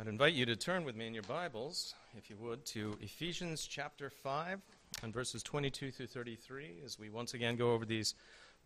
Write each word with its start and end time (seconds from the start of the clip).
I'd 0.00 0.08
invite 0.08 0.34
you 0.34 0.44
to 0.46 0.56
turn 0.56 0.82
with 0.82 0.96
me 0.96 1.06
in 1.06 1.14
your 1.14 1.22
Bibles, 1.22 1.94
if 2.18 2.28
you 2.28 2.34
would, 2.40 2.66
to 2.66 2.98
Ephesians 3.00 3.64
chapter 3.64 4.10
5 4.10 4.60
and 5.04 5.14
verses 5.14 5.40
22 5.44 5.92
through 5.92 6.08
33 6.08 6.80
as 6.84 6.98
we 6.98 7.10
once 7.10 7.34
again 7.34 7.54
go 7.54 7.70
over 7.70 7.84
these 7.84 8.16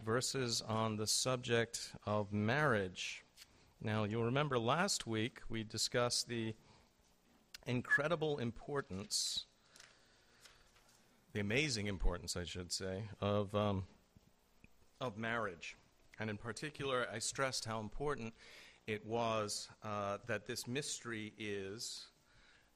verses 0.03 0.63
on 0.67 0.97
the 0.97 1.07
subject 1.07 1.93
of 2.07 2.33
marriage. 2.33 3.25
Now, 3.83 4.05
you'll 4.05 4.25
remember 4.25 4.59
last 4.59 5.07
week 5.07 5.41
we 5.51 5.65
discussed 5.65 6.29
the 6.29 6.55
incredible 7.67 8.39
importance, 8.39 9.45
the 11.35 11.41
amazing 11.41 11.89
importance, 11.89 12.39
I 12.39 12.45
should 12.45 12.73
say, 12.73 13.03
of, 13.21 13.55
um, 13.55 13.85
of 14.99 15.19
marriage. 15.19 15.77
And 16.19 16.31
in 16.31 16.39
particular, 16.39 17.07
I 17.13 17.19
stressed 17.19 17.67
how 17.67 17.81
important 17.81 18.33
it 18.89 19.07
was 19.07 19.69
uh, 19.85 20.17
that 20.27 20.47
this 20.47 20.67
mystery 20.67 21.35
is 21.39 22.07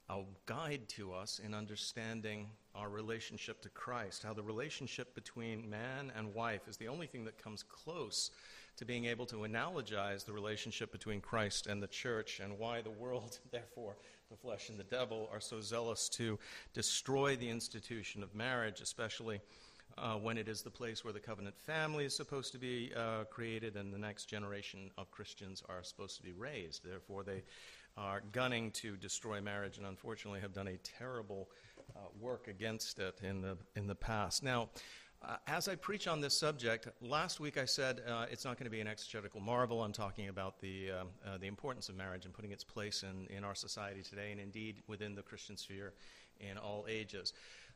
a 0.09 0.21
guide 0.45 0.87
to 0.87 1.11
us 1.11 1.41
in 1.43 1.55
understanding 1.55 2.47
our 2.75 2.87
relationship 2.87 3.61
to 3.63 3.69
Christ, 3.69 4.21
how 4.21 4.33
the 4.33 4.43
relationship 4.43 5.15
between 5.15 5.67
man 5.67 6.11
and 6.15 6.31
wife 6.35 6.67
is 6.67 6.77
the 6.77 6.87
only 6.87 7.07
thing 7.07 7.25
that 7.25 7.43
comes 7.43 7.63
close 7.63 8.29
to 8.77 8.85
being 8.85 9.05
able 9.05 9.25
to 9.25 9.37
analogize 9.37 10.23
the 10.23 10.33
relationship 10.33 10.91
between 10.91 11.19
Christ 11.19 11.65
and 11.65 11.81
the 11.81 11.87
church, 11.87 12.39
and 12.39 12.59
why 12.59 12.81
the 12.81 12.91
world, 12.91 13.39
therefore, 13.51 13.95
the 14.29 14.37
flesh 14.37 14.69
and 14.69 14.79
the 14.79 14.83
devil, 14.83 15.27
are 15.33 15.41
so 15.41 15.61
zealous 15.61 16.09
to 16.09 16.37
destroy 16.75 17.35
the 17.35 17.49
institution 17.49 18.21
of 18.21 18.35
marriage, 18.35 18.81
especially 18.81 19.41
uh, 19.97 20.15
when 20.15 20.37
it 20.37 20.47
is 20.47 20.61
the 20.61 20.69
place 20.69 21.03
where 21.03 21.13
the 21.13 21.19
covenant 21.19 21.57
family 21.57 22.05
is 22.05 22.15
supposed 22.15 22.51
to 22.51 22.57
be 22.57 22.91
uh, 22.95 23.23
created 23.25 23.75
and 23.75 23.93
the 23.93 23.97
next 23.97 24.25
generation 24.25 24.89
of 24.97 25.11
Christians 25.11 25.63
are 25.69 25.83
supposed 25.83 26.17
to 26.17 26.23
be 26.23 26.31
raised. 26.31 26.83
Therefore, 26.83 27.23
they 27.23 27.43
are 27.97 28.21
gunning 28.31 28.71
to 28.71 28.95
destroy 28.97 29.39
marriage 29.39 29.77
and 29.77 29.85
unfortunately 29.85 30.39
have 30.39 30.53
done 30.53 30.67
a 30.67 30.77
terrible 30.77 31.49
uh, 31.95 31.99
work 32.19 32.47
against 32.47 32.99
it 32.99 33.19
in 33.21 33.41
the, 33.41 33.57
in 33.75 33.87
the 33.87 33.95
past. 33.95 34.43
Now, 34.43 34.69
uh, 35.25 35.37
as 35.47 35.69
I 35.69 35.75
preach 35.75 36.07
on 36.07 36.19
this 36.19 36.37
subject, 36.37 36.89
last 36.99 37.39
week 37.39 37.57
I 37.57 37.63
said 37.63 38.01
uh, 38.07 38.25
it's 38.29 38.43
not 38.43 38.57
going 38.57 38.65
to 38.65 38.71
be 38.71 38.81
an 38.81 38.87
exegetical 38.87 39.39
marvel. 39.39 39.81
I'm 39.81 39.93
talking 39.93 40.27
about 40.27 40.59
the, 40.59 40.91
um, 40.91 41.07
uh, 41.25 41.37
the 41.37 41.47
importance 41.47 41.87
of 41.87 41.95
marriage 41.95 42.25
and 42.25 42.33
putting 42.33 42.51
its 42.51 42.63
place 42.63 43.03
in, 43.03 43.27
in 43.35 43.43
our 43.45 43.55
society 43.55 44.01
today 44.01 44.31
and 44.31 44.41
indeed 44.41 44.81
within 44.87 45.15
the 45.15 45.21
Christian 45.21 45.55
sphere 45.55 45.93
in 46.39 46.57
all 46.57 46.85
ages. 46.89 47.33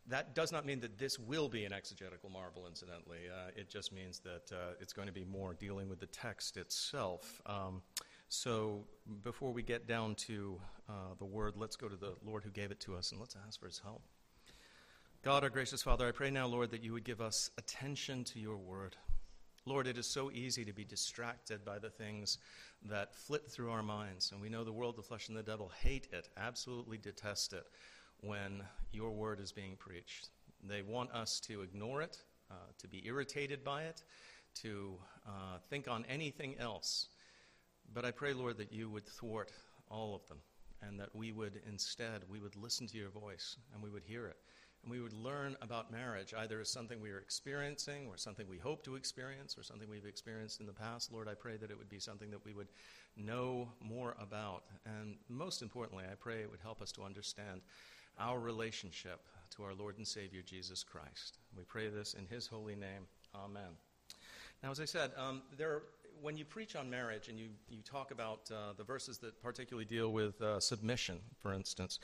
That 0.10 0.34
does 0.34 0.54
not 0.54 0.66
mean 0.66 0.80
that 0.80 0.98
this 0.98 1.20
will 1.20 1.50
be 1.50 1.66
an 1.66 1.74
exegetical 1.74 2.30
marvel, 2.30 2.66
incidentally. 2.66 3.20
Uh, 3.30 3.52
it 3.56 3.70
just 3.70 3.92
means 3.92 4.20
that 4.20 4.50
uh, 4.54 4.74
it's 4.80 4.94
going 4.94 5.08
to 5.08 5.14
be 5.14 5.26
more 5.26 5.54
dealing 5.54 5.90
with 5.90 6.00
the 6.00 6.06
text 6.08 6.56
itself. 6.56 7.42
Um, 7.46 7.82
so 8.30 8.86
before 9.24 9.52
we 9.52 9.64
get 9.64 9.86
down 9.86 10.16
to 10.16 10.60
uh, 10.90 10.94
the 11.20 11.26
word, 11.26 11.56
let's 11.58 11.76
go 11.76 11.90
to 11.90 11.96
the 11.96 12.16
Lord 12.26 12.44
who 12.44 12.52
gave 12.52 12.72
it 12.72 12.80
to 12.82 12.96
us 12.96 13.12
and 13.12 13.20
let's 13.20 13.36
ask 13.46 13.60
for 13.60 13.68
his 13.68 13.80
help. 13.80 14.02
God, 15.24 15.44
our 15.44 15.50
gracious 15.50 15.84
Father, 15.84 16.08
I 16.08 16.12
pray 16.12 16.30
now, 16.30 16.48
Lord, 16.48 16.72
that 16.72 16.84
you 16.84 16.94
would 16.94 17.04
give 17.04 17.20
us 17.20 17.52
attention 17.58 18.24
to 18.26 18.40
your 18.40 18.58
word. 18.58 18.96
Lord, 19.66 19.88
it 19.88 19.98
is 19.98 20.08
so 20.08 20.32
easy 20.32 20.64
to 20.64 20.72
be 20.72 20.86
distracted 20.86 21.66
by 21.66 21.80
the 21.80 21.90
things 21.90 22.38
that 22.86 23.14
flit 23.14 23.50
through 23.50 23.72
our 23.72 23.84
minds. 23.84 24.32
And 24.32 24.40
we 24.40 24.48
know 24.48 24.64
the 24.64 24.72
world, 24.72 24.96
the 24.96 25.02
flesh, 25.02 25.28
and 25.28 25.38
the 25.38 25.44
devil 25.44 25.70
hate 25.82 26.08
it, 26.14 26.30
absolutely 26.38 26.98
detest 26.98 27.52
it 27.52 27.66
when 28.22 28.64
your 28.92 29.12
word 29.12 29.40
is 29.40 29.52
being 29.52 29.76
preached. 29.78 30.30
They 30.64 30.82
want 30.82 31.12
us 31.12 31.40
to 31.42 31.62
ignore 31.62 32.02
it, 32.02 32.18
uh, 32.50 32.56
to 32.80 32.88
be 32.88 33.06
irritated 33.06 33.64
by 33.64 33.84
it, 33.84 34.04
to 34.62 34.98
uh, 35.28 35.60
think 35.70 35.88
on 35.88 36.06
anything 36.10 36.56
else. 36.60 37.10
But 37.94 38.06
I 38.06 38.12
pray, 38.12 38.34
Lord, 38.34 38.58
that 38.58 38.74
you 38.74 38.90
would 38.90 39.06
thwart 39.06 39.52
all 39.90 40.16
of 40.16 40.28
them 40.28 40.40
and 40.82 41.00
that 41.00 41.16
we 41.16 41.32
would 41.32 41.62
instead, 41.68 42.22
we 42.30 42.40
would 42.40 42.56
listen 42.56 42.88
to 42.88 42.98
your 42.98 43.10
voice 43.10 43.58
and 43.74 43.82
we 43.82 43.90
would 43.90 44.04
hear 44.04 44.28
it. 44.28 44.38
And 44.84 44.92
we 44.92 45.02
would 45.02 45.14
learn 45.14 45.58
about 45.62 45.92
marriage 45.92 46.34
either 46.38 46.60
as 46.60 46.70
something 46.70 47.02
we 47.02 47.10
are 47.10 47.18
experiencing 47.18 48.08
or 48.08 48.18
something 48.18 48.48
we 48.48 48.60
hope 48.60 48.84
to 48.84 48.96
experience 48.96 49.58
or 49.58 49.64
something 49.64 49.90
we've 49.90 50.06
experienced 50.06 50.60
in 50.60 50.68
the 50.68 50.74
past. 50.74 51.12
Lord, 51.12 51.28
I 51.28 51.34
pray 51.34 51.58
that 51.58 51.72
it 51.72 51.78
would 51.78 51.90
be 51.90 52.00
something 52.00 52.30
that 52.32 52.46
we 52.46 52.54
would 52.54 52.68
know 53.16 53.70
more 53.82 54.16
about. 54.22 54.64
And 54.86 55.18
most 55.30 55.62
importantly, 55.62 56.06
I 56.10 56.16
pray 56.16 56.42
it 56.42 56.52
would 56.52 56.62
help 56.62 56.82
us 56.82 56.92
to 56.94 57.04
understand 57.04 57.62
our 58.20 58.40
relationship 58.40 59.22
to 59.56 59.64
our 59.64 59.74
Lord 59.74 59.98
and 59.98 60.08
Savior 60.08 60.42
Jesus 60.42 60.84
Christ. 60.84 61.40
We 61.56 61.64
pray 61.64 61.90
this 61.90 62.14
in 62.14 62.26
His 62.26 62.48
holy 62.48 62.76
name. 62.76 63.08
Amen. 63.36 63.76
Now, 64.64 64.72
as 64.72 64.80
I 64.80 64.86
said, 64.86 65.12
um, 65.18 65.44
there, 65.58 65.84
when 66.22 66.38
you 66.38 66.46
preach 66.46 66.76
on 66.76 66.90
marriage 66.90 67.28
and 67.28 67.38
you, 67.40 67.50
you 67.70 67.82
talk 67.84 68.12
about 68.12 68.50
uh, 68.52 68.74
the 68.78 68.84
verses 68.84 69.18
that 69.20 69.42
particularly 69.42 69.86
deal 69.86 70.12
with 70.12 70.42
uh, 70.42 70.60
submission, 70.60 71.20
for 71.40 71.54
instance, 71.54 72.00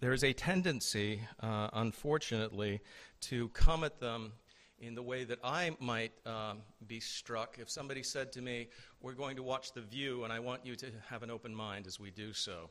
there 0.00 0.12
is 0.12 0.22
a 0.22 0.32
tendency, 0.32 1.20
uh, 1.40 1.68
unfortunately, 1.72 2.80
to 3.22 3.48
come 3.48 3.82
at 3.82 3.98
them 4.00 4.32
in 4.78 4.94
the 4.94 5.02
way 5.02 5.24
that 5.24 5.38
I 5.42 5.74
might 5.80 6.12
um, 6.26 6.58
be 6.86 7.00
struck 7.00 7.58
if 7.58 7.70
somebody 7.70 8.02
said 8.02 8.30
to 8.32 8.42
me, 8.42 8.68
We're 9.00 9.14
going 9.14 9.36
to 9.36 9.42
watch 9.42 9.72
The 9.72 9.80
View, 9.80 10.24
and 10.24 10.32
I 10.32 10.38
want 10.38 10.64
you 10.64 10.76
to 10.76 10.86
have 11.08 11.22
an 11.22 11.30
open 11.30 11.54
mind 11.54 11.86
as 11.86 11.98
we 11.98 12.10
do 12.10 12.32
so. 12.32 12.70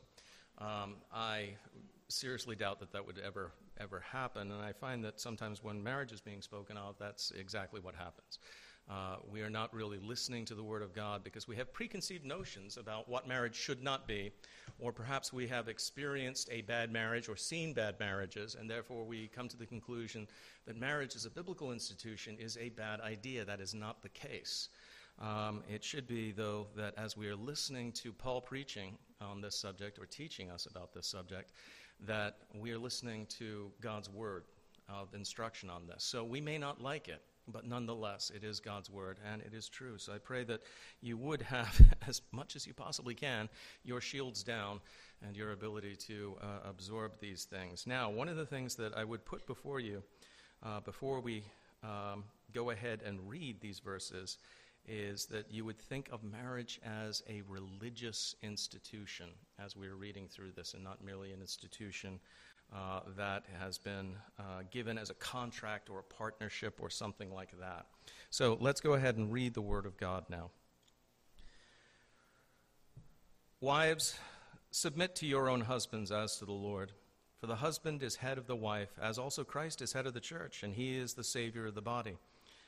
Um, 0.58 0.96
I 1.12 1.50
seriously 2.08 2.56
doubt 2.56 2.80
that 2.80 2.92
that 2.92 3.06
would 3.06 3.18
ever 3.18 3.52
ever 3.78 4.00
happen. 4.00 4.50
And 4.52 4.62
I 4.62 4.72
find 4.72 5.04
that 5.04 5.20
sometimes 5.20 5.62
when 5.62 5.82
marriage 5.82 6.12
is 6.12 6.20
being 6.20 6.40
spoken 6.42 6.76
of, 6.76 6.96
that's 6.98 7.30
exactly 7.32 7.80
what 7.80 7.94
happens. 7.94 8.38
Uh, 8.88 9.16
we 9.28 9.42
are 9.42 9.50
not 9.50 9.74
really 9.74 9.98
listening 9.98 10.44
to 10.44 10.54
the 10.54 10.62
Word 10.62 10.80
of 10.80 10.94
God 10.94 11.24
because 11.24 11.48
we 11.48 11.56
have 11.56 11.72
preconceived 11.72 12.24
notions 12.24 12.76
about 12.76 13.08
what 13.08 13.26
marriage 13.26 13.56
should 13.56 13.82
not 13.82 14.06
be, 14.06 14.30
or 14.78 14.92
perhaps 14.92 15.32
we 15.32 15.48
have 15.48 15.66
experienced 15.66 16.48
a 16.52 16.60
bad 16.62 16.92
marriage 16.92 17.28
or 17.28 17.34
seen 17.34 17.72
bad 17.74 17.98
marriages, 17.98 18.54
and 18.54 18.70
therefore 18.70 19.04
we 19.04 19.26
come 19.26 19.48
to 19.48 19.56
the 19.56 19.66
conclusion 19.66 20.28
that 20.66 20.78
marriage 20.78 21.16
as 21.16 21.26
a 21.26 21.30
biblical 21.30 21.72
institution 21.72 22.36
is 22.38 22.56
a 22.58 22.68
bad 22.68 23.00
idea. 23.00 23.44
That 23.44 23.60
is 23.60 23.74
not 23.74 24.02
the 24.02 24.08
case. 24.10 24.68
Um, 25.20 25.62
it 25.68 25.82
should 25.82 26.06
be, 26.06 26.32
though, 26.32 26.66
that 26.76 26.94
as 26.98 27.16
we 27.16 27.28
are 27.28 27.36
listening 27.36 27.92
to 27.92 28.12
Paul 28.12 28.40
preaching 28.40 28.98
on 29.20 29.40
this 29.40 29.58
subject 29.58 29.98
or 29.98 30.06
teaching 30.06 30.50
us 30.50 30.66
about 30.66 30.92
this 30.92 31.06
subject, 31.06 31.52
that 32.00 32.36
we 32.54 32.70
are 32.72 32.78
listening 32.78 33.26
to 33.38 33.70
God's 33.80 34.10
word 34.10 34.44
of 34.88 35.14
instruction 35.14 35.70
on 35.70 35.86
this. 35.86 36.04
So 36.04 36.22
we 36.22 36.40
may 36.40 36.58
not 36.58 36.82
like 36.82 37.08
it, 37.08 37.22
but 37.48 37.66
nonetheless, 37.66 38.30
it 38.34 38.44
is 38.44 38.60
God's 38.60 38.90
word 38.90 39.18
and 39.24 39.40
it 39.42 39.54
is 39.54 39.68
true. 39.68 39.96
So 39.98 40.12
I 40.12 40.18
pray 40.18 40.44
that 40.44 40.60
you 41.00 41.16
would 41.16 41.42
have, 41.42 41.80
as 42.06 42.20
much 42.32 42.54
as 42.54 42.66
you 42.66 42.74
possibly 42.74 43.14
can, 43.14 43.48
your 43.84 44.00
shields 44.00 44.42
down 44.42 44.80
and 45.26 45.34
your 45.34 45.52
ability 45.52 45.96
to 45.96 46.36
uh, 46.42 46.68
absorb 46.68 47.18
these 47.20 47.44
things. 47.44 47.86
Now, 47.86 48.10
one 48.10 48.28
of 48.28 48.36
the 48.36 48.46
things 48.46 48.74
that 48.76 48.96
I 48.96 49.04
would 49.04 49.24
put 49.24 49.46
before 49.46 49.80
you 49.80 50.02
uh, 50.62 50.80
before 50.80 51.20
we 51.20 51.44
um, 51.82 52.24
go 52.52 52.70
ahead 52.70 53.00
and 53.04 53.28
read 53.28 53.60
these 53.60 53.78
verses 53.78 54.38
is 54.88 55.26
that 55.26 55.50
you 55.50 55.64
would 55.64 55.78
think 55.78 56.08
of 56.12 56.22
marriage 56.22 56.80
as 56.84 57.22
a 57.28 57.42
religious 57.48 58.34
institution 58.42 59.26
as 59.58 59.76
we're 59.76 59.94
reading 59.94 60.28
through 60.28 60.52
this, 60.52 60.74
and 60.74 60.84
not 60.84 61.04
merely 61.04 61.32
an 61.32 61.40
institution 61.40 62.20
uh, 62.74 63.00
that 63.16 63.44
has 63.60 63.78
been 63.78 64.16
uh, 64.38 64.62
given 64.70 64.98
as 64.98 65.10
a 65.10 65.14
contract 65.14 65.88
or 65.88 66.00
a 66.00 66.02
partnership 66.02 66.78
or 66.80 66.90
something 66.90 67.32
like 67.32 67.58
that. 67.60 67.86
So 68.30 68.58
let's 68.60 68.80
go 68.80 68.94
ahead 68.94 69.16
and 69.16 69.32
read 69.32 69.54
the 69.54 69.62
Word 69.62 69.86
of 69.86 69.96
God 69.96 70.24
now. 70.28 70.50
Wives, 73.60 74.18
submit 74.70 75.14
to 75.16 75.26
your 75.26 75.48
own 75.48 75.62
husbands 75.62 76.12
as 76.12 76.36
to 76.38 76.44
the 76.44 76.52
Lord. 76.52 76.92
For 77.38 77.46
the 77.46 77.56
husband 77.56 78.02
is 78.02 78.16
head 78.16 78.38
of 78.38 78.46
the 78.46 78.56
wife, 78.56 78.98
as 79.00 79.18
also 79.18 79.44
Christ 79.44 79.82
is 79.82 79.92
head 79.92 80.06
of 80.06 80.14
the 80.14 80.20
church, 80.20 80.62
and 80.62 80.74
he 80.74 80.96
is 80.96 81.14
the 81.14 81.24
Savior 81.24 81.66
of 81.66 81.74
the 81.74 81.82
body. 81.82 82.16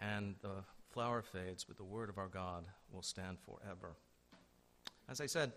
and 0.00 0.34
the 0.42 0.64
flower 0.90 1.22
fades, 1.22 1.64
but 1.64 1.76
the 1.76 1.84
word 1.84 2.08
of 2.08 2.18
our 2.18 2.28
God 2.28 2.64
will 2.92 3.02
stand 3.02 3.38
forever. 3.40 3.96
As 5.08 5.20
I 5.20 5.26
said, 5.26 5.52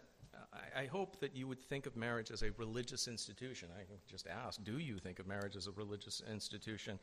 I, 0.53 0.81
I, 0.81 0.85
hope 0.85 1.19
that 1.21 1.35
you 1.35 1.47
would 1.47 1.61
think 1.61 1.85
of 1.85 1.95
marriage 1.95 2.31
as 2.31 2.43
a 2.43 2.51
religious 2.57 3.07
institution. 3.07 3.69
I 3.73 3.85
can 3.85 3.97
just 4.09 4.27
ask 4.27 4.61
do 4.63 4.77
you 4.77 4.97
think 4.97 5.19
of 5.19 5.27
marriage 5.27 5.55
as 5.55 5.67
a 5.67 5.71
religious 5.71 6.21
institution? 6.31 6.99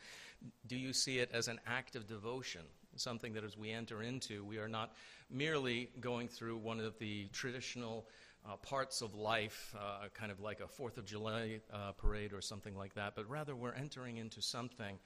Do 0.66 0.76
you 0.76 0.92
see 0.92 1.19
it 1.19 1.31
as 1.32 1.48
an 1.48 1.58
act 1.66 1.96
of 1.96 2.06
devotion? 2.06 2.62
Something 2.96 3.32
that 3.34 3.44
as 3.44 3.56
we 3.56 3.70
enter 3.70 4.02
into, 4.02 4.44
we 4.44 4.58
are 4.58 4.69
not 4.69 4.94
merely 5.31 5.90
going 6.00 6.28
through 6.28 6.58
one 6.58 6.81
of 6.81 6.98
the 6.98 7.28
traditional 7.32 8.06
uh, 8.46 8.56
parts 8.56 9.00
of 9.00 9.14
life, 9.14 9.75
uh, 9.78 10.08
kind 10.12 10.31
of 10.31 10.40
like 10.40 10.60
a 10.60 10.69
Fourth 10.69 10.98
of 10.98 11.06
July 11.06 11.60
uh, 11.72 11.92
parade 11.92 12.32
or 12.32 12.40
something 12.40 12.76
like 12.76 12.94
that, 12.94 13.14
but 13.16 13.28
rather 13.28 13.56
we're 13.56 13.72
entering 13.72 14.19
into 14.19 14.42
something 14.42 14.98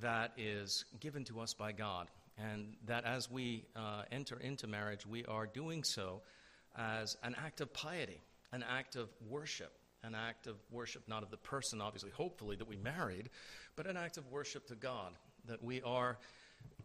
that 0.00 0.32
is 0.36 0.84
given 1.00 1.24
to 1.24 1.40
us 1.40 1.54
by 1.54 1.72
God. 1.72 2.08
And 2.36 2.74
that 2.86 3.04
as 3.04 3.30
we 3.30 3.64
uh, 3.76 4.02
enter 4.10 4.38
into 4.40 4.66
marriage, 4.66 5.06
we 5.06 5.24
are 5.26 5.46
doing 5.46 5.84
so 5.84 6.22
as 6.76 7.16
an 7.22 7.36
act 7.44 7.60
of 7.60 7.72
piety, 7.72 8.20
an 8.52 8.64
act 8.68 8.96
of 8.96 9.08
worship, 9.28 9.72
an 10.02 10.14
act 10.14 10.46
of 10.46 10.56
worship 10.70 11.02
not 11.06 11.22
of 11.22 11.30
the 11.30 11.36
person, 11.36 11.80
obviously, 11.80 12.10
hopefully, 12.10 12.56
that 12.56 12.68
we 12.68 12.76
married, 12.76 13.30
but 13.76 13.86
an 13.86 13.96
act 13.96 14.16
of 14.16 14.26
worship 14.30 14.66
to 14.66 14.74
God, 14.74 15.12
that 15.46 15.62
we 15.62 15.80
are 15.82 16.18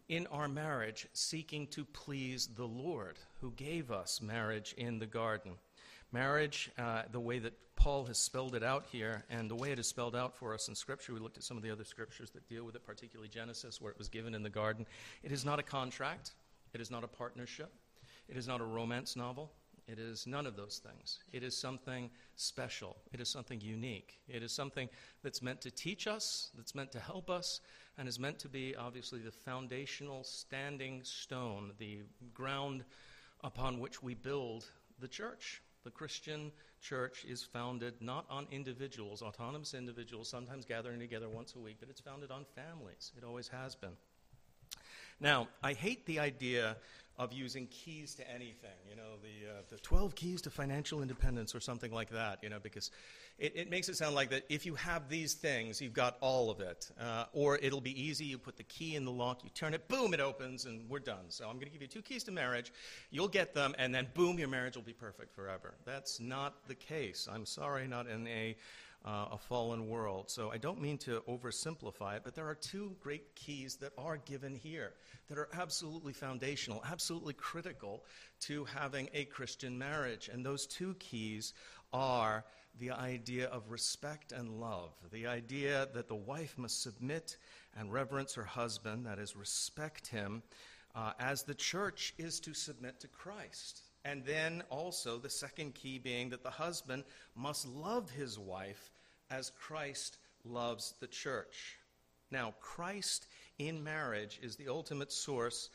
in 0.08 0.26
our 0.28 0.48
marriage 0.48 1.06
seeking 1.12 1.66
to 1.68 1.84
please 1.84 2.48
the 2.56 2.66
Lord 2.66 3.16
who 3.40 3.52
gave 3.52 3.90
us 3.90 4.20
marriage 4.20 4.74
in 4.76 4.98
the 4.98 5.06
garden. 5.06 5.52
Marriage, 6.12 6.70
uh, 6.78 7.02
the 7.12 7.20
way 7.20 7.38
that 7.38 7.52
Paul 7.76 8.04
has 8.06 8.18
spelled 8.18 8.54
it 8.54 8.62
out 8.62 8.86
here, 8.90 9.24
and 9.30 9.50
the 9.50 9.54
way 9.54 9.70
it 9.70 9.78
is 9.78 9.86
spelled 9.86 10.16
out 10.16 10.36
for 10.36 10.52
us 10.52 10.68
in 10.68 10.74
Scripture, 10.74 11.14
we 11.14 11.20
looked 11.20 11.38
at 11.38 11.44
some 11.44 11.56
of 11.56 11.62
the 11.62 11.70
other 11.70 11.84
scriptures 11.84 12.30
that 12.32 12.48
deal 12.48 12.64
with 12.64 12.74
it, 12.74 12.84
particularly 12.84 13.28
Genesis, 13.28 13.80
where 13.80 13.90
it 13.90 13.98
was 13.98 14.08
given 14.08 14.34
in 14.34 14.42
the 14.42 14.50
garden. 14.50 14.86
It 15.22 15.32
is 15.32 15.44
not 15.44 15.58
a 15.58 15.62
contract, 15.62 16.32
it 16.74 16.80
is 16.80 16.90
not 16.90 17.04
a 17.04 17.08
partnership, 17.08 17.72
it 18.28 18.36
is 18.36 18.46
not 18.46 18.60
a 18.60 18.64
romance 18.64 19.16
novel, 19.16 19.52
it 19.90 19.98
is 19.98 20.26
none 20.26 20.46
of 20.46 20.56
those 20.56 20.78
things. 20.78 21.18
It 21.32 21.42
is 21.42 21.56
something 21.56 22.10
special. 22.36 22.96
It 23.12 23.20
is 23.20 23.28
something 23.28 23.60
unique. 23.60 24.20
It 24.28 24.42
is 24.42 24.52
something 24.52 24.88
that's 25.22 25.42
meant 25.42 25.60
to 25.62 25.70
teach 25.70 26.06
us, 26.06 26.50
that's 26.56 26.76
meant 26.76 26.92
to 26.92 27.00
help 27.00 27.28
us, 27.28 27.60
and 27.98 28.08
is 28.08 28.18
meant 28.18 28.38
to 28.40 28.48
be, 28.48 28.76
obviously, 28.76 29.18
the 29.18 29.32
foundational 29.32 30.22
standing 30.22 31.02
stone, 31.02 31.72
the 31.78 32.02
ground 32.32 32.84
upon 33.42 33.80
which 33.80 34.00
we 34.00 34.14
build 34.14 34.70
the 35.00 35.08
church. 35.08 35.60
The 35.84 35.90
Christian 35.90 36.52
church 36.80 37.24
is 37.24 37.42
founded 37.42 37.94
not 38.00 38.26
on 38.28 38.46
individuals, 38.50 39.22
autonomous 39.22 39.74
individuals, 39.74 40.28
sometimes 40.28 40.64
gathering 40.64 41.00
together 41.00 41.28
once 41.28 41.54
a 41.54 41.58
week, 41.58 41.76
but 41.80 41.88
it's 41.88 42.00
founded 42.00 42.30
on 42.30 42.44
families. 42.54 43.12
It 43.16 43.24
always 43.24 43.48
has 43.48 43.74
been. 43.74 43.96
Now, 45.20 45.48
I 45.62 45.74
hate 45.74 46.06
the 46.06 46.18
idea 46.18 46.76
of 47.20 47.34
using 47.34 47.66
keys 47.66 48.14
to 48.14 48.28
anything, 48.30 48.70
you 48.88 48.96
know, 48.96 49.18
the, 49.20 49.50
uh, 49.50 49.62
the 49.68 49.76
12 49.76 50.14
keys 50.14 50.40
to 50.40 50.48
financial 50.48 51.02
independence 51.02 51.54
or 51.54 51.60
something 51.60 51.92
like 51.92 52.08
that, 52.08 52.38
you 52.42 52.48
know, 52.48 52.58
because 52.58 52.90
it, 53.38 53.52
it 53.54 53.68
makes 53.68 53.90
it 53.90 53.96
sound 53.96 54.14
like 54.14 54.30
that 54.30 54.44
if 54.48 54.64
you 54.64 54.74
have 54.74 55.06
these 55.10 55.34
things, 55.34 55.82
you've 55.82 55.92
got 55.92 56.16
all 56.22 56.50
of 56.50 56.60
it. 56.60 56.90
Uh, 56.98 57.26
or 57.34 57.58
it'll 57.58 57.82
be 57.82 58.02
easy, 58.02 58.24
you 58.24 58.38
put 58.38 58.56
the 58.56 58.62
key 58.62 58.96
in 58.96 59.04
the 59.04 59.10
lock, 59.10 59.44
you 59.44 59.50
turn 59.50 59.74
it, 59.74 59.86
boom, 59.86 60.14
it 60.14 60.20
opens, 60.20 60.64
and 60.64 60.88
we're 60.88 60.98
done. 60.98 61.26
So 61.28 61.44
I'm 61.44 61.56
going 61.56 61.66
to 61.66 61.72
give 61.72 61.82
you 61.82 61.88
two 61.88 62.00
keys 62.00 62.24
to 62.24 62.32
marriage, 62.32 62.72
you'll 63.10 63.28
get 63.28 63.52
them, 63.52 63.74
and 63.76 63.94
then 63.94 64.08
boom, 64.14 64.38
your 64.38 64.48
marriage 64.48 64.76
will 64.76 64.82
be 64.82 64.94
perfect 64.94 65.34
forever. 65.34 65.74
That's 65.84 66.20
not 66.20 66.66
the 66.68 66.74
case. 66.74 67.28
I'm 67.30 67.44
sorry, 67.44 67.86
not 67.86 68.08
in 68.08 68.26
a 68.28 68.56
uh, 69.04 69.26
a 69.32 69.38
fallen 69.38 69.88
world. 69.88 70.30
So 70.30 70.50
I 70.50 70.58
don't 70.58 70.80
mean 70.80 70.98
to 70.98 71.22
oversimplify 71.28 72.16
it, 72.16 72.22
but 72.24 72.34
there 72.34 72.46
are 72.46 72.54
two 72.54 72.94
great 73.00 73.34
keys 73.34 73.76
that 73.76 73.92
are 73.96 74.18
given 74.18 74.54
here 74.54 74.92
that 75.28 75.38
are 75.38 75.48
absolutely 75.54 76.12
foundational, 76.12 76.82
absolutely 76.90 77.09
critical 77.36 78.04
to 78.40 78.64
having 78.64 79.08
a 79.12 79.24
Christian 79.24 79.78
marriage. 79.78 80.28
And 80.32 80.44
those 80.44 80.66
two 80.66 80.94
keys 80.98 81.52
are 81.92 82.44
the 82.78 82.90
idea 82.92 83.48
of 83.48 83.70
respect 83.70 84.32
and 84.32 84.60
love, 84.60 84.92
the 85.12 85.26
idea 85.26 85.88
that 85.94 86.08
the 86.08 86.14
wife 86.14 86.56
must 86.56 86.82
submit 86.82 87.36
and 87.76 87.92
reverence 87.92 88.34
her 88.34 88.44
husband, 88.44 89.06
that 89.06 89.18
is, 89.18 89.34
respect 89.34 90.06
him, 90.06 90.42
uh, 90.94 91.12
as 91.18 91.42
the 91.42 91.54
church 91.54 92.14
is 92.18 92.40
to 92.40 92.54
submit 92.54 93.00
to 93.00 93.08
Christ. 93.08 93.82
And 94.04 94.24
then 94.24 94.62
also 94.70 95.18
the 95.18 95.30
second 95.30 95.74
key 95.74 95.98
being 95.98 96.30
that 96.30 96.42
the 96.42 96.50
husband 96.50 97.04
must 97.34 97.66
love 97.66 98.10
his 98.10 98.38
wife 98.38 98.90
as 99.30 99.50
Christ 99.50 100.18
loves 100.44 100.94
the 101.00 101.06
church. 101.06 101.76
Now, 102.30 102.54
Christ 102.60 103.26
in 103.58 103.82
marriage 103.82 104.40
is 104.42 104.56
the 104.56 104.68
ultimate 104.68 105.12
source 105.12 105.68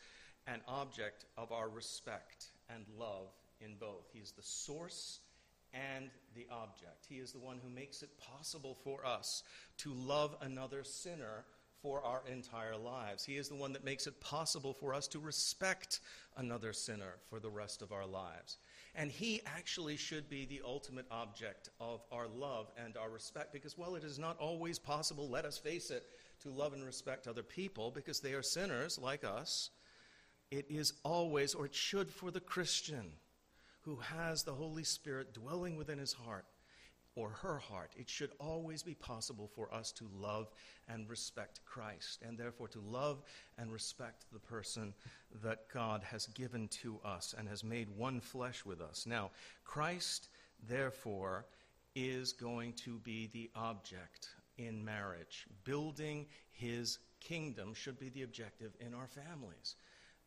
and 0.46 0.62
object 0.68 1.24
of 1.36 1.52
our 1.52 1.68
respect 1.68 2.46
and 2.74 2.84
love 2.98 3.28
in 3.60 3.74
both. 3.78 4.08
He 4.12 4.20
is 4.20 4.32
the 4.32 4.42
source 4.42 5.20
and 5.72 6.10
the 6.34 6.46
object. 6.50 7.06
He 7.08 7.16
is 7.16 7.32
the 7.32 7.38
one 7.38 7.58
who 7.62 7.68
makes 7.68 8.02
it 8.02 8.10
possible 8.18 8.76
for 8.84 9.04
us 9.04 9.42
to 9.78 9.92
love 9.92 10.36
another 10.40 10.84
sinner 10.84 11.44
for 11.82 12.02
our 12.02 12.22
entire 12.30 12.76
lives. 12.76 13.24
He 13.24 13.36
is 13.36 13.48
the 13.48 13.54
one 13.54 13.72
that 13.74 13.84
makes 13.84 14.06
it 14.06 14.20
possible 14.20 14.72
for 14.72 14.94
us 14.94 15.06
to 15.08 15.18
respect 15.18 16.00
another 16.36 16.72
sinner 16.72 17.14
for 17.28 17.38
the 17.38 17.50
rest 17.50 17.82
of 17.82 17.92
our 17.92 18.06
lives. 18.06 18.58
And 18.94 19.10
He 19.10 19.42
actually 19.46 19.96
should 19.96 20.28
be 20.28 20.46
the 20.46 20.62
ultimate 20.64 21.06
object 21.10 21.68
of 21.78 22.02
our 22.10 22.26
love 22.26 22.72
and 22.82 22.96
our 22.96 23.10
respect 23.10 23.52
because, 23.52 23.76
well, 23.76 23.94
it 23.94 24.04
is 24.04 24.18
not 24.18 24.38
always 24.38 24.78
possible, 24.78 25.28
let 25.28 25.44
us 25.44 25.58
face 25.58 25.90
it, 25.90 26.04
to 26.42 26.50
love 26.50 26.72
and 26.72 26.84
respect 26.84 27.28
other 27.28 27.42
people 27.42 27.90
because 27.90 28.20
they 28.20 28.32
are 28.32 28.42
sinners 28.42 28.98
like 28.98 29.24
us. 29.24 29.70
It 30.50 30.66
is 30.70 30.92
always, 31.02 31.54
or 31.54 31.66
it 31.66 31.74
should 31.74 32.12
for 32.12 32.30
the 32.30 32.40
Christian 32.40 33.12
who 33.82 33.96
has 33.96 34.42
the 34.42 34.54
Holy 34.54 34.84
Spirit 34.84 35.32
dwelling 35.32 35.76
within 35.76 35.98
his 35.98 36.12
heart 36.12 36.44
or 37.16 37.30
her 37.30 37.58
heart, 37.58 37.92
it 37.96 38.10
should 38.10 38.30
always 38.38 38.82
be 38.82 38.94
possible 38.94 39.50
for 39.54 39.72
us 39.72 39.90
to 39.90 40.08
love 40.14 40.52
and 40.86 41.08
respect 41.08 41.60
Christ, 41.64 42.22
and 42.22 42.36
therefore 42.36 42.68
to 42.68 42.80
love 42.80 43.22
and 43.56 43.72
respect 43.72 44.26
the 44.32 44.38
person 44.38 44.92
that 45.42 45.68
God 45.72 46.02
has 46.02 46.26
given 46.26 46.68
to 46.82 47.00
us 47.04 47.34
and 47.36 47.48
has 47.48 47.64
made 47.64 47.88
one 47.96 48.20
flesh 48.20 48.64
with 48.66 48.82
us. 48.82 49.06
Now, 49.06 49.30
Christ, 49.64 50.28
therefore, 50.68 51.46
is 51.94 52.32
going 52.32 52.74
to 52.84 52.98
be 52.98 53.28
the 53.28 53.50
object 53.54 54.28
in 54.58 54.84
marriage. 54.84 55.46
Building 55.64 56.26
his 56.52 56.98
kingdom 57.20 57.72
should 57.72 57.98
be 57.98 58.10
the 58.10 58.22
objective 58.22 58.72
in 58.78 58.92
our 58.92 59.08
families. 59.08 59.74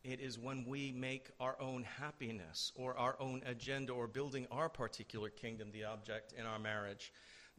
It 0.02 0.20
is 0.20 0.38
when 0.38 0.64
we 0.66 0.92
make 0.92 1.30
our 1.40 1.56
own 1.60 1.82
happiness 1.82 2.72
or 2.74 2.96
our 2.96 3.16
own 3.20 3.42
agenda 3.44 3.92
or 3.92 4.06
building 4.06 4.46
our 4.50 4.68
particular 4.68 5.28
kingdom 5.28 5.70
the 5.72 5.84
object 5.84 6.32
in 6.38 6.46
our 6.46 6.58
marriage 6.58 7.12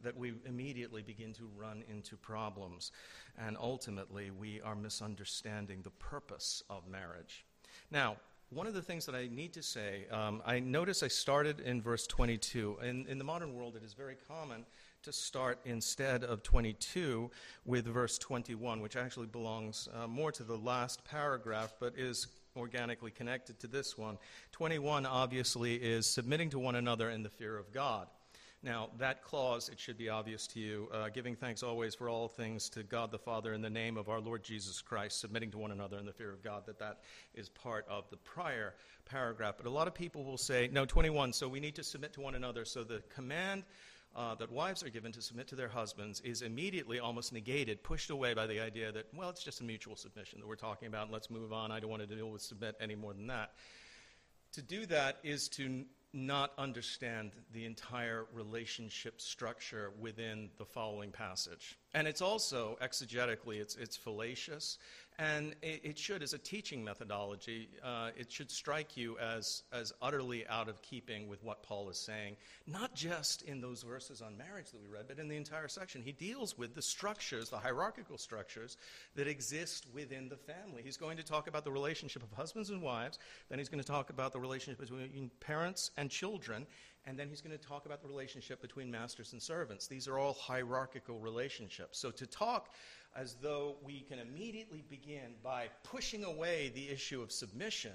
that 0.03 0.17
we 0.17 0.33
immediately 0.45 1.03
begin 1.03 1.33
to 1.33 1.47
run 1.55 1.83
into 1.87 2.17
problems. 2.17 2.91
And 3.37 3.55
ultimately, 3.59 4.31
we 4.31 4.59
are 4.61 4.75
misunderstanding 4.75 5.83
the 5.83 5.91
purpose 5.91 6.63
of 6.69 6.87
marriage. 6.87 7.45
Now, 7.91 8.17
one 8.49 8.67
of 8.67 8.73
the 8.73 8.81
things 8.81 9.05
that 9.05 9.15
I 9.15 9.29
need 9.31 9.53
to 9.53 9.63
say, 9.63 10.07
um, 10.11 10.41
I 10.45 10.59
notice 10.59 11.03
I 11.03 11.07
started 11.07 11.59
in 11.59 11.81
verse 11.81 12.07
22. 12.07 12.79
In, 12.83 13.05
in 13.07 13.17
the 13.17 13.23
modern 13.23 13.53
world, 13.53 13.75
it 13.75 13.83
is 13.83 13.93
very 13.93 14.17
common 14.27 14.65
to 15.03 15.11
start 15.11 15.59
instead 15.65 16.23
of 16.23 16.43
22 16.43 17.31
with 17.65 17.85
verse 17.85 18.17
21, 18.19 18.81
which 18.81 18.95
actually 18.95 19.25
belongs 19.25 19.89
uh, 19.93 20.07
more 20.07 20.31
to 20.31 20.43
the 20.43 20.57
last 20.57 21.03
paragraph, 21.03 21.73
but 21.79 21.93
is 21.97 22.27
organically 22.55 23.09
connected 23.09 23.59
to 23.59 23.67
this 23.67 23.97
one. 23.97 24.17
21 24.51 25.05
obviously 25.05 25.75
is 25.75 26.05
submitting 26.05 26.49
to 26.51 26.59
one 26.59 26.75
another 26.75 27.09
in 27.09 27.23
the 27.23 27.29
fear 27.29 27.57
of 27.57 27.71
God. 27.71 28.07
Now, 28.63 28.89
that 28.99 29.23
clause, 29.23 29.69
it 29.69 29.79
should 29.79 29.97
be 29.97 30.09
obvious 30.09 30.45
to 30.47 30.59
you, 30.59 30.87
uh, 30.93 31.09
giving 31.09 31.35
thanks 31.35 31.63
always 31.63 31.95
for 31.95 32.07
all 32.07 32.27
things 32.27 32.69
to 32.69 32.83
God 32.83 33.09
the 33.09 33.17
Father 33.17 33.53
in 33.53 33.61
the 33.63 33.71
name 33.71 33.97
of 33.97 34.07
our 34.07 34.19
Lord 34.19 34.43
Jesus 34.43 34.83
Christ, 34.83 35.19
submitting 35.19 35.49
to 35.51 35.57
one 35.57 35.71
another 35.71 35.97
in 35.97 36.05
the 36.05 36.13
fear 36.13 36.31
of 36.31 36.43
God, 36.43 36.67
that 36.67 36.77
that 36.77 36.99
is 37.33 37.49
part 37.49 37.87
of 37.89 38.07
the 38.11 38.17
prior 38.17 38.75
paragraph. 39.05 39.55
But 39.57 39.65
a 39.65 39.71
lot 39.71 39.87
of 39.87 39.95
people 39.95 40.23
will 40.23 40.37
say, 40.37 40.69
no, 40.71 40.85
21, 40.85 41.33
so 41.33 41.47
we 41.47 41.59
need 41.59 41.73
to 41.73 41.83
submit 41.83 42.13
to 42.13 42.21
one 42.21 42.35
another. 42.35 42.63
So 42.63 42.83
the 42.83 43.01
command 43.09 43.63
uh, 44.15 44.35
that 44.35 44.51
wives 44.51 44.83
are 44.83 44.89
given 44.89 45.11
to 45.13 45.21
submit 45.21 45.47
to 45.47 45.55
their 45.55 45.69
husbands 45.69 46.19
is 46.21 46.41
immediately 46.41 46.99
almost 46.99 47.31
negated, 47.31 47.83
pushed 47.83 48.09
away 48.09 48.33
by 48.33 48.45
the 48.45 48.59
idea 48.59 48.91
that, 48.91 49.05
well, 49.13 49.29
it's 49.29 49.43
just 49.43 49.61
a 49.61 49.63
mutual 49.63 49.95
submission 49.95 50.39
that 50.39 50.47
we're 50.47 50.55
talking 50.55 50.87
about, 50.87 51.03
and 51.03 51.13
let's 51.13 51.29
move 51.29 51.53
on. 51.53 51.71
I 51.71 51.79
don't 51.79 51.89
want 51.89 52.07
to 52.07 52.15
deal 52.15 52.29
with 52.29 52.41
submit 52.41 52.75
any 52.81 52.95
more 52.95 53.13
than 53.13 53.27
that. 53.27 53.51
To 54.53 54.61
do 54.61 54.85
that 54.87 55.17
is 55.23 55.47
to 55.49 55.65
n- 55.65 55.85
not 56.13 56.51
understand 56.57 57.31
the 57.53 57.63
entire 57.63 58.25
relationship 58.33 59.21
structure 59.21 59.91
within 59.97 60.49
the 60.57 60.65
following 60.65 61.11
passage. 61.11 61.77
And 61.93 62.05
it's 62.05 62.21
also, 62.21 62.77
exegetically, 62.81 63.61
it's, 63.61 63.77
it's 63.77 63.95
fallacious 63.95 64.77
And 65.21 65.53
it, 65.61 65.81
it 65.83 65.99
should, 65.99 66.23
as 66.23 66.33
a 66.33 66.39
teaching 66.39 66.83
methodology, 66.83 67.69
uh, 67.83 68.09
it 68.17 68.31
should 68.31 68.49
strike 68.49 68.97
you 68.97 69.19
as, 69.19 69.61
as 69.71 69.93
utterly 70.01 70.47
out 70.47 70.67
of 70.67 70.81
keeping 70.81 71.27
with 71.27 71.43
what 71.43 71.61
Paul 71.61 71.91
is 71.91 71.99
saying, 71.99 72.37
not 72.65 72.95
just 72.95 73.43
in 73.43 73.61
those 73.61 73.83
verses 73.83 74.23
on 74.23 74.35
marriage 74.35 74.71
that 74.71 74.81
we 74.81 74.87
read, 74.87 75.05
but 75.07 75.19
in 75.19 75.27
the 75.27 75.37
entire 75.37 75.67
section. 75.67 76.01
He 76.01 76.11
deals 76.11 76.57
with 76.57 76.73
the 76.73 76.81
structures, 76.81 77.49
the 77.49 77.59
hierarchical 77.59 78.17
structures 78.17 78.77
that 79.13 79.27
exist 79.27 79.85
within 79.93 80.27
the 80.27 80.37
family. 80.37 80.81
He's 80.83 80.97
going 80.97 81.17
to 81.17 81.23
talk 81.23 81.47
about 81.47 81.65
the 81.65 81.71
relationship 81.71 82.23
of 82.23 82.31
husbands 82.31 82.71
and 82.71 82.81
wives, 82.81 83.19
then 83.47 83.59
he's 83.59 83.69
going 83.69 83.83
to 83.83 83.87
talk 83.87 84.09
about 84.09 84.33
the 84.33 84.39
relationship 84.39 84.79
between 84.79 85.29
parents 85.39 85.91
and 85.97 86.09
children, 86.09 86.65
and 87.05 87.17
then 87.17 87.29
he's 87.29 87.41
going 87.41 87.57
to 87.57 87.63
talk 87.63 87.85
about 87.85 88.01
the 88.01 88.07
relationship 88.07 88.61
between 88.61 88.89
masters 88.89 89.33
and 89.33 89.41
servants. 89.41 89.87
These 89.87 90.07
are 90.07 90.19
all 90.19 90.33
hierarchical 90.33 91.19
relationships. 91.19 91.99
So 91.99 92.11
to 92.11 92.25
talk 92.27 92.73
as 93.15 93.35
though 93.41 93.75
we 93.83 94.01
can 94.01 94.19
immediately 94.19 94.83
begin 94.89 95.33
by 95.43 95.67
pushing 95.83 96.23
away 96.23 96.71
the 96.73 96.89
issue 96.89 97.21
of 97.21 97.31
submission 97.31 97.93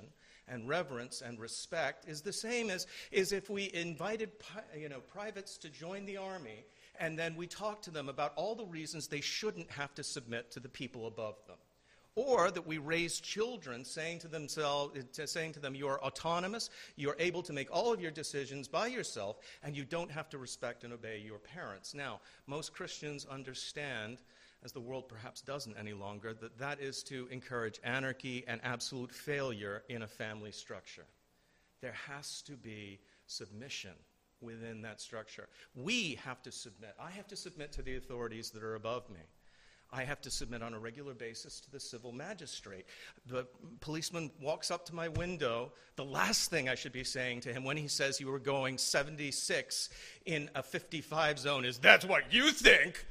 and 0.48 0.68
reverence 0.68 1.22
and 1.22 1.40
respect 1.40 2.08
is 2.08 2.20
the 2.20 2.32
same 2.32 2.70
as, 2.70 2.86
as 3.12 3.32
if 3.32 3.50
we 3.50 3.70
invited 3.72 4.30
you 4.78 4.88
know, 4.88 5.00
privates 5.00 5.56
to 5.58 5.68
join 5.68 6.04
the 6.06 6.16
army 6.16 6.64
and 6.98 7.18
then 7.18 7.36
we 7.36 7.46
talk 7.46 7.82
to 7.82 7.90
them 7.90 8.08
about 8.08 8.32
all 8.36 8.54
the 8.54 8.64
reasons 8.64 9.06
they 9.06 9.20
shouldn't 9.20 9.70
have 9.70 9.94
to 9.94 10.02
submit 10.02 10.50
to 10.52 10.60
the 10.60 10.68
people 10.68 11.06
above 11.06 11.36
them. 11.46 11.56
Or 12.14 12.50
that 12.50 12.66
we 12.66 12.78
raise 12.78 13.20
children 13.20 13.84
saying 13.84 14.20
to 14.20 14.28
themselves, 14.28 14.98
saying 15.26 15.52
to 15.52 15.60
them, 15.60 15.74
you 15.74 15.86
are 15.86 16.02
autonomous, 16.02 16.70
you 16.96 17.10
are 17.10 17.16
able 17.18 17.42
to 17.42 17.52
make 17.52 17.68
all 17.70 17.92
of 17.92 18.00
your 18.00 18.10
decisions 18.10 18.68
by 18.68 18.86
yourself, 18.86 19.36
and 19.62 19.76
you 19.76 19.84
don't 19.84 20.10
have 20.10 20.30
to 20.30 20.38
respect 20.38 20.82
and 20.82 20.94
obey 20.94 21.22
your 21.22 21.38
parents. 21.38 21.92
Now, 21.92 22.20
most 22.46 22.72
Christians 22.72 23.26
understand 23.30 24.22
as 24.66 24.72
the 24.72 24.80
world 24.80 25.08
perhaps 25.08 25.40
doesn't 25.40 25.78
any 25.78 25.92
longer, 25.92 26.34
that 26.34 26.58
that 26.58 26.80
is 26.80 27.04
to 27.04 27.28
encourage 27.30 27.78
anarchy 27.84 28.44
and 28.48 28.60
absolute 28.64 29.12
failure 29.12 29.84
in 29.88 30.02
a 30.02 30.08
family 30.08 30.50
structure. 30.50 31.06
There 31.80 31.94
has 32.08 32.42
to 32.42 32.56
be 32.56 32.98
submission 33.28 33.92
within 34.40 34.82
that 34.82 35.00
structure. 35.00 35.48
We 35.76 36.18
have 36.24 36.42
to 36.42 36.50
submit. 36.50 36.96
I 37.00 37.10
have 37.10 37.28
to 37.28 37.36
submit 37.36 37.70
to 37.72 37.82
the 37.82 37.96
authorities 37.96 38.50
that 38.50 38.64
are 38.64 38.74
above 38.74 39.08
me. 39.08 39.20
I 39.92 40.02
have 40.02 40.20
to 40.22 40.32
submit 40.32 40.64
on 40.64 40.74
a 40.74 40.80
regular 40.80 41.14
basis 41.14 41.60
to 41.60 41.70
the 41.70 41.78
civil 41.78 42.10
magistrate. 42.10 42.86
The 43.26 43.46
policeman 43.78 44.32
walks 44.42 44.72
up 44.72 44.84
to 44.86 44.94
my 44.96 45.06
window. 45.06 45.70
The 45.94 46.04
last 46.04 46.50
thing 46.50 46.68
I 46.68 46.74
should 46.74 46.92
be 46.92 47.04
saying 47.04 47.42
to 47.42 47.52
him 47.52 47.62
when 47.62 47.76
he 47.76 47.86
says 47.86 48.20
you 48.20 48.26
were 48.26 48.40
going 48.40 48.78
76 48.78 49.90
in 50.24 50.50
a 50.56 50.62
55 50.62 51.38
zone 51.38 51.64
is, 51.64 51.78
That's 51.78 52.04
what 52.04 52.32
you 52.32 52.50
think. 52.50 53.06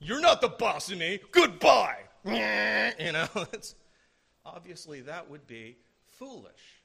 You're 0.00 0.20
not 0.20 0.40
the 0.40 0.48
boss 0.48 0.90
of 0.90 0.98
me. 0.98 1.20
Goodbye. 1.30 1.98
You 2.98 3.12
know, 3.12 3.28
it's, 3.52 3.74
obviously 4.44 5.00
that 5.02 5.30
would 5.30 5.46
be 5.46 5.76
foolish. 6.18 6.82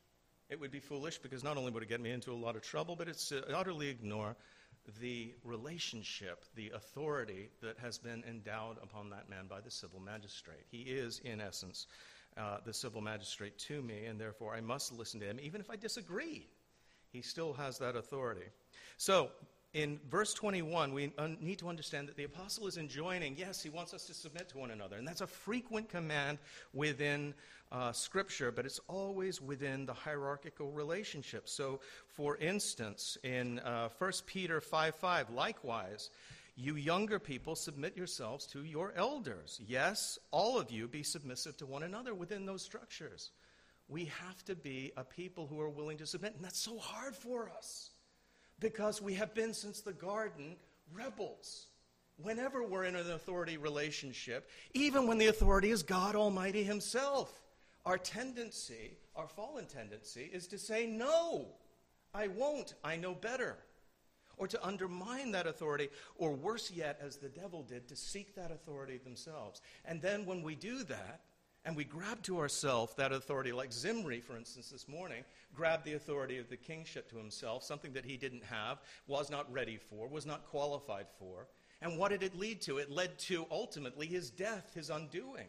It 0.49 0.59
would 0.59 0.71
be 0.71 0.79
foolish 0.79 1.17
because 1.17 1.43
not 1.43 1.57
only 1.57 1.71
would 1.71 1.83
it 1.83 1.89
get 1.89 1.99
me 1.99 2.11
into 2.11 2.31
a 2.31 2.35
lot 2.35 2.55
of 2.55 2.61
trouble, 2.61 2.95
but 2.95 3.09
it's 3.09 3.33
uh, 3.33 3.41
utterly 3.53 3.89
ignore 3.89 4.35
the 5.01 5.33
relationship, 5.43 6.45
the 6.55 6.69
authority 6.69 7.49
that 7.61 7.77
has 7.79 7.97
been 7.97 8.23
endowed 8.29 8.77
upon 8.81 9.09
that 9.09 9.29
man 9.29 9.47
by 9.47 9.59
the 9.59 9.71
civil 9.71 9.99
magistrate. 9.99 10.65
He 10.71 10.81
is, 10.83 11.19
in 11.25 11.41
essence, 11.41 11.87
uh, 12.37 12.57
the 12.63 12.73
civil 12.73 13.01
magistrate 13.01 13.57
to 13.59 13.81
me, 13.81 14.05
and 14.05 14.19
therefore 14.19 14.53
I 14.53 14.61
must 14.61 14.93
listen 14.93 15.19
to 15.21 15.25
him, 15.25 15.39
even 15.41 15.59
if 15.59 15.69
I 15.69 15.75
disagree. 15.75 16.47
He 17.11 17.21
still 17.21 17.53
has 17.53 17.77
that 17.79 17.95
authority. 17.95 18.47
So, 18.97 19.31
in 19.75 19.99
verse 20.09 20.33
21, 20.33 20.93
we 20.93 21.11
un- 21.17 21.37
need 21.41 21.59
to 21.59 21.67
understand 21.67 22.07
that 22.07 22.15
the 22.15 22.23
apostle 22.23 22.65
is 22.65 22.77
enjoining, 22.77 23.35
yes, 23.37 23.61
he 23.61 23.69
wants 23.69 23.93
us 23.93 24.05
to 24.05 24.13
submit 24.13 24.47
to 24.49 24.57
one 24.57 24.71
another. 24.71 24.95
And 24.95 25.05
that's 25.05 25.19
a 25.19 25.27
frequent 25.27 25.89
command 25.89 26.37
within 26.73 27.33
uh, 27.73 27.91
Scripture, 27.91 28.53
but 28.53 28.65
it's 28.65 28.79
always 28.87 29.41
within 29.41 29.85
the 29.85 29.93
hierarchical 29.93 30.71
relationship. 30.71 31.49
So, 31.49 31.81
for 32.07 32.37
instance, 32.37 33.17
in 33.23 33.59
uh, 33.59 33.89
1 33.97 34.11
Peter 34.25 34.61
5 34.61 34.95
5, 34.95 35.29
likewise, 35.31 36.09
you 36.55 36.77
younger 36.77 37.19
people, 37.19 37.53
submit 37.53 37.97
yourselves 37.97 38.47
to 38.47 38.63
your 38.63 38.93
elders. 38.95 39.59
Yes, 39.67 40.17
all 40.31 40.57
of 40.57 40.71
you 40.71 40.87
be 40.87 41.03
submissive 41.03 41.57
to 41.57 41.65
one 41.65 41.83
another 41.83 42.13
within 42.13 42.45
those 42.45 42.61
structures. 42.61 43.31
We 43.89 44.05
have 44.05 44.41
to 44.45 44.55
be 44.55 44.93
a 44.95 45.03
people 45.03 45.47
who 45.47 45.59
are 45.59 45.69
willing 45.69 45.97
to 45.97 46.07
submit, 46.07 46.35
and 46.35 46.45
that's 46.45 46.61
so 46.61 46.77
hard 46.77 47.13
for 47.13 47.49
us 47.49 47.89
because 48.59 49.01
we 49.01 49.13
have 49.15 49.33
been 49.33 49.53
since 49.53 49.81
the 49.81 49.93
garden 49.93 50.55
rebels. 50.93 51.67
Whenever 52.17 52.63
we're 52.63 52.85
in 52.85 52.95
an 52.95 53.11
authority 53.11 53.57
relationship, 53.57 54.49
even 54.73 55.07
when 55.07 55.17
the 55.17 55.27
authority 55.27 55.69
is 55.69 55.83
God 55.83 56.15
Almighty 56.15 56.63
Himself, 56.63 57.41
our 57.85 57.97
tendency, 57.97 58.97
our 59.15 59.27
fallen 59.27 59.65
tendency, 59.65 60.29
is 60.31 60.47
to 60.47 60.57
say, 60.57 60.85
No, 60.85 61.47
I 62.13 62.27
won't, 62.27 62.75
I 62.83 62.95
know 62.95 63.13
better. 63.13 63.57
Or 64.37 64.47
to 64.47 64.65
undermine 64.65 65.31
that 65.31 65.47
authority, 65.47 65.89
or 66.17 66.33
worse 66.33 66.69
yet, 66.69 66.99
as 67.01 67.15
the 67.15 67.29
devil 67.29 67.63
did, 67.63 67.87
to 67.87 67.95
seek 67.95 68.35
that 68.35 68.51
authority 68.51 68.97
themselves. 68.97 69.61
And 69.85 70.01
then 70.01 70.25
when 70.25 70.41
we 70.41 70.55
do 70.55 70.83
that, 70.83 71.21
and 71.65 71.75
we 71.75 71.83
grab 71.83 72.21
to 72.23 72.37
ourselves 72.37 72.93
that 72.95 73.11
authority, 73.11 73.51
like 73.51 73.73
Zimri, 73.73 74.21
for 74.21 74.37
instance, 74.37 74.69
this 74.69 74.87
morning, 74.87 75.23
grabbed 75.55 75.83
the 75.83 75.93
authority 75.93 76.37
of 76.37 76.47
the 76.47 76.57
kingship 76.57 77.09
to 77.09 77.17
himself, 77.17 77.63
something 77.63 77.93
that 77.93 78.05
he 78.05 78.17
didn't 78.17 78.43
have, 78.43 78.79
was 79.07 79.31
not 79.31 79.51
ready 79.51 79.77
for, 79.77 80.07
was 80.07 80.27
not 80.27 80.45
qualified 80.45 81.07
for. 81.17 81.47
And 81.81 81.97
what 81.97 82.11
did 82.11 82.21
it 82.21 82.35
lead 82.35 82.61
to? 82.61 82.77
It 82.77 82.91
led 82.91 83.17
to 83.19 83.47
ultimately 83.49 84.05
his 84.05 84.29
death, 84.29 84.71
his 84.75 84.91
undoing. 84.91 85.47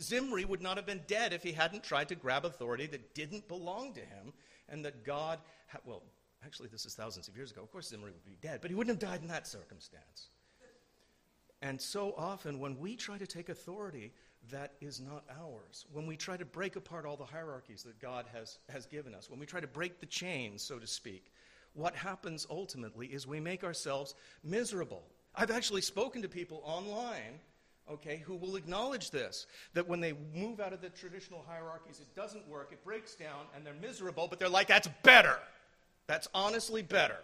Zimri 0.00 0.44
would 0.44 0.62
not 0.62 0.76
have 0.76 0.86
been 0.86 1.02
dead 1.06 1.32
if 1.32 1.42
he 1.42 1.52
hadn't 1.52 1.82
tried 1.82 2.08
to 2.08 2.14
grab 2.14 2.44
authority 2.44 2.86
that 2.86 3.14
didn't 3.14 3.48
belong 3.48 3.94
to 3.94 4.00
him 4.00 4.32
and 4.68 4.84
that 4.84 5.04
God, 5.04 5.38
ha- 5.68 5.80
well, 5.86 6.02
actually, 6.44 6.68
this 6.68 6.84
is 6.84 6.94
thousands 6.94 7.26
of 7.26 7.36
years 7.36 7.52
ago. 7.52 7.62
Of 7.62 7.70
course, 7.70 7.88
Zimri 7.88 8.10
would 8.10 8.24
be 8.24 8.36
dead, 8.42 8.60
but 8.60 8.70
he 8.70 8.74
wouldn't 8.74 9.00
have 9.00 9.10
died 9.10 9.22
in 9.22 9.28
that 9.28 9.46
circumstance. 9.46 10.28
And 11.62 11.80
so 11.80 12.14
often, 12.18 12.58
when 12.58 12.78
we 12.78 12.94
try 12.94 13.16
to 13.16 13.26
take 13.26 13.48
authority 13.48 14.12
that 14.50 14.72
is 14.80 15.00
not 15.00 15.24
ours. 15.40 15.86
When 15.92 16.06
we 16.06 16.16
try 16.16 16.36
to 16.36 16.44
break 16.44 16.76
apart 16.76 17.06
all 17.06 17.16
the 17.16 17.24
hierarchies 17.24 17.82
that 17.84 17.98
God 18.00 18.26
has, 18.32 18.58
has 18.68 18.86
given 18.86 19.14
us, 19.14 19.30
when 19.30 19.40
we 19.40 19.46
try 19.46 19.60
to 19.60 19.66
break 19.66 20.00
the 20.00 20.06
chains, 20.06 20.62
so 20.62 20.78
to 20.78 20.86
speak, 20.86 21.32
what 21.74 21.96
happens 21.96 22.46
ultimately 22.50 23.08
is 23.08 23.26
we 23.26 23.40
make 23.40 23.64
ourselves 23.64 24.14
miserable. 24.42 25.02
I've 25.34 25.50
actually 25.50 25.80
spoken 25.80 26.22
to 26.22 26.28
people 26.28 26.62
online, 26.64 27.40
okay, 27.90 28.22
who 28.24 28.36
will 28.36 28.56
acknowledge 28.56 29.10
this 29.10 29.46
that 29.74 29.88
when 29.88 30.00
they 30.00 30.14
move 30.34 30.60
out 30.60 30.72
of 30.72 30.80
the 30.80 30.90
traditional 30.90 31.44
hierarchies, 31.46 32.00
it 32.00 32.14
doesn't 32.14 32.48
work, 32.48 32.70
it 32.72 32.84
breaks 32.84 33.14
down, 33.14 33.46
and 33.54 33.66
they're 33.66 33.74
miserable, 33.82 34.28
but 34.28 34.38
they're 34.38 34.48
like, 34.48 34.68
that's 34.68 34.88
better. 35.02 35.38
That's 36.06 36.28
honestly 36.34 36.82
better. 36.82 37.18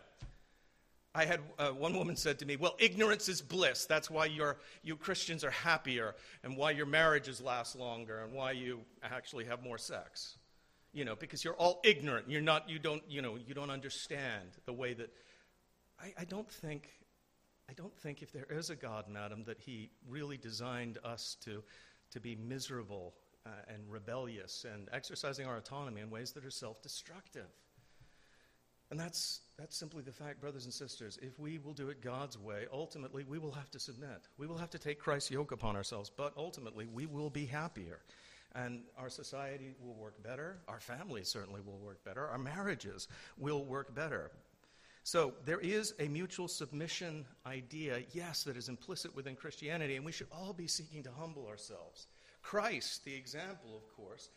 I 1.14 1.24
had 1.24 1.40
uh, 1.58 1.70
one 1.70 1.96
woman 1.96 2.14
said 2.14 2.38
to 2.38 2.46
me, 2.46 2.56
Well, 2.56 2.76
ignorance 2.78 3.28
is 3.28 3.42
bliss. 3.42 3.86
That's 3.86 4.10
why 4.10 4.26
you 4.26 4.52
you 4.82 4.96
Christians 4.96 5.42
are 5.42 5.50
happier 5.50 6.14
and 6.44 6.56
why 6.56 6.70
your 6.70 6.86
marriages 6.86 7.40
last 7.40 7.74
longer 7.74 8.22
and 8.22 8.32
why 8.32 8.52
you 8.52 8.80
actually 9.02 9.44
have 9.46 9.62
more 9.62 9.78
sex. 9.78 10.38
You 10.92 11.04
know, 11.04 11.16
because 11.16 11.44
you're 11.44 11.54
all 11.54 11.80
ignorant. 11.84 12.28
You're 12.28 12.40
not, 12.40 12.68
you 12.68 12.80
don't, 12.80 13.02
you 13.08 13.22
know, 13.22 13.36
you 13.36 13.54
don't 13.54 13.70
understand 13.70 14.48
the 14.66 14.72
way 14.72 14.92
that. 14.94 15.12
I, 16.00 16.14
I 16.20 16.24
don't 16.24 16.50
think, 16.50 16.88
I 17.68 17.74
don't 17.74 17.96
think 17.98 18.22
if 18.22 18.32
there 18.32 18.46
is 18.50 18.70
a 18.70 18.74
God, 18.74 19.04
madam, 19.08 19.44
that 19.44 19.60
he 19.60 19.90
really 20.08 20.36
designed 20.36 20.98
us 21.04 21.36
to, 21.44 21.62
to 22.10 22.20
be 22.20 22.34
miserable 22.34 23.14
uh, 23.46 23.50
and 23.68 23.82
rebellious 23.88 24.64
and 24.72 24.88
exercising 24.92 25.46
our 25.46 25.56
autonomy 25.56 26.00
in 26.00 26.10
ways 26.10 26.32
that 26.32 26.44
are 26.44 26.50
self 26.50 26.82
destructive. 26.82 27.48
And 28.90 28.98
that's, 28.98 29.42
that's 29.56 29.76
simply 29.76 30.02
the 30.02 30.12
fact, 30.12 30.40
brothers 30.40 30.64
and 30.64 30.74
sisters. 30.74 31.18
If 31.22 31.38
we 31.38 31.58
will 31.58 31.72
do 31.72 31.90
it 31.90 32.02
God's 32.02 32.36
way, 32.36 32.66
ultimately 32.72 33.24
we 33.24 33.38
will 33.38 33.52
have 33.52 33.70
to 33.70 33.78
submit. 33.78 34.26
We 34.36 34.48
will 34.48 34.58
have 34.58 34.70
to 34.70 34.78
take 34.78 34.98
Christ's 34.98 35.30
yoke 35.30 35.52
upon 35.52 35.76
ourselves, 35.76 36.10
but 36.10 36.32
ultimately 36.36 36.86
we 36.86 37.06
will 37.06 37.30
be 37.30 37.46
happier. 37.46 38.00
And 38.56 38.82
our 38.98 39.08
society 39.08 39.74
will 39.80 39.94
work 39.94 40.20
better. 40.24 40.58
Our 40.66 40.80
families 40.80 41.28
certainly 41.28 41.60
will 41.60 41.78
work 41.78 42.02
better. 42.04 42.26
Our 42.26 42.38
marriages 42.38 43.06
will 43.38 43.64
work 43.64 43.94
better. 43.94 44.32
So 45.04 45.34
there 45.44 45.60
is 45.60 45.94
a 46.00 46.08
mutual 46.08 46.48
submission 46.48 47.24
idea, 47.46 48.02
yes, 48.12 48.42
that 48.42 48.56
is 48.56 48.68
implicit 48.68 49.14
within 49.14 49.36
Christianity, 49.36 49.96
and 49.96 50.04
we 50.04 50.12
should 50.12 50.26
all 50.32 50.52
be 50.52 50.66
seeking 50.66 51.02
to 51.04 51.10
humble 51.16 51.46
ourselves. 51.46 52.08
Christ, 52.42 53.04
the 53.04 53.14
example, 53.14 53.76
of 53.76 53.88
course, 53.96 54.30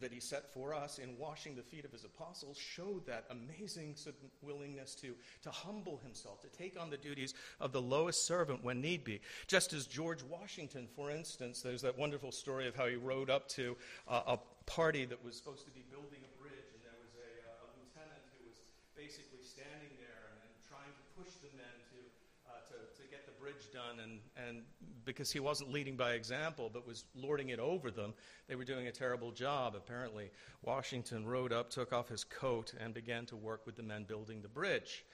that 0.00 0.12
he 0.12 0.20
set 0.20 0.52
for 0.52 0.74
us 0.74 0.98
in 0.98 1.16
washing 1.18 1.54
the 1.54 1.62
feet 1.62 1.84
of 1.84 1.92
his 1.92 2.04
apostles 2.04 2.56
showed 2.56 3.06
that 3.06 3.24
amazing 3.30 3.96
willingness 4.42 4.94
to, 4.96 5.14
to 5.42 5.50
humble 5.50 5.98
himself, 5.98 6.40
to 6.42 6.48
take 6.48 6.80
on 6.80 6.90
the 6.90 6.96
duties 6.96 7.34
of 7.60 7.72
the 7.72 7.82
lowest 7.82 8.26
servant 8.26 8.62
when 8.64 8.80
need 8.80 9.04
be. 9.04 9.20
Just 9.46 9.72
as 9.72 9.86
George 9.86 10.22
Washington, 10.22 10.88
for 10.94 11.10
instance, 11.10 11.62
there's 11.62 11.82
that 11.82 11.98
wonderful 11.98 12.32
story 12.32 12.68
of 12.68 12.76
how 12.76 12.86
he 12.86 12.96
rode 12.96 13.30
up 13.30 13.48
to 13.50 13.76
uh, 14.08 14.36
a 14.36 14.38
party 14.66 15.04
that 15.04 15.22
was 15.24 15.36
supposed 15.36 15.64
to 15.64 15.72
be 15.72 15.84
building 15.90 16.20
a 16.20 16.32
bridge, 16.36 16.68
and 16.76 16.80
there 16.84 16.98
was 17.00 17.14
a, 17.16 17.30
uh, 17.48 17.64
a 17.64 17.68
lieutenant 17.80 18.24
who 18.36 18.44
was 18.44 18.60
basically 18.92 19.40
standing 19.40 19.96
there 19.96 20.28
and, 20.28 20.38
and, 20.44 20.52
trying 20.68 20.92
to 20.92 21.04
push 21.16 21.32
the 21.40 21.48
men 21.56 21.76
to, 21.88 21.98
uh, 22.44 22.60
to, 22.68 22.76
to 23.00 23.04
get 23.08 23.24
the 23.24 23.32
bridge 23.40 23.72
done, 23.72 23.96
and, 24.04 24.20
and 24.36 24.68
because 25.08 25.32
he 25.32 25.40
wasn't 25.40 25.72
leading 25.72 25.96
by 25.96 26.12
example 26.12 26.70
but 26.70 26.86
was 26.86 27.06
lording 27.16 27.48
it 27.48 27.58
over 27.58 27.90
them, 27.90 28.12
they 28.46 28.54
were 28.54 28.64
doing 28.64 28.88
a 28.88 28.92
terrible 28.92 29.32
job. 29.32 29.74
Apparently, 29.74 30.30
Washington 30.62 31.26
rode 31.26 31.50
up, 31.50 31.70
took 31.70 31.94
off 31.94 32.08
his 32.08 32.24
coat, 32.24 32.74
and 32.78 32.92
began 32.92 33.24
to 33.24 33.34
work 33.34 33.64
with 33.64 33.74
the 33.74 33.82
men 33.82 34.04
building 34.04 34.42
the 34.42 34.48
bridge. 34.48 35.06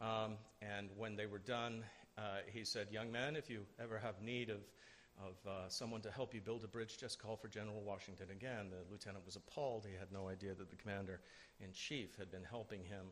Um, 0.00 0.38
and 0.62 0.88
when 0.96 1.14
they 1.14 1.26
were 1.26 1.38
done, 1.38 1.84
uh, 2.16 2.38
he 2.46 2.64
said, 2.64 2.88
Young 2.90 3.12
men, 3.12 3.36
if 3.36 3.50
you 3.50 3.60
ever 3.78 3.98
have 3.98 4.22
need 4.22 4.48
of, 4.48 4.62
of 5.22 5.34
uh, 5.46 5.68
someone 5.68 6.00
to 6.00 6.10
help 6.10 6.34
you 6.34 6.40
build 6.40 6.64
a 6.64 6.68
bridge, 6.68 6.96
just 6.96 7.18
call 7.18 7.36
for 7.36 7.48
General 7.48 7.82
Washington 7.82 8.28
again. 8.32 8.70
The 8.70 8.90
lieutenant 8.90 9.26
was 9.26 9.36
appalled. 9.36 9.84
He 9.86 9.96
had 9.96 10.10
no 10.10 10.28
idea 10.28 10.54
that 10.54 10.70
the 10.70 10.76
commander 10.76 11.20
in 11.60 11.70
chief 11.72 12.16
had 12.16 12.30
been 12.30 12.44
helping 12.44 12.82
him 12.82 13.06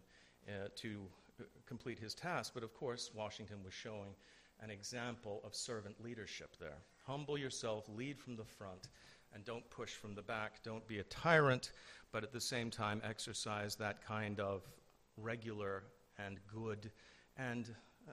uh, 0.49 0.69
to 0.77 1.03
uh, 1.41 1.45
complete 1.67 1.99
his 1.99 2.15
task. 2.15 2.53
But 2.55 2.63
of 2.63 2.73
course, 2.73 3.11
Washington 3.15 3.59
was 3.63 3.75
showing 3.75 4.15
an 4.63 4.71
example 4.71 5.41
of 5.45 5.55
servant 5.55 5.97
leadership 6.03 6.57
there. 6.61 6.79
Humble 7.07 7.37
yourself, 7.37 7.85
lead 7.89 8.19
from 8.19 8.37
the 8.37 8.45
front, 8.45 8.89
and 9.35 9.45
don't 9.45 9.69
push 9.71 9.91
from 9.91 10.15
the 10.15 10.23
back. 10.23 10.63
Don't 10.63 10.87
be 10.87 10.99
a 11.01 11.05
tyrant, 11.05 11.73
but 12.13 12.23
at 12.23 12.33
the 12.33 12.41
same 12.41 12.71
time, 12.71 13.03
exercise 13.05 13.75
that 13.77 14.07
kind 14.07 14.39
of 14.39 14.63
regular 15.17 15.85
and 16.19 16.39
good 16.53 16.91
and 17.37 17.75
uh, 18.09 18.13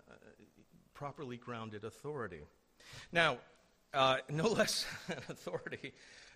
properly 0.94 1.38
grounded 1.38 1.84
authority. 1.84 2.41
Now, 3.12 3.38
uh, 3.94 4.18
no 4.29 4.48
less 4.48 4.86
authority 5.29 5.94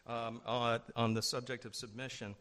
um, 0.07 0.41
on, 0.45 1.13
the 1.13 1.21
subject 1.21 1.65
of 1.65 1.75
submission 1.75 2.35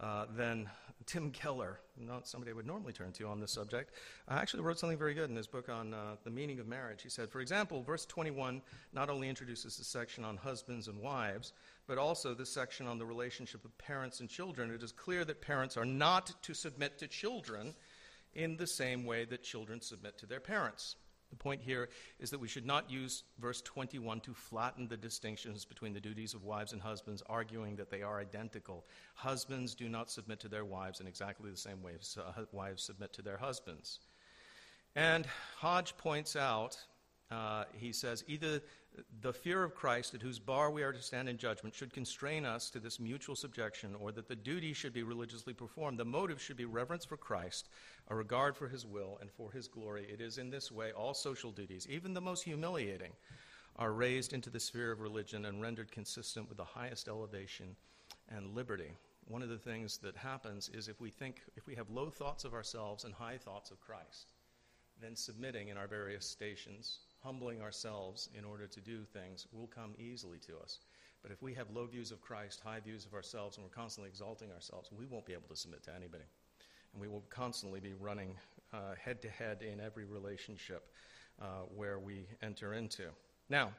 uh, 0.00 0.26
than 0.36 0.68
Tim 1.06 1.30
Keller, 1.30 1.78
not 1.96 2.26
somebody 2.26 2.50
I 2.50 2.54
would 2.54 2.66
normally 2.66 2.92
turn 2.92 3.12
to 3.12 3.26
on 3.28 3.40
this 3.40 3.52
subject, 3.52 3.92
uh, 4.28 4.34
actually 4.34 4.62
wrote 4.62 4.78
something 4.78 4.98
very 4.98 5.14
good 5.14 5.30
in 5.30 5.36
his 5.36 5.46
book 5.46 5.68
on 5.68 5.94
uh, 5.94 6.16
the 6.24 6.30
meaning 6.30 6.58
of 6.58 6.66
marriage. 6.66 7.02
He 7.02 7.08
said, 7.08 7.30
for 7.30 7.40
example, 7.40 7.82
verse 7.82 8.04
21 8.06 8.60
not 8.92 9.08
only 9.08 9.28
introduces 9.28 9.76
the 9.76 9.84
section 9.84 10.24
on 10.24 10.36
husbands 10.36 10.88
and 10.88 11.00
wives, 11.00 11.52
but 11.86 11.98
also 11.98 12.34
the 12.34 12.44
section 12.44 12.86
on 12.86 12.98
the 12.98 13.06
relationship 13.06 13.64
of 13.64 13.76
parents 13.78 14.20
and 14.20 14.28
children. 14.28 14.70
It 14.70 14.82
is 14.82 14.92
clear 14.92 15.24
that 15.24 15.40
parents 15.40 15.76
are 15.76 15.84
not 15.84 16.32
to 16.42 16.54
submit 16.54 16.98
to 16.98 17.06
children 17.06 17.74
in 18.34 18.56
the 18.56 18.66
same 18.66 19.04
way 19.04 19.24
that 19.26 19.42
children 19.42 19.80
submit 19.80 20.18
to 20.18 20.26
their 20.26 20.40
parents. 20.40 20.96
The 21.30 21.36
point 21.36 21.60
here 21.60 21.88
is 22.20 22.30
that 22.30 22.38
we 22.38 22.48
should 22.48 22.66
not 22.66 22.90
use 22.90 23.24
verse 23.38 23.60
21 23.62 24.20
to 24.20 24.34
flatten 24.34 24.86
the 24.86 24.96
distinctions 24.96 25.64
between 25.64 25.92
the 25.92 26.00
duties 26.00 26.34
of 26.34 26.44
wives 26.44 26.72
and 26.72 26.80
husbands, 26.80 27.22
arguing 27.26 27.76
that 27.76 27.90
they 27.90 28.02
are 28.02 28.20
identical. 28.20 28.84
Husbands 29.14 29.74
do 29.74 29.88
not 29.88 30.10
submit 30.10 30.40
to 30.40 30.48
their 30.48 30.64
wives 30.64 31.00
in 31.00 31.06
exactly 31.06 31.50
the 31.50 31.56
same 31.56 31.82
way 31.82 31.92
as 31.98 32.16
uh, 32.16 32.44
wives 32.52 32.82
submit 32.82 33.12
to 33.14 33.22
their 33.22 33.36
husbands. 33.36 34.00
And 34.94 35.26
Hodge 35.58 35.96
points 35.98 36.36
out, 36.36 36.78
uh, 37.30 37.64
he 37.74 37.92
says, 37.92 38.24
either 38.28 38.62
the 39.20 39.32
fear 39.32 39.62
of 39.62 39.74
Christ, 39.74 40.14
at 40.14 40.22
whose 40.22 40.38
bar 40.38 40.70
we 40.70 40.82
are 40.82 40.92
to 40.92 41.02
stand 41.02 41.28
in 41.28 41.36
judgment, 41.36 41.74
should 41.74 41.92
constrain 41.92 42.44
us 42.44 42.70
to 42.70 42.80
this 42.80 43.00
mutual 43.00 43.36
subjection, 43.36 43.94
or 43.98 44.12
that 44.12 44.28
the 44.28 44.36
duty 44.36 44.72
should 44.72 44.92
be 44.92 45.02
religiously 45.02 45.52
performed. 45.52 45.98
The 45.98 46.04
motive 46.04 46.40
should 46.40 46.56
be 46.56 46.64
reverence 46.64 47.04
for 47.04 47.16
Christ, 47.16 47.68
a 48.08 48.14
regard 48.14 48.56
for 48.56 48.68
his 48.68 48.86
will, 48.86 49.18
and 49.20 49.30
for 49.30 49.52
his 49.52 49.68
glory. 49.68 50.06
It 50.10 50.20
is 50.20 50.38
in 50.38 50.50
this 50.50 50.70
way 50.70 50.92
all 50.92 51.14
social 51.14 51.50
duties, 51.50 51.86
even 51.90 52.14
the 52.14 52.20
most 52.20 52.44
humiliating, 52.44 53.12
are 53.76 53.92
raised 53.92 54.32
into 54.32 54.50
the 54.50 54.60
sphere 54.60 54.92
of 54.92 55.00
religion 55.00 55.44
and 55.44 55.60
rendered 55.60 55.92
consistent 55.92 56.48
with 56.48 56.56
the 56.56 56.64
highest 56.64 57.08
elevation 57.08 57.76
and 58.28 58.54
liberty. 58.54 58.92
One 59.28 59.42
of 59.42 59.48
the 59.48 59.58
things 59.58 59.98
that 59.98 60.16
happens 60.16 60.70
is 60.72 60.88
if 60.88 61.00
we 61.00 61.10
think, 61.10 61.42
if 61.56 61.66
we 61.66 61.74
have 61.74 61.90
low 61.90 62.10
thoughts 62.10 62.44
of 62.44 62.54
ourselves 62.54 63.04
and 63.04 63.12
high 63.12 63.36
thoughts 63.36 63.70
of 63.70 63.80
Christ, 63.80 64.32
then 65.00 65.16
submitting 65.16 65.68
in 65.68 65.76
our 65.76 65.86
various 65.86 66.26
stations 66.26 67.00
humbling 67.26 67.60
ourselves 67.60 68.28
in 68.38 68.44
order 68.44 68.68
to 68.68 68.80
do 68.80 69.00
things 69.12 69.48
will 69.52 69.66
come 69.66 69.94
easily 69.98 70.38
to 70.38 70.56
us. 70.62 70.78
But 71.22 71.32
if 71.32 71.42
we 71.42 71.52
have 71.54 71.66
low 71.74 71.86
views 71.86 72.12
of 72.12 72.20
Christ, 72.20 72.60
high 72.64 72.78
views 72.78 73.04
of 73.04 73.12
ourselves, 73.12 73.56
and 73.56 73.64
we're 73.64 73.70
constantly 73.70 74.08
exalting 74.08 74.52
ourselves, 74.52 74.90
we 74.96 75.06
won't 75.06 75.26
be 75.26 75.32
able 75.32 75.48
to 75.48 75.56
submit 75.56 75.82
to 75.82 75.94
anybody. 75.94 76.22
And 76.92 77.02
we 77.02 77.08
will 77.08 77.24
constantly 77.28 77.80
be 77.80 77.94
running 77.94 78.36
head 79.02 79.20
to 79.22 79.28
head 79.28 79.62
in 79.62 79.80
every 79.80 80.04
relationship 80.04 80.88
uh, 81.42 81.44
where 81.74 81.98
we 81.98 82.28
enter 82.42 82.74
into. 82.74 83.04
Now, 83.48 83.72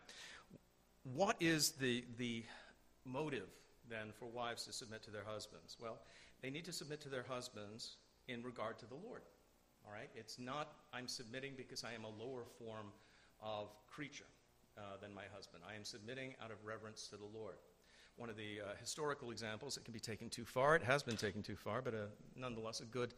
what 1.03 1.37
is 1.39 1.71
the, 1.71 2.03
the 2.17 2.43
motive 3.05 3.47
then 3.89 4.11
for 4.19 4.25
wives 4.25 4.65
to 4.65 4.73
submit 4.73 5.03
to 5.03 5.11
their 5.11 5.23
husbands? 5.25 5.77
Well, 5.79 5.99
they 6.41 6.49
need 6.49 6.65
to 6.65 6.73
submit 6.73 6.99
to 7.01 7.09
their 7.09 7.25
husbands 7.27 7.95
in 8.27 8.43
regard 8.43 8.77
to 8.79 8.85
the 8.85 8.95
Lord. 8.95 9.21
All 9.85 9.93
right? 9.93 10.09
It's 10.15 10.37
not, 10.37 10.73
I'm 10.93 11.07
submitting 11.07 11.53
because 11.55 11.83
I 11.83 11.93
am 11.93 12.03
a 12.03 12.09
lower 12.09 12.43
form 12.59 12.87
of 13.41 13.69
creature 13.87 14.25
uh, 14.77 14.97
than 15.01 15.13
my 15.13 15.23
husband. 15.33 15.63
I 15.69 15.75
am 15.75 15.83
submitting 15.83 16.35
out 16.43 16.51
of 16.51 16.57
reverence 16.65 17.07
to 17.09 17.17
the 17.17 17.25
Lord. 17.25 17.55
One 18.15 18.29
of 18.29 18.37
the 18.37 18.61
uh, 18.61 18.75
historical 18.79 19.31
examples 19.31 19.75
that 19.75 19.85
can 19.85 19.93
be 19.93 19.99
taken 19.99 20.29
too 20.29 20.45
far, 20.45 20.75
it 20.75 20.83
has 20.83 21.03
been 21.03 21.17
taken 21.17 21.43
too 21.43 21.55
far, 21.55 21.81
but 21.81 21.93
a, 21.93 22.03
uh, 22.03 22.07
nonetheless 22.35 22.79
a 22.79 22.85
good 22.85 23.13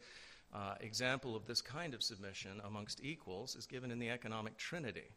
uh, 0.52 0.74
example 0.80 1.36
of 1.36 1.46
this 1.46 1.62
kind 1.62 1.94
of 1.94 2.02
submission 2.02 2.60
amongst 2.64 3.02
equals 3.02 3.56
is 3.56 3.66
given 3.66 3.90
in 3.90 3.98
the 3.98 4.10
economic 4.10 4.56
trinity. 4.56 5.08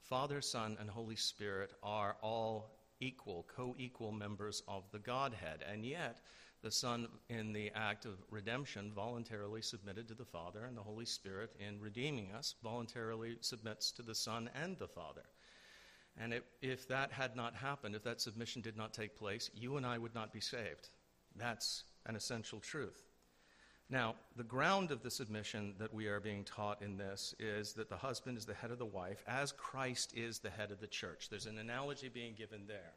Father, 0.00 0.40
Son, 0.40 0.76
and 0.80 0.90
Holy 0.90 1.16
Spirit 1.16 1.72
are 1.82 2.16
all 2.22 2.70
equal, 3.00 3.46
co 3.54 3.74
equal 3.78 4.12
members 4.12 4.62
of 4.68 4.84
the 4.92 4.98
Godhead, 4.98 5.64
and 5.70 5.84
yet 5.84 6.20
the 6.62 6.70
Son, 6.70 7.08
in 7.28 7.52
the 7.52 7.72
act 7.74 8.04
of 8.04 8.12
redemption, 8.30 8.92
voluntarily 8.94 9.60
submitted 9.60 10.06
to 10.08 10.14
the 10.14 10.24
Father, 10.24 10.64
and 10.64 10.76
the 10.76 10.82
Holy 10.82 11.04
Spirit, 11.04 11.50
in 11.58 11.80
redeeming 11.80 12.30
us, 12.32 12.54
voluntarily 12.62 13.36
submits 13.40 13.90
to 13.92 14.02
the 14.02 14.14
Son 14.14 14.48
and 14.54 14.78
the 14.78 14.86
Father. 14.86 15.22
And 16.16 16.32
it, 16.32 16.44
if 16.60 16.86
that 16.88 17.10
had 17.10 17.34
not 17.34 17.54
happened, 17.54 17.94
if 17.94 18.04
that 18.04 18.20
submission 18.20 18.62
did 18.62 18.76
not 18.76 18.94
take 18.94 19.16
place, 19.16 19.50
you 19.54 19.76
and 19.76 19.84
I 19.84 19.98
would 19.98 20.14
not 20.14 20.32
be 20.32 20.40
saved. 20.40 20.90
That's 21.36 21.84
an 22.06 22.16
essential 22.16 22.60
truth. 22.60 23.02
Now, 23.90 24.14
the 24.36 24.44
ground 24.44 24.90
of 24.90 25.02
the 25.02 25.10
submission 25.10 25.74
that 25.78 25.92
we 25.92 26.06
are 26.06 26.20
being 26.20 26.44
taught 26.44 26.80
in 26.80 26.96
this 26.96 27.34
is 27.38 27.72
that 27.74 27.88
the 27.90 27.96
husband 27.96 28.38
is 28.38 28.46
the 28.46 28.54
head 28.54 28.70
of 28.70 28.78
the 28.78 28.86
wife, 28.86 29.22
as 29.26 29.52
Christ 29.52 30.12
is 30.16 30.38
the 30.38 30.50
head 30.50 30.70
of 30.70 30.80
the 30.80 30.86
church. 30.86 31.28
There's 31.28 31.46
an 31.46 31.58
analogy 31.58 32.08
being 32.08 32.34
given 32.34 32.66
there. 32.66 32.94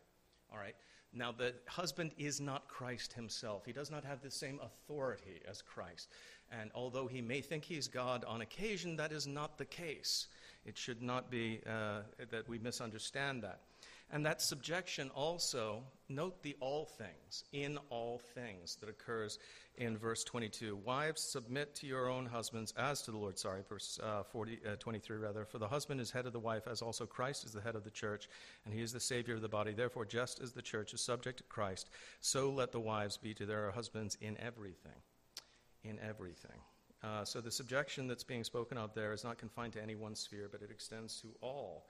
All 0.51 0.60
right? 0.60 0.75
Now, 1.13 1.31
the 1.31 1.53
husband 1.67 2.11
is 2.17 2.41
not 2.41 2.67
Christ 2.67 3.13
himself. 3.13 3.65
He 3.65 3.71
does 3.71 3.89
not 3.89 4.03
have 4.03 4.21
the 4.21 4.31
same 4.31 4.59
authority 4.61 5.41
as 5.49 5.61
Christ. 5.61 6.09
And 6.51 6.71
although 6.75 7.07
he 7.07 7.21
may 7.21 7.41
think 7.41 7.63
he's 7.63 7.87
God 7.87 8.25
on 8.25 8.41
occasion, 8.41 8.97
that 8.97 9.11
is 9.11 9.25
not 9.25 9.57
the 9.57 9.65
case. 9.65 10.27
It 10.65 10.77
should 10.77 11.01
not 11.01 11.31
be 11.31 11.61
uh, 11.65 12.01
that 12.29 12.49
we 12.49 12.59
misunderstand 12.59 13.43
that. 13.43 13.61
And 14.11 14.25
that 14.25 14.41
subjection 14.41 15.09
also, 15.15 15.83
note 16.09 16.43
the 16.43 16.55
all 16.59 16.85
things, 16.85 17.43
in 17.53 17.77
all 17.89 18.19
things 18.19 18.75
that 18.75 18.89
occurs 18.89 19.39
in 19.77 19.97
verse 19.97 20.23
22. 20.23 20.75
Wives, 20.83 21.21
submit 21.21 21.75
to 21.75 21.88
your 21.88 22.09
own 22.09 22.25
husbands 22.25 22.73
as 22.77 23.01
to 23.03 23.11
the 23.11 23.17
Lord. 23.17 23.38
Sorry, 23.38 23.61
verse 23.67 23.99
uh, 24.01 24.23
40, 24.23 24.59
uh, 24.65 24.75
23 24.77 25.17
rather. 25.17 25.45
For 25.45 25.57
the 25.57 25.67
husband 25.67 25.99
is 26.01 26.11
head 26.11 26.25
of 26.25 26.33
the 26.33 26.39
wife, 26.39 26.67
as 26.67 26.81
also 26.81 27.05
Christ 27.05 27.45
is 27.45 27.51
the 27.51 27.61
head 27.61 27.75
of 27.75 27.83
the 27.83 27.91
church, 27.91 28.29
and 28.65 28.73
he 28.73 28.81
is 28.81 28.93
the 28.93 28.99
Savior 28.99 29.35
of 29.35 29.41
the 29.41 29.49
body. 29.49 29.73
Therefore, 29.73 30.05
just 30.05 30.41
as 30.41 30.51
the 30.51 30.61
church 30.61 30.93
is 30.93 31.01
subject 31.01 31.38
to 31.39 31.43
Christ, 31.43 31.89
so 32.21 32.49
let 32.49 32.71
the 32.71 32.79
wives 32.79 33.17
be 33.17 33.33
to 33.33 33.45
their 33.45 33.71
husbands 33.71 34.17
in 34.21 34.38
everything. 34.39 34.99
In 35.83 35.99
everything. 35.99 36.59
Uh, 37.03 37.23
so 37.23 37.39
the 37.39 37.51
subjection 37.51 38.07
that's 38.07 38.23
being 38.23 38.43
spoken 38.43 38.77
of 38.77 38.93
there 38.95 39.13
is 39.13 39.23
not 39.23 39.38
confined 39.38 39.73
to 39.73 39.81
any 39.81 39.95
one 39.95 40.15
sphere, 40.15 40.49
but 40.51 40.61
it 40.61 40.71
extends 40.71 41.21
to 41.21 41.27
all. 41.41 41.85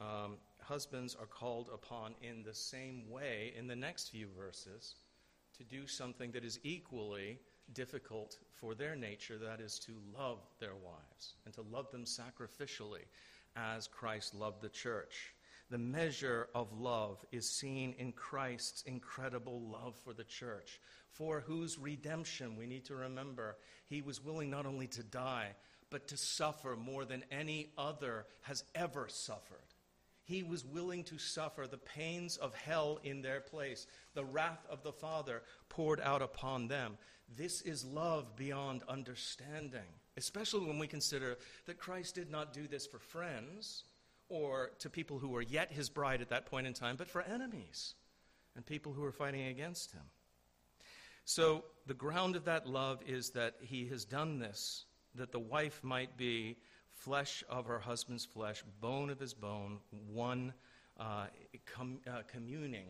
Um, 0.00 0.38
husbands 0.60 1.16
are 1.20 1.26
called 1.26 1.68
upon 1.72 2.14
in 2.22 2.42
the 2.42 2.54
same 2.54 3.10
way 3.10 3.52
in 3.56 3.66
the 3.66 3.76
next 3.76 4.08
few 4.08 4.26
verses 4.36 4.96
to 5.58 5.64
do 5.64 5.86
something 5.86 6.30
that 6.32 6.44
is 6.44 6.58
equally 6.62 7.38
difficult 7.72 8.38
for 8.52 8.74
their 8.74 8.94
nature 8.94 9.38
that 9.38 9.60
is, 9.60 9.78
to 9.80 9.92
love 10.16 10.38
their 10.60 10.74
wives 10.74 11.34
and 11.44 11.54
to 11.54 11.62
love 11.62 11.90
them 11.90 12.04
sacrificially 12.04 13.04
as 13.56 13.86
Christ 13.86 14.34
loved 14.34 14.60
the 14.60 14.68
church. 14.68 15.34
The 15.70 15.78
measure 15.78 16.48
of 16.54 16.78
love 16.78 17.24
is 17.32 17.48
seen 17.48 17.94
in 17.98 18.12
Christ's 18.12 18.82
incredible 18.82 19.60
love 19.60 19.96
for 20.04 20.12
the 20.12 20.24
church, 20.24 20.80
for 21.10 21.40
whose 21.40 21.78
redemption 21.78 22.56
we 22.56 22.66
need 22.66 22.84
to 22.86 22.94
remember 22.94 23.56
he 23.86 24.02
was 24.02 24.22
willing 24.22 24.50
not 24.50 24.66
only 24.66 24.86
to 24.88 25.02
die, 25.02 25.54
but 25.90 26.08
to 26.08 26.16
suffer 26.16 26.76
more 26.76 27.04
than 27.04 27.24
any 27.30 27.70
other 27.78 28.26
has 28.42 28.64
ever 28.74 29.06
suffered. 29.08 29.73
He 30.24 30.42
was 30.42 30.64
willing 30.64 31.04
to 31.04 31.18
suffer 31.18 31.66
the 31.66 31.78
pains 31.78 32.36
of 32.38 32.54
hell 32.54 32.98
in 33.04 33.20
their 33.20 33.40
place, 33.40 33.86
the 34.14 34.24
wrath 34.24 34.64
of 34.70 34.82
the 34.82 34.92
Father 34.92 35.42
poured 35.68 36.00
out 36.00 36.22
upon 36.22 36.68
them. 36.68 36.96
This 37.36 37.60
is 37.62 37.84
love 37.84 38.34
beyond 38.36 38.82
understanding, 38.88 39.88
especially 40.16 40.66
when 40.66 40.78
we 40.78 40.86
consider 40.86 41.36
that 41.66 41.78
Christ 41.78 42.14
did 42.14 42.30
not 42.30 42.52
do 42.52 42.66
this 42.66 42.86
for 42.86 42.98
friends 42.98 43.84
or 44.28 44.70
to 44.78 44.88
people 44.88 45.18
who 45.18 45.28
were 45.28 45.42
yet 45.42 45.72
his 45.72 45.90
bride 45.90 46.22
at 46.22 46.30
that 46.30 46.46
point 46.46 46.66
in 46.66 46.72
time, 46.72 46.96
but 46.96 47.08
for 47.08 47.22
enemies 47.22 47.94
and 48.56 48.64
people 48.64 48.92
who 48.92 49.02
were 49.02 49.12
fighting 49.12 49.46
against 49.48 49.92
him. 49.92 50.02
So, 51.26 51.64
the 51.86 51.94
ground 51.94 52.36
of 52.36 52.44
that 52.44 52.66
love 52.66 53.00
is 53.06 53.30
that 53.30 53.54
he 53.60 53.86
has 53.88 54.04
done 54.04 54.38
this, 54.38 54.84
that 55.14 55.32
the 55.32 55.38
wife 55.38 55.82
might 55.82 56.16
be 56.16 56.56
flesh 57.04 57.44
of 57.50 57.66
her 57.66 57.78
husband's 57.78 58.24
flesh, 58.24 58.64
bone 58.80 59.10
of 59.10 59.20
his 59.20 59.34
bone, 59.34 59.78
one 60.10 60.54
uh, 60.98 61.26
com- 61.66 62.00
uh, 62.08 62.22
communing 62.26 62.86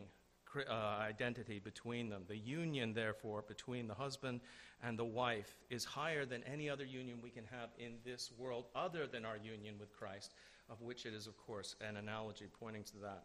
uh, 0.69 0.73
identity 1.01 1.59
between 1.59 2.09
them. 2.09 2.23
The 2.29 2.37
union, 2.37 2.93
therefore, 2.93 3.43
between 3.45 3.87
the 3.87 3.93
husband 3.93 4.39
and 4.81 4.97
the 4.97 5.03
wife 5.03 5.57
is 5.69 5.83
higher 5.83 6.25
than 6.25 6.43
any 6.43 6.69
other 6.69 6.85
union 6.85 7.17
we 7.21 7.29
can 7.29 7.43
have 7.51 7.69
in 7.77 7.95
this 8.05 8.31
world 8.37 8.67
other 8.73 9.05
than 9.05 9.25
our 9.25 9.37
union 9.37 9.75
with 9.77 9.91
Christ, 9.91 10.33
of 10.69 10.81
which 10.81 11.05
it 11.05 11.13
is, 11.13 11.27
of 11.27 11.35
course, 11.37 11.75
an 11.85 11.97
analogy 11.97 12.45
pointing 12.57 12.83
to 12.85 12.97
that. 13.01 13.23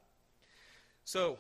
So, 1.04 1.38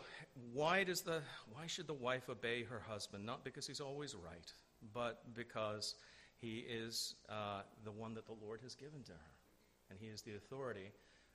why, 0.52 0.84
does 0.84 1.02
the, 1.02 1.22
why 1.52 1.66
should 1.66 1.88
the 1.88 1.94
wife 1.94 2.28
obey 2.30 2.62
her 2.62 2.82
husband? 2.88 3.26
Not 3.26 3.44
because 3.44 3.66
he's 3.66 3.80
always 3.80 4.14
right, 4.14 4.52
but 4.94 5.22
because 5.34 5.96
he 6.36 6.64
is 6.68 7.14
uh, 7.28 7.62
the 7.84 7.90
one 7.90 8.14
that 8.14 8.26
the 8.26 8.36
Lord 8.40 8.60
has 8.62 8.74
given 8.74 9.02
to 9.04 9.12
her. 9.12 9.39
And 9.90 9.98
he 9.98 10.06
is 10.06 10.22
the 10.22 10.36
authority 10.36 10.92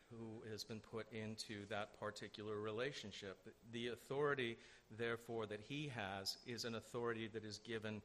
who 0.10 0.50
has 0.50 0.64
been 0.64 0.80
put 0.80 1.08
into 1.12 1.66
that 1.70 2.00
particular 2.00 2.60
relationship. 2.60 3.38
The 3.72 3.90
authority, 3.90 4.58
therefore, 4.98 5.46
that 5.48 5.62
he 5.68 5.92
has 5.96 6.38
is 6.46 6.64
an 6.64 6.76
authority 6.76 7.28
that 7.34 7.44
is 7.44 7.60
given 7.60 8.02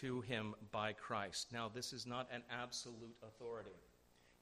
to 0.00 0.20
him 0.20 0.54
by 0.70 0.92
Christ. 0.92 1.48
Now, 1.52 1.68
this 1.68 1.92
is 1.92 2.06
not 2.06 2.28
an 2.32 2.42
absolute 2.50 3.16
authority. 3.26 3.70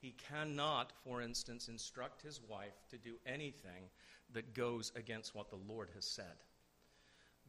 He 0.00 0.14
cannot, 0.28 0.92
for 1.02 1.22
instance, 1.22 1.68
instruct 1.68 2.22
his 2.22 2.40
wife 2.48 2.86
to 2.90 2.98
do 2.98 3.14
anything 3.26 3.90
that 4.34 4.54
goes 4.54 4.92
against 4.94 5.34
what 5.34 5.50
the 5.50 5.58
Lord 5.68 5.88
has 5.94 6.04
said. 6.04 6.44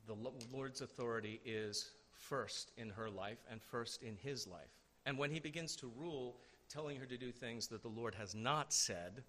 The 0.07 0.15
Lord's 0.51 0.81
authority 0.81 1.41
is 1.45 1.91
first 2.11 2.71
in 2.77 2.89
her 2.89 3.09
life 3.09 3.39
and 3.51 3.61
first 3.61 4.01
in 4.01 4.15
his 4.15 4.47
life. 4.47 4.71
And 5.05 5.17
when 5.17 5.31
he 5.31 5.39
begins 5.39 5.75
to 5.77 5.91
rule, 5.97 6.37
telling 6.69 6.97
her 6.97 7.05
to 7.05 7.17
do 7.17 7.31
things 7.31 7.67
that 7.67 7.81
the 7.81 7.89
Lord 7.89 8.15
has 8.15 8.35
not 8.35 8.71
said, 8.71 9.23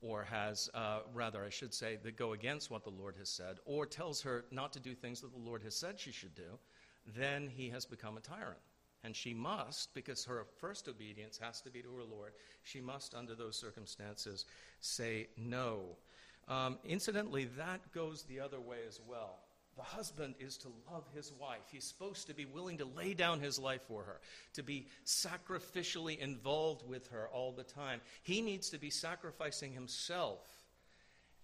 or 0.00 0.22
has, 0.24 0.68
uh, 0.74 1.00
rather, 1.14 1.44
I 1.44 1.48
should 1.48 1.72
say, 1.72 1.98
that 2.02 2.16
go 2.16 2.32
against 2.32 2.70
what 2.70 2.84
the 2.84 2.90
Lord 2.90 3.16
has 3.18 3.30
said, 3.30 3.56
or 3.64 3.86
tells 3.86 4.20
her 4.22 4.44
not 4.50 4.72
to 4.74 4.80
do 4.80 4.94
things 4.94 5.20
that 5.22 5.32
the 5.32 5.40
Lord 5.40 5.62
has 5.62 5.74
said 5.74 5.98
she 5.98 6.12
should 6.12 6.34
do, 6.34 6.58
then 7.16 7.48
he 7.48 7.70
has 7.70 7.86
become 7.86 8.16
a 8.16 8.20
tyrant. 8.20 8.60
And 9.02 9.14
she 9.14 9.34
must, 9.34 9.92
because 9.94 10.24
her 10.24 10.46
first 10.58 10.88
obedience 10.88 11.38
has 11.38 11.60
to 11.62 11.70
be 11.70 11.82
to 11.82 11.94
her 11.94 12.04
Lord, 12.04 12.32
she 12.62 12.80
must, 12.80 13.14
under 13.14 13.34
those 13.34 13.56
circumstances, 13.56 14.46
say 14.80 15.28
no. 15.36 15.96
Um, 16.48 16.78
incidentally, 16.84 17.46
that 17.56 17.80
goes 17.92 18.22
the 18.22 18.40
other 18.40 18.60
way 18.60 18.78
as 18.86 19.00
well. 19.06 19.43
The 19.76 19.82
husband 19.82 20.34
is 20.38 20.56
to 20.58 20.68
love 20.90 21.04
his 21.14 21.32
wife. 21.40 21.62
He's 21.70 21.84
supposed 21.84 22.28
to 22.28 22.34
be 22.34 22.44
willing 22.44 22.78
to 22.78 22.84
lay 22.84 23.14
down 23.14 23.40
his 23.40 23.58
life 23.58 23.82
for 23.88 24.04
her, 24.04 24.20
to 24.54 24.62
be 24.62 24.86
sacrificially 25.04 26.18
involved 26.18 26.88
with 26.88 27.08
her 27.08 27.28
all 27.32 27.52
the 27.52 27.64
time. 27.64 28.00
He 28.22 28.40
needs 28.40 28.70
to 28.70 28.78
be 28.78 28.90
sacrificing 28.90 29.72
himself 29.72 30.40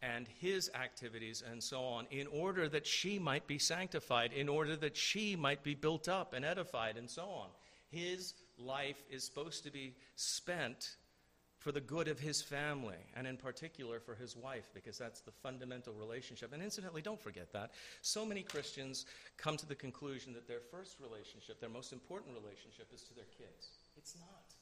and 0.03 0.27
his 0.41 0.71
activities 0.75 1.43
and 1.49 1.63
so 1.63 1.83
on 1.83 2.07
in 2.11 2.27
order 2.29 2.69
that 2.69 2.87
she 2.87 3.19
might 3.19 3.47
be 3.47 3.59
sanctified, 3.59 4.33
in 4.33 4.49
order 4.49 4.77
that 4.77 4.97
she 4.97 5.37
might 5.37 5.63
be 5.63 5.75
built 5.75 6.09
up 6.09 6.33
and 6.33 6.45
edified 6.45 6.97
and 6.97 7.11
so 7.11 7.25
on. 7.25 7.49
His 7.91 8.35
life 8.59 9.03
is 9.11 9.25
supposed 9.25 9.65
to 9.65 9.71
be 9.71 9.95
spent 10.15 10.97
for 11.61 11.73
the 11.73 11.81
good 11.81 12.09
of 12.09 12.19
his 12.19 12.41
family, 12.41 12.97
and 13.15 13.27
in 13.27 13.37
particular 13.37 14.01
for 14.01 14.15
his 14.15 14.35
wife, 14.35 14.71
because 14.75 14.97
that's 14.97 15.21
the 15.21 15.31
fundamental 15.31 15.93
relationship. 15.93 16.53
And 16.55 16.63
incidentally, 16.63 17.03
don't 17.03 17.21
forget 17.21 17.53
that. 17.53 17.73
So 18.01 18.25
many 18.25 18.43
Christians 18.43 19.05
come 19.37 19.59
to 19.59 19.67
the 19.67 19.75
conclusion 19.75 20.33
that 20.33 20.49
their 20.49 20.61
first 20.71 20.97
relationship, 21.01 21.61
their 21.61 21.69
most 21.69 21.93
important 21.93 22.35
relationship, 22.35 22.89
is 22.95 23.03
to 23.05 23.15
their 23.15 23.29
kids. 23.37 23.69
It's 23.97 24.17
not. 24.19 24.55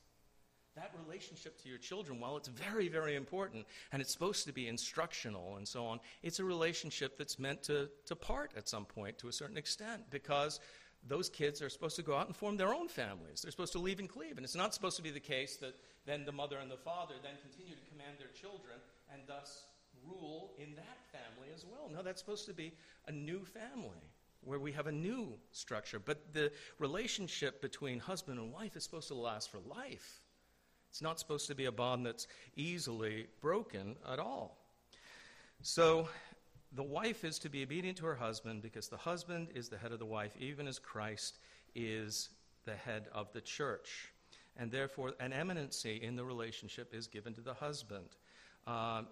That 0.75 0.93
relationship 1.07 1.61
to 1.63 1.69
your 1.69 1.79
children, 1.79 2.21
while 2.21 2.37
it's 2.37 2.49
very, 2.49 2.89
very 2.89 3.15
important 3.17 3.67
and 3.93 4.03
it's 4.03 4.13
supposed 4.13 4.45
to 4.47 4.53
be 4.53 4.69
instructional 4.69 5.57
and 5.57 5.67
so 5.67 5.87
on, 5.87 5.99
it's 6.23 6.39
a 6.39 6.45
relationship 6.45 7.17
that's 7.17 7.39
meant 7.39 7.63
to, 7.65 7.89
to 8.07 8.15
part 8.15 8.53
at 8.57 8.69
some 8.69 8.85
point 8.85 9.19
to 9.19 9.29
a 9.29 9.33
certain 9.33 9.57
extent 9.57 10.03
because 10.11 10.61
those 11.07 11.29
kids 11.29 11.63
are 11.63 11.69
supposed 11.69 11.97
to 11.97 12.03
go 12.03 12.17
out 12.17 12.27
and 12.27 12.37
form 12.37 12.57
their 12.57 12.75
own 12.75 12.89
families. 12.89 13.43
They're 13.43 13.51
supposed 13.51 13.73
to 13.73 13.79
leave 13.79 13.99
and 13.99 14.09
cleave. 14.09 14.37
And 14.37 14.45
it's 14.45 14.55
not 14.55 14.75
supposed 14.75 14.97
to 14.97 15.03
be 15.03 15.11
the 15.11 15.21
case 15.21 15.57
that 15.57 15.75
then 16.07 16.25
the 16.25 16.33
mother 16.33 16.59
and 16.59 16.71
the 16.71 16.77
father 16.77 17.15
then 17.23 17.35
continue 17.43 17.75
to 17.75 17.91
command 17.91 18.17
their 18.19 18.29
children 18.29 18.77
and 19.13 19.23
thus 19.27 19.65
rule 20.07 20.53
in 20.59 20.75
that 20.75 20.99
family 21.13 21.49
as 21.55 21.65
well. 21.65 21.91
No, 21.93 22.03
that's 22.03 22.21
supposed 22.21 22.47
to 22.47 22.55
be 22.55 22.73
a 23.07 23.13
new 23.13 23.45
family 23.45 24.03
where 24.43 24.59
we 24.59 24.73
have 24.73 24.87
a 24.87 24.93
new 24.93 25.35
structure. 25.53 25.99
But 25.99 26.33
the 26.33 26.53
relationship 26.79 27.61
between 27.61 27.99
husband 27.99 28.39
and 28.39 28.53
wife 28.53 28.77
is 28.77 28.85
supposed 28.85 29.09
to 29.09 29.15
last 29.15 29.51
for 29.51 29.59
life. 29.69 30.21
It's 30.91 31.03
not 31.03 31.19
supposed 31.19 31.47
to 31.49 31.55
be 31.55 31.67
a 31.67 31.73
bond 31.73 32.07
that's 32.07 32.27
easily 32.57 33.27
broken 33.41 33.97
at 34.11 34.19
all. 34.19 34.57
So 35.63 36.09
the 36.79 36.85
wife 36.85 37.25
is 37.25 37.41
to 37.41 37.49
be 37.49 37.65
obedient 37.65 37.99
to 37.99 38.07
her 38.07 38.15
husband 38.15 38.63
because 38.63 38.87
the 38.89 38.97
husband 38.97 39.49
is 39.53 39.69
the 39.69 39.77
head 39.77 39.91
of 39.91 39.99
the 39.99 40.07
wife, 40.07 40.33
even 40.39 40.69
as 40.69 40.79
Christ 40.79 41.41
is 41.75 42.29
the 42.67 42.77
head 42.77 43.09
of 43.13 43.33
the 43.33 43.41
church 43.41 44.13
and 44.57 44.71
therefore 44.71 45.15
an 45.19 45.33
eminency 45.33 46.01
in 46.01 46.15
the 46.15 46.25
relationship 46.25 46.95
is 46.95 47.09
given 47.09 47.35
to 47.35 47.41
the 47.41 47.55
husband. 47.55 48.07
Um, 48.65 49.09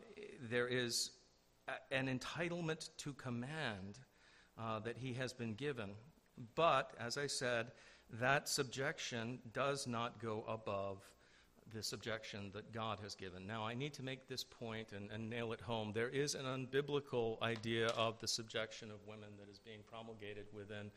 there 0.49 0.69
is 0.69 1.11
a, 1.67 1.95
an 1.95 2.07
entitlement 2.07 2.91
to 2.99 3.13
command 3.15 3.99
uh, 4.57 4.79
that 4.81 4.97
he 4.97 5.15
has 5.15 5.33
been 5.33 5.55
given. 5.55 5.91
But, 6.55 6.93
as 7.01 7.19
I 7.19 7.27
said, 7.27 7.73
that 8.21 8.49
subjection 8.49 9.41
does 9.53 9.89
not 9.89 10.23
go 10.23 10.45
above 10.47 11.03
the 11.77 11.83
subjection 11.83 12.51
that 12.55 12.73
God 12.73 12.99
has 13.03 13.15
given. 13.15 13.47
Now, 13.47 13.67
I 13.67 13.75
need 13.75 13.93
to 13.95 14.03
make 14.03 14.27
this 14.27 14.43
point 14.43 14.93
and, 14.93 15.11
and, 15.11 15.29
nail 15.29 15.53
it 15.53 15.61
home. 15.61 15.93
There 15.93 16.09
is 16.09 16.35
an 16.35 16.47
unbiblical 16.47 17.41
idea 17.43 17.89
of 17.89 18.19
the 18.19 18.27
subjection 18.27 18.91
of 18.91 18.97
women 19.07 19.29
that 19.39 19.51
is 19.51 19.59
being 19.59 19.81
promulgated 19.87 20.47
within, 20.55 20.91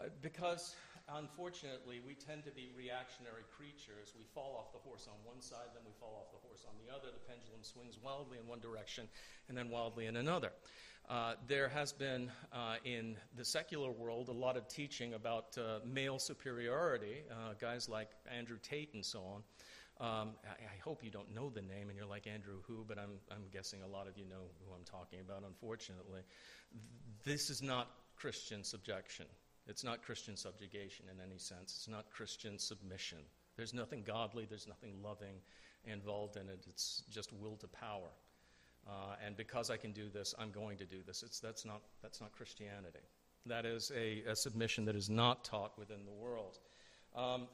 uh, 0.00 0.06
because 0.20 0.74
unfortunately, 1.14 2.00
we 2.04 2.14
tend 2.14 2.42
to 2.44 2.50
be 2.50 2.72
reactionary 2.76 3.44
creatures. 3.56 4.12
We 4.18 4.24
fall 4.34 4.56
off 4.58 4.72
the 4.72 4.82
horse 4.82 5.06
on 5.06 5.14
one 5.24 5.40
side, 5.40 5.70
then 5.72 5.84
we 5.86 5.92
fall 6.00 6.18
off 6.18 6.32
the 6.32 6.42
horse 6.48 6.66
on 6.66 6.74
the 6.84 6.92
other. 6.92 7.14
The 7.14 7.22
pendulum 7.32 7.62
swings 7.62 7.96
wildly 8.02 8.38
in 8.42 8.48
one 8.48 8.58
direction 8.58 9.06
and 9.48 9.56
then 9.56 9.70
wildly 9.70 10.06
in 10.06 10.16
another. 10.16 10.50
Uh, 11.08 11.34
there 11.46 11.68
has 11.68 11.90
been 11.90 12.30
uh, 12.52 12.76
in 12.84 13.16
the 13.36 13.44
secular 13.44 13.90
world 13.90 14.28
a 14.28 14.32
lot 14.32 14.58
of 14.58 14.68
teaching 14.68 15.14
about 15.14 15.56
uh, 15.56 15.78
male 15.86 16.18
superiority, 16.18 17.22
uh, 17.30 17.54
guys 17.58 17.88
like 17.88 18.10
Andrew 18.36 18.58
Tate 18.62 18.92
and 18.92 19.04
so 19.04 19.20
on. 19.20 19.42
Um, 20.00 20.36
I, 20.44 20.62
I, 20.62 20.78
hope 20.84 21.02
you 21.02 21.10
don't 21.10 21.34
know 21.34 21.50
the 21.50 21.60
name 21.60 21.88
and 21.88 21.96
you're 21.96 22.06
like 22.06 22.28
Andrew 22.28 22.58
who, 22.68 22.84
but 22.86 22.98
I'm, 22.98 23.18
I'm 23.32 23.48
guessing 23.52 23.82
a 23.82 23.86
lot 23.88 24.06
of 24.06 24.16
you 24.16 24.24
know 24.24 24.46
who 24.60 24.72
I'm 24.72 24.84
talking 24.84 25.18
about, 25.18 25.42
unfortunately. 25.44 26.20
This 27.24 27.50
is 27.50 27.62
not 27.62 27.90
Christian 28.14 28.62
subjection. 28.62 29.26
It's 29.66 29.82
not 29.82 30.02
Christian 30.02 30.36
subjugation 30.36 31.06
in 31.12 31.20
any 31.20 31.38
sense. 31.38 31.74
It's 31.76 31.88
not 31.88 32.10
Christian 32.12 32.60
submission. 32.60 33.18
There's 33.56 33.74
nothing 33.74 34.04
godly, 34.06 34.46
there's 34.48 34.68
nothing 34.68 34.94
loving 35.02 35.34
involved 35.84 36.36
in 36.36 36.48
it. 36.48 36.64
It's 36.68 37.02
just 37.10 37.32
will 37.32 37.56
to 37.56 37.66
power. 37.66 38.10
Uh, 38.86 39.16
and 39.24 39.36
because 39.36 39.68
I 39.68 39.76
can 39.76 39.92
do 39.92 40.08
this, 40.08 40.34
I'm 40.38 40.50
going 40.50 40.78
to 40.78 40.86
do 40.86 40.98
this. 41.04 41.22
It's, 41.24 41.40
that's, 41.40 41.64
not, 41.64 41.82
that's 42.02 42.20
not 42.20 42.32
Christianity. 42.32 43.04
That 43.46 43.66
is 43.66 43.90
a, 43.96 44.22
a 44.28 44.36
submission 44.36 44.84
that 44.84 44.96
is 44.96 45.10
not 45.10 45.44
taught 45.44 45.78
within 45.78 46.04
the 46.04 46.12
world. 46.12 46.58
Um, 47.14 47.48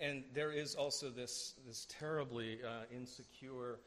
and 0.00 0.24
there 0.34 0.52
is 0.52 0.74
also 0.74 1.10
this, 1.10 1.54
this 1.66 1.86
terribly 1.88 2.60
uh, 2.64 2.84
insecure, 2.94 3.78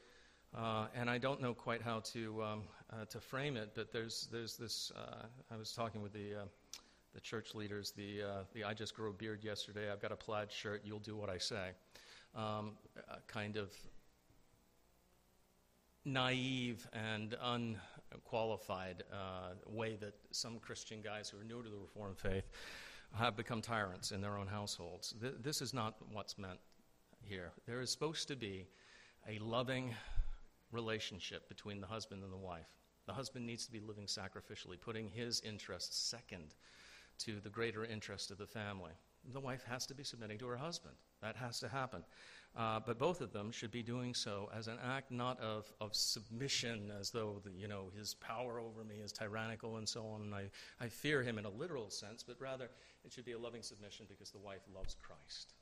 uh, 0.56 0.86
and 0.94 1.08
I 1.08 1.18
don't 1.18 1.40
know 1.40 1.54
quite 1.54 1.82
how 1.82 2.00
to, 2.00 2.42
um, 2.42 2.62
uh, 2.92 3.04
to 3.06 3.20
frame 3.20 3.56
it, 3.56 3.70
but 3.74 3.92
there's, 3.92 4.28
there's 4.32 4.56
this. 4.56 4.92
Uh, 4.96 5.26
I 5.52 5.56
was 5.56 5.72
talking 5.72 6.02
with 6.02 6.12
the 6.12 6.42
uh, 6.42 6.44
the 7.12 7.20
church 7.20 7.56
leaders, 7.56 7.90
the, 7.90 8.22
uh, 8.22 8.28
the 8.54 8.62
I 8.62 8.72
just 8.72 8.94
grew 8.94 9.10
a 9.10 9.12
beard 9.12 9.42
yesterday, 9.42 9.90
I've 9.90 10.00
got 10.00 10.12
a 10.12 10.16
plaid 10.16 10.52
shirt, 10.52 10.82
you'll 10.84 11.00
do 11.00 11.16
what 11.16 11.28
I 11.28 11.38
say. 11.38 11.70
Um, 12.36 12.74
kind 13.26 13.56
of 13.56 13.74
naive 16.04 16.86
and 16.92 17.36
unqualified 18.12 19.02
way 19.66 19.96
that 20.00 20.14
some 20.30 20.60
Christian 20.60 21.00
guys 21.02 21.28
who 21.28 21.40
are 21.40 21.42
new 21.42 21.64
to 21.64 21.68
the 21.68 21.78
Reformed 21.78 22.16
faith 22.16 22.44
have 23.14 23.36
become 23.36 23.60
tyrants 23.60 24.12
in 24.12 24.20
their 24.20 24.36
own 24.36 24.46
households. 24.46 25.14
Th- 25.20 25.34
this 25.40 25.60
is 25.62 25.74
not 25.74 25.96
what's 26.12 26.38
meant 26.38 26.58
here. 27.22 27.52
There 27.66 27.80
is 27.80 27.90
supposed 27.90 28.28
to 28.28 28.36
be 28.36 28.66
a 29.28 29.38
loving 29.38 29.94
relationship 30.72 31.48
between 31.48 31.80
the 31.80 31.86
husband 31.86 32.22
and 32.22 32.32
the 32.32 32.36
wife. 32.36 32.68
The 33.06 33.12
husband 33.12 33.46
needs 33.46 33.66
to 33.66 33.72
be 33.72 33.80
living 33.80 34.06
sacrificially, 34.06 34.80
putting 34.80 35.08
his 35.08 35.40
interests 35.40 35.98
second 35.98 36.54
to 37.18 37.40
the 37.40 37.50
greater 37.50 37.84
interest 37.84 38.30
of 38.30 38.38
the 38.38 38.46
family. 38.46 38.92
The 39.32 39.40
wife 39.40 39.64
has 39.68 39.84
to 39.86 39.94
be 39.94 40.04
submitting 40.04 40.38
to 40.38 40.46
her 40.46 40.56
husband. 40.56 40.94
That 41.20 41.36
has 41.36 41.60
to 41.60 41.68
happen. 41.68 42.04
Uh, 42.56 42.80
but 42.84 42.98
both 42.98 43.20
of 43.20 43.32
them 43.32 43.52
should 43.52 43.70
be 43.70 43.82
doing 43.82 44.12
so 44.14 44.50
as 44.56 44.66
an 44.66 44.78
act 44.84 45.10
not 45.12 45.38
of, 45.40 45.72
of 45.80 45.94
submission, 45.94 46.90
as 46.98 47.10
though 47.10 47.40
the, 47.44 47.50
you 47.52 47.68
know 47.68 47.90
his 47.96 48.14
power 48.14 48.58
over 48.58 48.82
me 48.82 48.96
is 48.96 49.12
tyrannical 49.12 49.76
and 49.76 49.88
so 49.88 50.04
on. 50.06 50.22
And 50.22 50.34
I, 50.34 50.50
I 50.80 50.88
fear 50.88 51.22
him 51.22 51.38
in 51.38 51.44
a 51.44 51.50
literal 51.50 51.90
sense, 51.90 52.24
but 52.24 52.36
rather 52.40 52.70
it 53.04 53.12
should 53.12 53.24
be 53.24 53.32
a 53.32 53.38
loving 53.38 53.62
submission 53.62 54.06
because 54.08 54.30
the 54.30 54.38
wife 54.38 54.60
loves 54.74 54.96
Christ. 55.02 55.54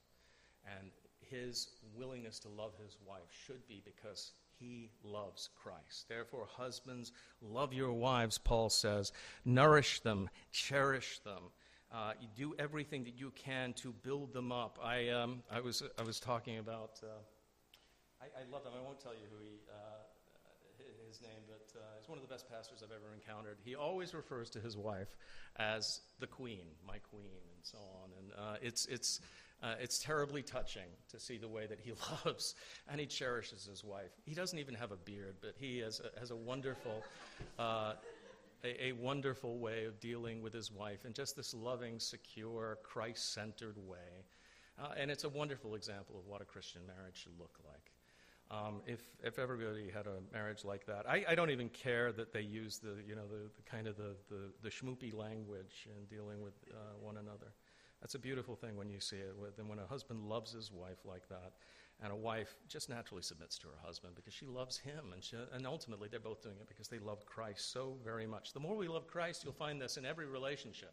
And 0.78 0.90
his 1.20 1.68
willingness 1.96 2.38
to 2.40 2.48
love 2.48 2.72
his 2.82 2.96
wife 3.06 3.30
should 3.46 3.66
be 3.68 3.82
because 3.84 4.32
he 4.58 4.90
loves 5.04 5.50
Christ. 5.62 6.08
Therefore, 6.08 6.46
husbands, 6.50 7.12
love 7.40 7.72
your 7.72 7.92
wives, 7.92 8.38
Paul 8.38 8.70
says. 8.70 9.12
Nourish 9.44 10.00
them, 10.00 10.28
cherish 10.50 11.20
them. 11.20 11.42
Uh, 11.90 12.12
do 12.36 12.54
everything 12.58 13.04
that 13.04 13.18
you 13.18 13.32
can 13.34 13.72
to 13.72 13.94
build 14.02 14.32
them 14.34 14.52
up. 14.52 14.78
I, 14.82 15.08
um, 15.08 15.42
I, 15.50 15.60
was, 15.60 15.82
I 15.98 16.02
was 16.02 16.20
talking 16.20 16.58
about, 16.58 17.00
uh, 17.02 17.06
I, 18.20 18.26
I, 18.26 18.52
love 18.52 18.64
him. 18.64 18.72
I 18.76 18.84
won't 18.84 19.00
tell 19.00 19.14
you 19.14 19.24
who 19.32 19.42
he, 19.42 19.56
uh, 19.72 20.04
his 21.08 21.22
name, 21.22 21.40
but 21.48 21.67
one 22.08 22.18
of 22.18 22.26
the 22.26 22.32
best 22.32 22.50
pastors 22.50 22.82
I've 22.82 22.90
ever 22.90 23.12
encountered. 23.14 23.58
He 23.64 23.74
always 23.74 24.14
refers 24.14 24.48
to 24.50 24.60
his 24.60 24.76
wife 24.76 25.16
as 25.56 26.00
the 26.20 26.26
queen, 26.26 26.64
my 26.86 26.98
queen, 27.10 27.42
and 27.54 27.64
so 27.64 27.78
on. 27.78 28.10
And 28.18 28.32
uh, 28.32 28.56
it's, 28.62 28.86
it's, 28.86 29.20
uh, 29.62 29.74
it's 29.80 29.98
terribly 29.98 30.42
touching 30.42 30.88
to 31.10 31.20
see 31.20 31.36
the 31.36 31.48
way 31.48 31.66
that 31.66 31.80
he 31.80 31.92
loves 32.24 32.54
and 32.88 32.98
he 32.98 33.06
cherishes 33.06 33.66
his 33.66 33.84
wife. 33.84 34.10
He 34.24 34.34
doesn't 34.34 34.58
even 34.58 34.74
have 34.74 34.92
a 34.92 34.96
beard, 34.96 35.36
but 35.40 35.54
he 35.58 35.78
has 35.80 36.00
a, 36.00 36.18
has 36.18 36.30
a 36.30 36.36
wonderful, 36.36 37.04
uh, 37.58 37.94
a, 38.64 38.86
a, 38.86 38.92
wonderful 38.92 39.58
way 39.58 39.84
of 39.84 40.00
dealing 40.00 40.42
with 40.42 40.52
his 40.52 40.72
wife 40.72 41.04
in 41.04 41.12
just 41.12 41.36
this 41.36 41.52
loving, 41.52 42.00
secure, 42.00 42.78
Christ 42.82 43.34
centered 43.34 43.76
way. 43.86 44.24
Uh, 44.80 44.92
and 44.96 45.10
it's 45.10 45.24
a 45.24 45.28
wonderful 45.28 45.74
example 45.74 46.18
of 46.18 46.26
what 46.26 46.40
a 46.40 46.44
Christian 46.44 46.82
marriage 46.86 47.22
should 47.22 47.38
look 47.38 47.58
like. 47.66 47.92
Um, 48.50 48.80
if, 48.86 49.00
if 49.22 49.38
everybody 49.38 49.90
had 49.94 50.06
a 50.06 50.20
marriage 50.32 50.64
like 50.64 50.86
that, 50.86 51.06
I, 51.06 51.24
I 51.28 51.34
don't 51.34 51.50
even 51.50 51.68
care 51.68 52.12
that 52.12 52.32
they 52.32 52.40
use 52.40 52.78
the, 52.78 52.96
you 53.06 53.14
know, 53.14 53.26
the, 53.28 53.50
the 53.56 53.62
kind 53.70 53.86
of 53.86 53.96
the, 53.96 54.16
the, 54.30 54.52
the 54.62 54.70
schmoopy 54.70 55.14
language 55.14 55.86
in 55.86 56.06
dealing 56.06 56.40
with 56.40 56.54
uh, 56.70 56.96
one 56.98 57.18
another. 57.18 57.52
That's 58.00 58.14
a 58.14 58.18
beautiful 58.18 58.56
thing 58.56 58.76
when 58.76 58.88
you 58.88 59.00
see 59.00 59.16
it. 59.16 59.34
And 59.58 59.68
when 59.68 59.78
a 59.78 59.86
husband 59.86 60.28
loves 60.28 60.52
his 60.52 60.72
wife 60.72 61.04
like 61.04 61.28
that, 61.28 61.52
and 62.02 62.12
a 62.12 62.16
wife 62.16 62.56
just 62.68 62.88
naturally 62.88 63.22
submits 63.22 63.58
to 63.58 63.66
her 63.66 63.78
husband 63.84 64.14
because 64.14 64.32
she 64.32 64.46
loves 64.46 64.78
him, 64.78 65.12
and, 65.12 65.22
she, 65.22 65.36
and 65.52 65.66
ultimately 65.66 66.08
they're 66.08 66.20
both 66.20 66.42
doing 66.42 66.56
it 66.60 66.68
because 66.68 66.88
they 66.88 67.00
love 67.00 67.26
Christ 67.26 67.72
so 67.72 67.96
very 68.04 68.26
much. 68.26 68.52
The 68.52 68.60
more 68.60 68.76
we 68.76 68.88
love 68.88 69.08
Christ, 69.08 69.42
you'll 69.44 69.52
find 69.52 69.80
this 69.80 69.96
in 69.96 70.06
every 70.06 70.26
relationship, 70.26 70.92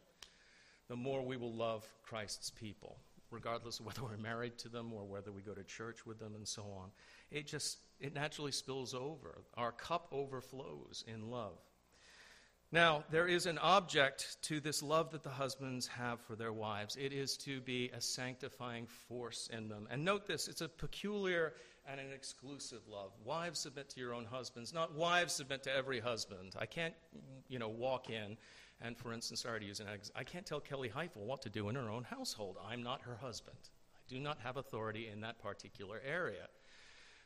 the 0.88 0.96
more 0.96 1.22
we 1.24 1.36
will 1.36 1.54
love 1.54 1.86
Christ's 2.02 2.50
people, 2.50 2.98
regardless 3.30 3.80
of 3.80 3.86
whether 3.86 4.02
we're 4.02 4.16
married 4.16 4.58
to 4.58 4.68
them 4.68 4.92
or 4.92 5.04
whether 5.04 5.32
we 5.32 5.42
go 5.42 5.54
to 5.54 5.64
church 5.64 6.06
with 6.06 6.18
them 6.18 6.34
and 6.34 6.46
so 6.46 6.62
on. 6.62 6.90
It 7.30 7.46
just, 7.46 7.78
it 8.00 8.14
naturally 8.14 8.52
spills 8.52 8.94
over. 8.94 9.42
Our 9.54 9.72
cup 9.72 10.08
overflows 10.12 11.04
in 11.06 11.30
love. 11.30 11.58
Now, 12.72 13.04
there 13.10 13.28
is 13.28 13.46
an 13.46 13.58
object 13.58 14.38
to 14.42 14.58
this 14.58 14.82
love 14.82 15.12
that 15.12 15.22
the 15.22 15.30
husbands 15.30 15.86
have 15.86 16.20
for 16.20 16.34
their 16.34 16.52
wives. 16.52 16.96
It 16.96 17.12
is 17.12 17.36
to 17.38 17.60
be 17.60 17.90
a 17.94 18.00
sanctifying 18.00 18.86
force 19.08 19.48
in 19.52 19.68
them. 19.68 19.86
And 19.88 20.04
note 20.04 20.26
this 20.26 20.48
it's 20.48 20.62
a 20.62 20.68
peculiar 20.68 21.54
and 21.88 22.00
an 22.00 22.12
exclusive 22.12 22.82
love. 22.88 23.12
Wives 23.24 23.60
submit 23.60 23.88
to 23.90 24.00
your 24.00 24.12
own 24.12 24.24
husbands, 24.24 24.74
not 24.74 24.94
wives 24.94 25.32
submit 25.32 25.62
to 25.62 25.72
every 25.72 26.00
husband. 26.00 26.54
I 26.58 26.66
can't, 26.66 26.94
you 27.48 27.60
know, 27.60 27.68
walk 27.68 28.10
in 28.10 28.36
and, 28.80 28.96
for 28.96 29.12
instance, 29.12 29.42
sorry 29.42 29.60
to 29.60 29.66
use 29.66 29.80
an 29.80 29.86
I 30.14 30.24
can't 30.24 30.44
tell 30.44 30.60
Kelly 30.60 30.90
Heifel 30.94 31.24
what 31.24 31.42
to 31.42 31.48
do 31.48 31.68
in 31.68 31.74
her 31.74 31.88
own 31.88 32.04
household. 32.04 32.56
I'm 32.68 32.82
not 32.82 33.02
her 33.02 33.16
husband. 33.16 33.56
I 33.94 34.00
do 34.08 34.18
not 34.18 34.38
have 34.40 34.56
authority 34.56 35.08
in 35.08 35.20
that 35.22 35.38
particular 35.38 36.00
area. 36.06 36.48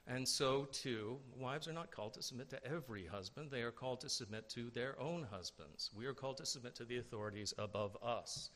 And 0.06 0.26
so, 0.26 0.66
too, 0.72 1.18
wives 1.36 1.68
are 1.68 1.72
not 1.72 1.90
called 1.90 2.14
to 2.14 2.22
submit 2.22 2.50
to 2.50 2.64
every 2.64 3.06
husband. 3.06 3.50
They 3.50 3.62
are 3.62 3.70
called 3.70 4.00
to 4.00 4.08
submit 4.08 4.48
to 4.50 4.70
their 4.70 5.00
own 5.00 5.26
husbands. 5.30 5.90
We 5.94 6.06
are 6.06 6.14
called 6.14 6.38
to 6.38 6.46
submit 6.46 6.74
to 6.76 6.84
the 6.84 6.98
authorities 6.98 7.52
above 7.58 7.96
us. 8.02 8.50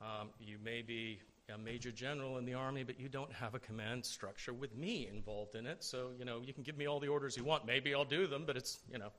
Um, 0.00 0.30
you 0.38 0.58
may 0.62 0.82
be 0.82 1.20
a 1.52 1.58
major 1.58 1.90
general 1.90 2.38
in 2.38 2.44
the 2.44 2.54
army, 2.54 2.84
but 2.84 3.00
you 3.00 3.08
don't 3.08 3.32
have 3.32 3.54
a 3.54 3.58
command 3.58 4.04
structure 4.04 4.52
with 4.52 4.76
me 4.76 5.08
involved 5.12 5.54
in 5.54 5.66
it. 5.66 5.82
So, 5.82 6.10
you 6.18 6.24
know, 6.24 6.42
you 6.44 6.52
can 6.52 6.62
give 6.62 6.76
me 6.76 6.86
all 6.86 7.00
the 7.00 7.08
orders 7.08 7.36
you 7.36 7.44
want. 7.44 7.66
Maybe 7.66 7.94
I'll 7.94 8.04
do 8.04 8.26
them, 8.26 8.44
but 8.46 8.56
it's, 8.56 8.78
you 8.90 8.98
know, 8.98 9.10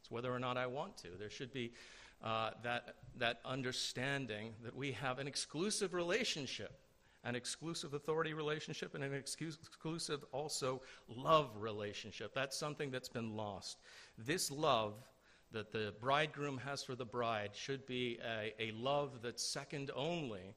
it's 0.00 0.10
whether 0.10 0.32
or 0.32 0.38
not 0.38 0.56
I 0.56 0.66
want 0.66 0.96
to. 0.98 1.08
There 1.18 1.30
should 1.30 1.52
be 1.52 1.72
uh, 2.26 2.50
that, 2.64 2.96
that 3.16 3.38
understanding 3.44 4.52
that 4.64 4.74
we 4.74 4.90
have 4.90 5.20
an 5.20 5.28
exclusive 5.28 5.94
relationship 5.94 6.80
an 7.24 7.34
exclusive 7.34 7.92
authority 7.92 8.34
relationship 8.34 8.94
and 8.94 9.02
an 9.02 9.12
exclusive 9.12 10.24
also 10.30 10.80
love 11.08 11.50
relationship. 11.58 12.32
That's 12.32 12.56
something 12.56 12.92
that's 12.92 13.08
been 13.08 13.36
lost. 13.36 13.78
This 14.16 14.48
love 14.48 14.94
that 15.50 15.72
the 15.72 15.92
bridegroom 16.00 16.56
has 16.58 16.84
for 16.84 16.94
the 16.94 17.04
bride 17.04 17.50
should 17.52 17.84
be 17.84 18.20
a, 18.24 18.54
a 18.60 18.70
love 18.72 19.22
that's 19.22 19.42
second 19.42 19.90
only 19.96 20.54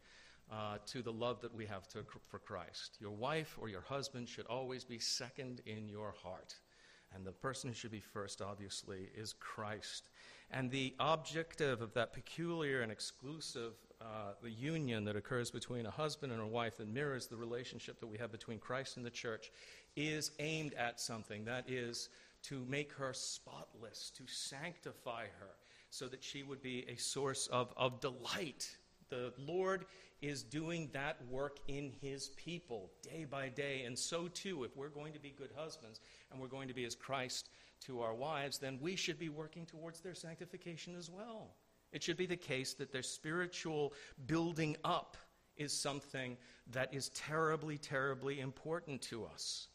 uh, 0.51 0.77
to 0.85 1.01
the 1.01 1.11
love 1.11 1.41
that 1.41 1.53
we 1.55 1.65
have 1.65 1.87
to, 1.87 2.05
for 2.27 2.37
Christ. 2.37 2.97
Your 2.99 3.11
wife 3.11 3.57
or 3.59 3.67
your 3.67 3.81
husband 3.81 4.29
should 4.29 4.45
always 4.45 4.83
be 4.83 4.99
second 4.99 5.61
in 5.65 5.89
your 5.89 6.13
heart. 6.23 6.53
And 7.15 7.25
the 7.25 7.31
person 7.31 7.69
who 7.69 7.75
should 7.75 7.91
be 7.91 7.99
first, 7.99 8.41
obviously, 8.41 9.09
is 9.15 9.33
Christ. 9.33 10.09
And 10.51 10.71
the 10.71 10.95
objective 10.99 11.81
of 11.81 11.93
that 11.93 12.13
peculiar 12.13 12.81
and 12.81 12.91
exclusive 12.91 13.73
uh, 14.01 14.31
the 14.41 14.49
union 14.49 15.03
that 15.05 15.15
occurs 15.15 15.51
between 15.51 15.85
a 15.85 15.91
husband 15.91 16.31
and 16.31 16.41
a 16.41 16.47
wife 16.47 16.77
that 16.77 16.87
mirrors 16.87 17.27
the 17.27 17.35
relationship 17.35 17.99
that 17.99 18.07
we 18.07 18.17
have 18.17 18.31
between 18.31 18.57
Christ 18.57 18.97
and 18.97 19.05
the 19.05 19.09
church 19.09 19.51
is 19.95 20.31
aimed 20.39 20.73
at 20.75 20.99
something. 21.01 21.43
That 21.45 21.69
is 21.69 22.09
to 22.43 22.65
make 22.69 22.93
her 22.93 23.13
spotless, 23.13 24.11
to 24.15 24.23
sanctify 24.25 25.23
her, 25.39 25.51
so 25.89 26.07
that 26.07 26.23
she 26.23 26.43
would 26.43 26.61
be 26.61 26.85
a 26.87 26.95
source 26.95 27.47
of, 27.47 27.73
of 27.75 27.99
delight. 27.99 28.69
The 29.09 29.33
Lord 29.37 29.85
is 30.21 30.43
doing 30.43 30.89
that 30.93 31.17
work 31.29 31.57
in 31.67 31.91
his 32.01 32.29
people 32.29 32.91
day 33.01 33.25
by 33.29 33.49
day. 33.49 33.83
And 33.83 33.97
so, 33.97 34.27
too, 34.29 34.63
if 34.63 34.75
we're 34.77 34.89
going 34.89 35.13
to 35.13 35.19
be 35.19 35.31
good 35.31 35.51
husbands 35.55 35.99
and 36.31 36.39
we're 36.39 36.47
going 36.47 36.67
to 36.67 36.73
be 36.73 36.85
as 36.85 36.95
Christ 36.95 37.49
to 37.85 38.01
our 38.01 38.13
wives, 38.13 38.57
then 38.57 38.79
we 38.81 38.95
should 38.95 39.19
be 39.19 39.29
working 39.29 39.65
towards 39.65 39.99
their 40.01 40.15
sanctification 40.15 40.95
as 40.95 41.09
well. 41.09 41.55
It 41.91 42.03
should 42.03 42.17
be 42.17 42.25
the 42.25 42.35
case 42.35 42.73
that 42.75 42.91
their 42.91 43.03
spiritual 43.03 43.93
building 44.27 44.77
up 44.83 45.17
is 45.57 45.73
something 45.73 46.37
that 46.71 46.93
is 46.93 47.09
terribly, 47.09 47.77
terribly 47.77 48.39
important 48.39 49.01
to 49.03 49.25
us. 49.25 49.67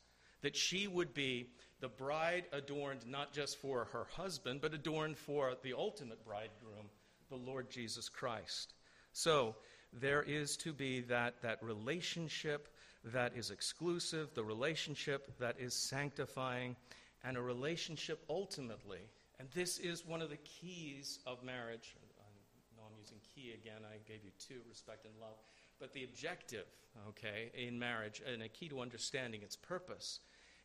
That 0.42 0.56
she 0.56 0.86
would 0.86 1.14
be 1.14 1.48
the 1.80 1.88
bride 1.88 2.44
adorned 2.52 3.06
not 3.06 3.32
just 3.32 3.58
for 3.58 3.86
her 3.92 4.06
husband, 4.10 4.60
but 4.60 4.74
adorned 4.74 5.18
for 5.18 5.54
the 5.62 5.74
ultimate 5.74 6.24
bridegroom, 6.24 6.88
the 7.30 7.36
Lord 7.36 7.70
Jesus 7.70 8.08
Christ. 8.08 8.74
So, 9.12 9.56
there 9.92 10.22
is 10.22 10.56
to 10.58 10.72
be 10.72 11.02
that, 11.02 11.40
that 11.42 11.62
relationship 11.62 12.68
that 13.04 13.36
is 13.36 13.50
exclusive, 13.50 14.34
the 14.34 14.42
relationship 14.42 15.38
that 15.38 15.56
is 15.60 15.74
sanctifying, 15.74 16.74
and 17.24 17.36
a 17.36 17.42
relationship 17.42 18.22
ultimately. 18.28 19.00
And 19.40 19.48
this 19.50 19.78
is 19.78 20.06
one 20.06 20.22
of 20.22 20.30
the 20.30 20.36
keys 20.36 21.18
of 21.26 21.42
marriage, 21.42 21.96
I 22.18 22.76
know 22.76 22.82
I'm 22.86 22.98
using 23.00 23.18
key 23.34 23.52
again, 23.52 23.82
I 23.84 23.96
gave 24.06 24.22
you 24.24 24.30
two 24.38 24.60
respect 24.68 25.06
and 25.06 25.14
love. 25.20 25.38
But 25.80 25.92
the 25.92 26.04
objective, 26.04 26.66
okay, 27.08 27.50
in 27.54 27.78
marriage, 27.78 28.22
and 28.30 28.42
a 28.42 28.48
key 28.48 28.68
to 28.68 28.80
understanding 28.80 29.42
its 29.42 29.56
purpose, 29.56 30.20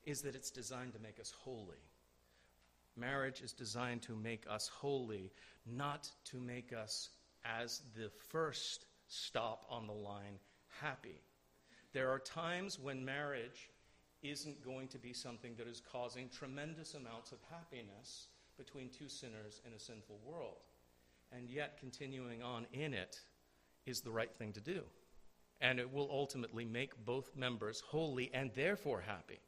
is 0.05 0.21
that 0.21 0.35
it's 0.35 0.51
designed 0.51 0.93
to 0.93 0.99
make 0.99 1.19
us 1.19 1.33
holy. 1.43 1.81
Marriage 2.95 3.41
is 3.41 3.53
designed 3.53 4.01
to 4.03 4.15
make 4.15 4.43
us 4.49 4.67
holy, 4.67 5.31
not 5.65 6.09
to 6.25 6.37
make 6.37 6.73
us, 6.73 7.09
as 7.45 7.81
the 7.95 8.09
first 8.29 8.85
stop 9.07 9.65
on 9.69 9.87
the 9.87 9.93
line, 9.93 10.37
happy. 10.81 11.21
There 11.93 12.09
are 12.09 12.19
times 12.19 12.77
when 12.77 13.03
marriage 13.03 13.69
isn't 14.21 14.63
going 14.63 14.87
to 14.89 14.97
be 14.97 15.13
something 15.13 15.55
that 15.57 15.67
is 15.67 15.81
causing 15.81 16.29
tremendous 16.29 16.93
amounts 16.93 17.31
of 17.31 17.39
happiness 17.49 18.27
between 18.57 18.89
two 18.89 19.07
sinners 19.07 19.61
in 19.65 19.73
a 19.73 19.79
sinful 19.79 20.19
world 20.25 20.57
and 21.31 21.49
yet 21.49 21.77
continuing 21.79 22.41
on 22.41 22.65
in 22.73 22.93
it 22.93 23.19
is 23.85 24.01
the 24.01 24.11
right 24.11 24.33
thing 24.37 24.53
to 24.53 24.61
do. 24.61 24.81
And 25.61 25.79
it 25.79 25.91
will 25.91 26.09
ultimately 26.11 26.65
make 26.65 27.05
both 27.05 27.35
members 27.35 27.81
holy 27.81 28.31
and 28.33 28.51
therefore 28.55 29.01
happy. 29.01 29.39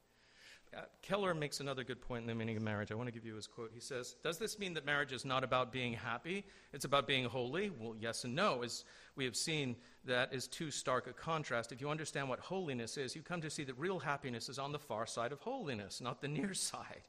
Uh, 0.74 0.80
Keller 1.02 1.34
makes 1.34 1.60
another 1.60 1.84
good 1.84 2.00
point 2.00 2.22
in 2.22 2.26
the 2.26 2.34
meaning 2.34 2.56
of 2.56 2.62
marriage. 2.62 2.90
I 2.90 2.94
want 2.94 3.06
to 3.06 3.12
give 3.12 3.26
you 3.26 3.34
his 3.34 3.46
quote. 3.46 3.70
He 3.74 3.80
says, 3.80 4.16
Does 4.22 4.38
this 4.38 4.58
mean 4.58 4.72
that 4.74 4.86
marriage 4.86 5.12
is 5.12 5.24
not 5.24 5.44
about 5.44 5.70
being 5.70 5.92
happy? 5.92 6.46
It's 6.72 6.86
about 6.86 7.06
being 7.06 7.26
holy? 7.26 7.70
Well, 7.78 7.94
yes 7.98 8.24
and 8.24 8.34
no. 8.34 8.62
As 8.62 8.84
we 9.14 9.26
have 9.26 9.36
seen, 9.36 9.76
that 10.06 10.32
is 10.32 10.48
too 10.48 10.70
stark 10.70 11.06
a 11.08 11.12
contrast. 11.12 11.72
If 11.72 11.80
you 11.82 11.90
understand 11.90 12.28
what 12.28 12.40
holiness 12.40 12.96
is, 12.96 13.14
you 13.14 13.20
come 13.20 13.42
to 13.42 13.50
see 13.50 13.64
that 13.64 13.78
real 13.78 13.98
happiness 13.98 14.48
is 14.48 14.58
on 14.58 14.72
the 14.72 14.78
far 14.78 15.04
side 15.04 15.30
of 15.30 15.40
holiness, 15.40 16.00
not 16.00 16.22
the 16.22 16.28
near 16.28 16.54
side. 16.54 17.02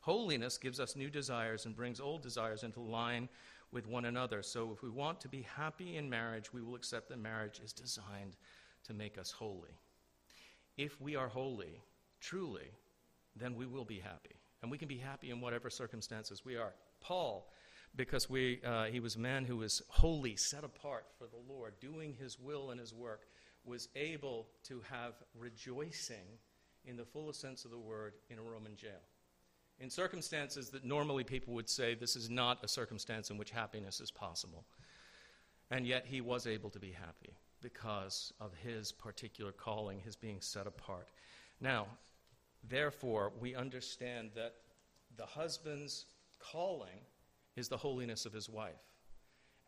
Holiness 0.00 0.56
gives 0.56 0.80
us 0.80 0.96
new 0.96 1.10
desires 1.10 1.66
and 1.66 1.76
brings 1.76 2.00
old 2.00 2.22
desires 2.22 2.62
into 2.62 2.80
line 2.80 3.28
with 3.70 3.86
one 3.86 4.06
another. 4.06 4.42
So 4.42 4.72
if 4.72 4.82
we 4.82 4.88
want 4.88 5.20
to 5.20 5.28
be 5.28 5.42
happy 5.42 5.96
in 5.96 6.08
marriage, 6.08 6.54
we 6.54 6.62
will 6.62 6.74
accept 6.74 7.10
that 7.10 7.18
marriage 7.18 7.60
is 7.62 7.74
designed 7.74 8.36
to 8.84 8.94
make 8.94 9.18
us 9.18 9.30
holy. 9.30 9.78
If 10.78 10.98
we 11.02 11.16
are 11.16 11.28
holy, 11.28 11.82
truly, 12.20 12.70
then 13.40 13.54
we 13.54 13.66
will 13.66 13.84
be 13.84 13.98
happy. 13.98 14.36
And 14.62 14.70
we 14.70 14.78
can 14.78 14.88
be 14.88 14.98
happy 14.98 15.30
in 15.30 15.40
whatever 15.40 15.70
circumstances 15.70 16.44
we 16.44 16.56
are. 16.56 16.74
Paul, 17.00 17.50
because 17.96 18.28
we, 18.28 18.60
uh, 18.64 18.84
he 18.84 19.00
was 19.00 19.16
a 19.16 19.20
man 19.20 19.44
who 19.44 19.56
was 19.56 19.82
holy, 19.88 20.36
set 20.36 20.64
apart 20.64 21.06
for 21.18 21.26
the 21.26 21.52
Lord, 21.52 21.74
doing 21.80 22.14
his 22.14 22.38
will 22.38 22.70
and 22.70 22.78
his 22.78 22.92
work, 22.92 23.22
was 23.64 23.88
able 23.96 24.48
to 24.64 24.82
have 24.90 25.14
rejoicing 25.34 26.38
in 26.84 26.96
the 26.96 27.04
fullest 27.04 27.40
sense 27.40 27.64
of 27.64 27.70
the 27.70 27.78
word 27.78 28.14
in 28.28 28.38
a 28.38 28.42
Roman 28.42 28.76
jail. 28.76 29.00
In 29.78 29.88
circumstances 29.88 30.68
that 30.70 30.84
normally 30.84 31.24
people 31.24 31.54
would 31.54 31.68
say 31.68 31.94
this 31.94 32.16
is 32.16 32.28
not 32.28 32.62
a 32.62 32.68
circumstance 32.68 33.30
in 33.30 33.38
which 33.38 33.50
happiness 33.50 34.00
is 34.00 34.10
possible. 34.10 34.64
And 35.70 35.86
yet 35.86 36.04
he 36.06 36.20
was 36.20 36.46
able 36.46 36.68
to 36.70 36.78
be 36.78 36.90
happy 36.90 37.34
because 37.62 38.32
of 38.40 38.52
his 38.54 38.92
particular 38.92 39.52
calling, 39.52 40.00
his 40.00 40.16
being 40.16 40.40
set 40.40 40.66
apart. 40.66 41.08
Now, 41.60 41.86
therefore, 42.68 43.32
we 43.40 43.54
understand 43.54 44.30
that 44.34 44.54
the 45.16 45.26
husband's 45.26 46.06
calling 46.38 47.00
is 47.56 47.68
the 47.68 47.76
holiness 47.76 48.26
of 48.26 48.32
his 48.32 48.48
wife 48.48 48.94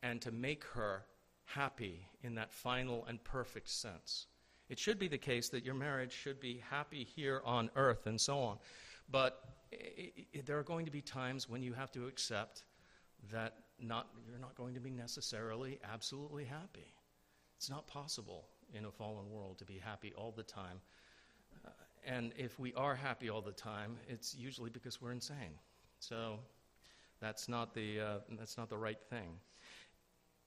and 0.02 0.20
to 0.20 0.30
make 0.30 0.64
her 0.64 1.04
happy 1.44 2.06
in 2.22 2.34
that 2.34 2.52
final 2.52 3.04
and 3.06 3.22
perfect 3.24 3.68
sense. 3.68 4.26
It 4.68 4.78
should 4.78 4.98
be 4.98 5.08
the 5.08 5.18
case 5.18 5.48
that 5.50 5.64
your 5.64 5.74
marriage 5.74 6.12
should 6.12 6.40
be 6.40 6.62
happy 6.70 7.04
here 7.04 7.42
on 7.44 7.70
earth 7.76 8.06
and 8.06 8.20
so 8.20 8.38
on. 8.38 8.58
But 9.10 9.44
it, 9.70 10.26
it, 10.32 10.46
there 10.46 10.58
are 10.58 10.62
going 10.62 10.86
to 10.86 10.90
be 10.90 11.02
times 11.02 11.48
when 11.48 11.62
you 11.62 11.74
have 11.74 11.92
to 11.92 12.06
accept 12.06 12.64
that 13.30 13.54
not, 13.78 14.08
you're 14.26 14.38
not 14.38 14.54
going 14.54 14.74
to 14.74 14.80
be 14.80 14.90
necessarily 14.90 15.78
absolutely 15.92 16.44
happy. 16.44 16.94
It's 17.56 17.68
not 17.70 17.86
possible 17.86 18.48
in 18.74 18.86
a 18.86 18.90
fallen 18.90 19.30
world 19.30 19.58
to 19.58 19.64
be 19.64 19.78
happy 19.78 20.12
all 20.16 20.32
the 20.32 20.42
time. 20.42 20.80
And 22.04 22.32
if 22.36 22.58
we 22.58 22.74
are 22.74 22.94
happy 22.94 23.30
all 23.30 23.42
the 23.42 23.52
time, 23.52 23.96
it's 24.08 24.34
usually 24.34 24.70
because 24.70 25.00
we're 25.00 25.12
insane. 25.12 25.54
So 26.00 26.40
that's 27.20 27.48
not 27.48 27.74
the, 27.74 28.00
uh, 28.00 28.18
that's 28.38 28.58
not 28.58 28.68
the 28.68 28.76
right 28.76 29.00
thing. 29.08 29.38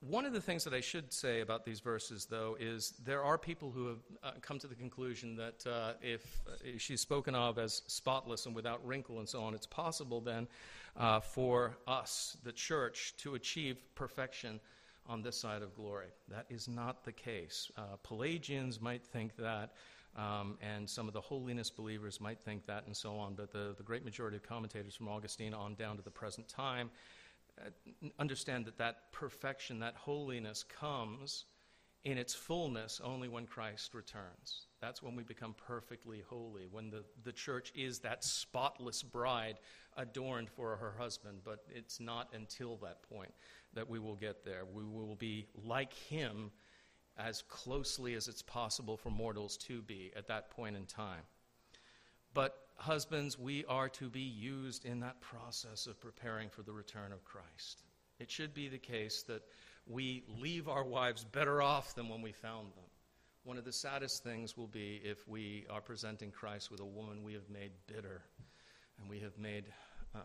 One 0.00 0.26
of 0.26 0.34
the 0.34 0.42
things 0.42 0.62
that 0.64 0.74
I 0.74 0.82
should 0.82 1.10
say 1.10 1.40
about 1.40 1.64
these 1.64 1.80
verses, 1.80 2.26
though, 2.26 2.56
is 2.60 2.92
there 3.02 3.24
are 3.24 3.38
people 3.38 3.70
who 3.70 3.88
have 3.88 3.98
uh, 4.22 4.30
come 4.42 4.58
to 4.58 4.66
the 4.66 4.74
conclusion 4.74 5.36
that 5.36 5.66
uh, 5.66 5.92
if, 6.02 6.42
uh, 6.46 6.76
she's 6.76 7.00
spoken 7.00 7.34
of 7.34 7.58
as 7.58 7.82
spotless 7.86 8.44
and 8.44 8.54
without 8.54 8.86
wrinkle 8.86 9.20
and 9.20 9.28
so 9.28 9.42
on, 9.42 9.54
it's 9.54 9.66
possible 9.66 10.20
then 10.20 10.46
uh, 10.98 11.20
for 11.20 11.78
us, 11.86 12.36
the 12.44 12.52
church, 12.52 13.14
to 13.16 13.36
achieve 13.36 13.78
perfection 13.94 14.60
on 15.06 15.22
this 15.22 15.36
side 15.36 15.62
of 15.62 15.74
glory. 15.74 16.08
That 16.28 16.44
is 16.50 16.68
not 16.68 17.04
the 17.04 17.12
case. 17.12 17.70
Uh, 17.76 17.96
Pelagians 18.02 18.80
might 18.80 19.02
think 19.02 19.36
that. 19.36 19.72
Um, 20.16 20.56
and 20.62 20.88
some 20.88 21.08
of 21.08 21.14
the 21.14 21.20
holiness 21.20 21.70
believers 21.70 22.20
might 22.20 22.40
think 22.40 22.66
that, 22.66 22.86
and 22.86 22.96
so 22.96 23.16
on. 23.16 23.34
But 23.34 23.52
the, 23.52 23.74
the 23.76 23.82
great 23.82 24.04
majority 24.04 24.36
of 24.36 24.42
commentators 24.42 24.94
from 24.94 25.08
Augustine 25.08 25.52
on 25.52 25.74
down 25.74 25.96
to 25.96 26.02
the 26.02 26.10
present 26.10 26.48
time 26.48 26.90
uh, 27.60 28.08
understand 28.18 28.64
that 28.64 28.78
that 28.78 29.12
perfection, 29.12 29.80
that 29.80 29.94
holiness 29.94 30.62
comes 30.62 31.44
in 32.04 32.18
its 32.18 32.34
fullness 32.34 33.00
only 33.02 33.28
when 33.28 33.46
Christ 33.46 33.92
returns. 33.92 34.68
That's 34.80 35.02
when 35.02 35.16
we 35.16 35.24
become 35.24 35.54
perfectly 35.66 36.22
holy, 36.28 36.68
when 36.70 36.88
the, 36.88 37.02
the 37.24 37.32
church 37.32 37.72
is 37.74 37.98
that 37.98 38.22
spotless 38.22 39.02
bride 39.02 39.58
adorned 39.96 40.48
for 40.48 40.76
her 40.76 40.94
husband. 40.96 41.40
But 41.44 41.64
it's 41.68 41.98
not 41.98 42.28
until 42.32 42.76
that 42.76 43.02
point 43.02 43.32
that 43.74 43.90
we 43.90 43.98
will 43.98 44.14
get 44.14 44.44
there. 44.44 44.62
We 44.72 44.84
will 44.84 45.16
be 45.16 45.46
like 45.64 45.92
him 45.92 46.52
as 47.18 47.42
closely 47.42 48.14
as 48.14 48.28
it's 48.28 48.42
possible 48.42 48.96
for 48.96 49.10
mortals 49.10 49.56
to 49.56 49.82
be 49.82 50.12
at 50.16 50.26
that 50.28 50.50
point 50.50 50.76
in 50.76 50.84
time. 50.86 51.22
But, 52.34 52.54
husbands, 52.76 53.38
we 53.38 53.64
are 53.66 53.88
to 53.90 54.10
be 54.10 54.20
used 54.20 54.84
in 54.84 55.00
that 55.00 55.20
process 55.20 55.86
of 55.86 56.00
preparing 56.00 56.50
for 56.50 56.62
the 56.62 56.72
return 56.72 57.12
of 57.12 57.24
Christ. 57.24 57.82
It 58.18 58.30
should 58.30 58.52
be 58.52 58.68
the 58.68 58.78
case 58.78 59.22
that 59.24 59.42
we 59.86 60.24
leave 60.28 60.68
our 60.68 60.84
wives 60.84 61.24
better 61.24 61.62
off 61.62 61.94
than 61.94 62.08
when 62.08 62.22
we 62.22 62.32
found 62.32 62.68
them. 62.74 62.84
One 63.44 63.58
of 63.58 63.64
the 63.64 63.72
saddest 63.72 64.24
things 64.24 64.56
will 64.56 64.66
be 64.66 65.00
if 65.04 65.26
we 65.28 65.66
are 65.70 65.80
presenting 65.80 66.32
Christ 66.32 66.70
with 66.70 66.80
a 66.80 66.84
woman 66.84 67.22
we 67.22 67.32
have 67.34 67.48
made 67.48 67.70
bitter 67.86 68.22
and 68.98 69.08
we 69.08 69.20
have 69.20 69.38
made 69.38 69.66
uh, 70.14 70.18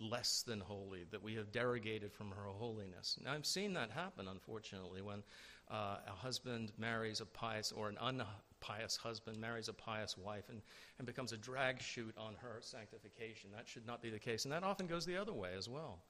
less 0.00 0.42
than 0.42 0.60
holy, 0.60 1.04
that 1.10 1.22
we 1.22 1.34
have 1.36 1.52
derogated 1.52 2.12
from 2.12 2.30
her 2.30 2.48
holiness. 2.48 3.16
Now, 3.24 3.32
I've 3.32 3.46
seen 3.46 3.72
that 3.74 3.90
happen, 3.90 4.26
unfortunately, 4.28 5.02
when 5.02 5.22
uh, 5.70 5.96
a 6.06 6.10
husband 6.10 6.72
marries 6.78 7.20
a 7.20 7.26
pious 7.26 7.72
or 7.72 7.88
an 7.88 7.96
unpious 8.00 8.96
husband 8.96 9.38
marries 9.38 9.68
a 9.68 9.72
pious 9.72 10.18
wife 10.18 10.48
and, 10.48 10.60
and 10.98 11.06
becomes 11.06 11.32
a 11.32 11.36
drag 11.36 11.80
chute 11.80 12.14
on 12.18 12.34
her 12.42 12.58
sanctification. 12.60 13.50
That 13.54 13.68
should 13.68 13.86
not 13.86 14.02
be 14.02 14.10
the 14.10 14.18
case. 14.18 14.44
And 14.44 14.52
that 14.52 14.64
often 14.64 14.86
goes 14.86 15.06
the 15.06 15.16
other 15.16 15.32
way 15.32 15.50
as 15.56 15.68
well. 15.68 16.00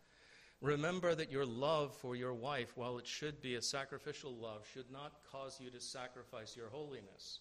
Remember 0.60 1.14
that 1.14 1.32
your 1.32 1.46
love 1.46 1.94
for 1.94 2.14
your 2.14 2.34
wife, 2.34 2.76
while 2.76 2.98
it 2.98 3.06
should 3.06 3.40
be 3.40 3.54
a 3.54 3.62
sacrificial 3.62 4.34
love, 4.34 4.68
should 4.72 4.90
not 4.90 5.12
cause 5.30 5.58
you 5.58 5.70
to 5.70 5.80
sacrifice 5.80 6.54
your 6.54 6.68
holiness. 6.68 7.40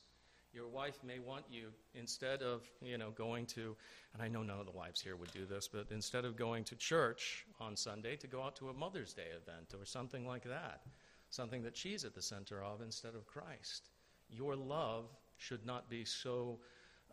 Your 0.53 0.67
wife 0.67 0.99
may 1.05 1.19
want 1.19 1.43
you, 1.51 1.67
instead 1.93 2.41
of, 2.41 2.63
you 2.81 2.97
know, 2.97 3.11
going 3.11 3.45
to, 3.47 3.75
and 4.13 4.23
I 4.23 4.29
know 4.29 4.41
none 4.41 4.59
of 4.59 4.65
the 4.65 4.71
wives 4.71 5.01
here 5.01 5.15
would 5.15 5.31
do 5.31 5.45
this, 5.45 5.67
but 5.67 5.87
instead 5.91 6.25
of 6.25 6.37
going 6.37 6.63
to 6.65 6.75
church 6.75 7.45
on 7.59 7.75
Sunday, 7.75 8.15
to 8.15 8.27
go 8.27 8.41
out 8.41 8.55
to 8.55 8.69
a 8.69 8.73
Mother's 8.73 9.13
Day 9.13 9.27
event 9.35 9.73
or 9.77 9.85
something 9.85 10.25
like 10.25 10.43
that 10.45 10.81
something 11.29 11.63
that 11.63 11.77
she's 11.77 12.05
at 12.05 12.15
the 12.15 12.21
center 12.21 12.63
of 12.63 12.81
instead 12.81 13.15
of 13.15 13.27
Christ. 13.27 13.89
Your 14.29 14.55
love 14.55 15.05
should 15.37 15.65
not 15.65 15.89
be 15.89 16.05
so 16.05 16.59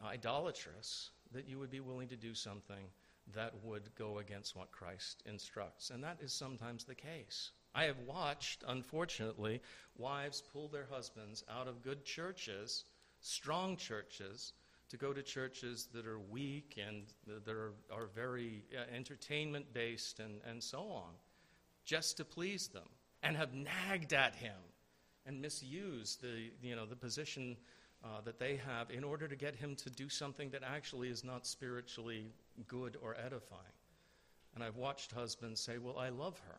idolatrous 0.05 1.11
that 1.33 1.49
you 1.49 1.59
would 1.59 1.71
be 1.71 1.81
willing 1.81 2.09
to 2.09 2.17
do 2.17 2.35
something 2.35 2.89
that 3.35 3.53
would 3.65 3.95
go 3.97 4.19
against 4.19 4.55
what 4.55 4.71
Christ 4.71 5.23
instructs. 5.27 5.91
And 5.91 6.03
that 6.05 6.19
is 6.21 6.33
sometimes 6.33 6.85
the 6.85 6.95
case. 6.95 7.51
I 7.75 7.85
have 7.85 7.99
watched, 8.07 8.63
unfortunately, 8.69 9.61
wives 9.99 10.43
pull 10.53 10.69
their 10.69 10.87
husbands 10.91 11.45
out 11.51 11.69
of 11.69 11.83
good 11.83 12.05
churches, 12.05 12.85
strong 13.21 13.77
churches, 13.77 14.53
to 14.89 14.97
go 14.97 15.13
to 15.13 15.23
churches 15.23 15.89
that 15.93 16.07
are 16.07 16.21
weak 16.21 16.79
and 16.87 17.03
that 17.27 17.53
are, 17.53 17.73
are 17.93 18.07
very 18.15 18.65
uh, 18.73 18.83
entertainment 18.95 19.67
based 19.73 20.21
and, 20.21 20.41
and 20.49 20.63
so 20.63 20.83
on, 20.83 21.11
just 21.85 22.17
to 22.19 22.25
please 22.25 22.69
them 22.69 22.89
and 23.27 23.37
have 23.37 23.53
nagged 23.53 24.13
at 24.13 24.37
him 24.37 24.55
and 25.27 25.43
misused 25.43 26.23
the, 26.23 26.51
you 26.63 26.77
know, 26.77 26.87
the 26.87 26.95
position 26.95 27.57
uh, 28.05 28.21
that 28.25 28.39
they 28.39 28.57
have 28.57 28.89
in 28.91 29.03
order 29.03 29.27
to 29.27 29.35
get 29.35 29.57
him 29.57 29.75
to 29.75 29.91
do 29.91 30.09
something 30.09 30.49
that 30.51 30.63
actually 30.63 31.09
is 31.09 31.25
not 31.25 31.45
spiritually 31.45 32.27
good 32.69 32.97
or 33.03 33.17
edifying. 33.17 33.63
And 34.55 34.63
I've 34.63 34.77
watched 34.77 35.11
husbands 35.11 35.61
say, 35.61 35.79
Well, 35.79 35.99
I 35.99 36.11
love 36.11 36.41
her, 36.47 36.59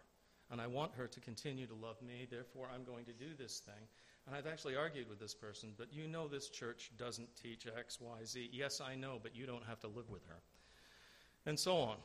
and 0.51 0.59
I 0.59 0.67
want 0.67 0.91
her 0.95 1.07
to 1.07 1.19
continue 1.21 1.67
to 1.67 1.73
love 1.73 2.01
me, 2.01 2.27
therefore 2.29 2.67
I'm 2.73 2.83
going 2.83 3.05
to 3.05 3.13
do 3.13 3.33
this 3.37 3.59
thing. 3.59 3.87
And 4.27 4.35
I've 4.35 4.45
actually 4.45 4.75
argued 4.75 5.07
with 5.07 5.19
this 5.19 5.33
person, 5.33 5.69
but 5.77 5.93
you 5.93 6.05
know 6.05 6.27
this 6.27 6.49
church 6.49 6.91
doesn't 6.97 7.29
teach 7.41 7.65
X, 7.65 7.99
Y, 8.01 8.17
Z. 8.25 8.49
Yes, 8.51 8.81
I 8.81 8.95
know, 8.95 9.19
but 9.23 9.33
you 9.33 9.45
don't 9.45 9.65
have 9.65 9.79
to 9.79 9.87
live 9.87 10.09
with 10.09 10.25
her. 10.25 10.41
And 11.45 11.57
so 11.57 11.77
on. 11.77 11.95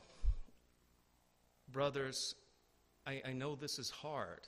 Brothers, 1.69 2.35
I, 3.05 3.21
I 3.25 3.33
know 3.33 3.55
this 3.55 3.79
is 3.79 3.89
hard, 3.89 4.47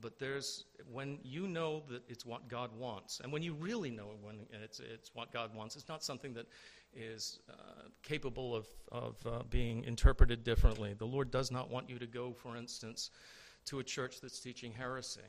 but 0.00 0.18
there's 0.18 0.64
when 0.90 1.18
you 1.22 1.48
know 1.48 1.82
that 1.90 2.02
it's 2.08 2.26
what 2.26 2.48
God 2.48 2.70
wants, 2.78 3.20
and 3.20 3.32
when 3.32 3.42
you 3.42 3.54
really 3.54 3.90
know 3.90 4.10
when 4.22 4.46
it's, 4.62 4.80
it's 4.80 5.14
what 5.14 5.32
God 5.32 5.54
wants, 5.54 5.76
it's 5.76 5.88
not 5.88 6.04
something 6.04 6.34
that 6.34 6.46
is 6.94 7.40
uh, 7.50 7.88
capable 8.02 8.54
of, 8.54 8.66
of 8.90 9.16
uh, 9.26 9.42
being 9.50 9.84
interpreted 9.84 10.44
differently. 10.44 10.94
The 10.94 11.06
Lord 11.06 11.30
does 11.30 11.50
not 11.50 11.70
want 11.70 11.88
you 11.90 11.98
to 11.98 12.06
go, 12.06 12.32
for 12.32 12.56
instance, 12.56 13.10
to 13.66 13.78
a 13.78 13.84
church 13.84 14.20
that's 14.20 14.40
teaching 14.40 14.72
heresy 14.72 15.20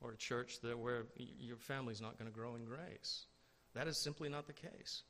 or 0.00 0.12
a 0.12 0.16
church 0.16 0.60
that 0.60 0.78
where 0.78 1.06
your 1.16 1.56
family's 1.56 2.00
not 2.00 2.18
going 2.18 2.30
to 2.30 2.34
grow 2.34 2.54
in 2.54 2.64
grace. 2.64 3.26
That 3.74 3.86
is 3.86 3.98
simply 3.98 4.28
not 4.28 4.46
the 4.46 4.52
case. 4.52 5.02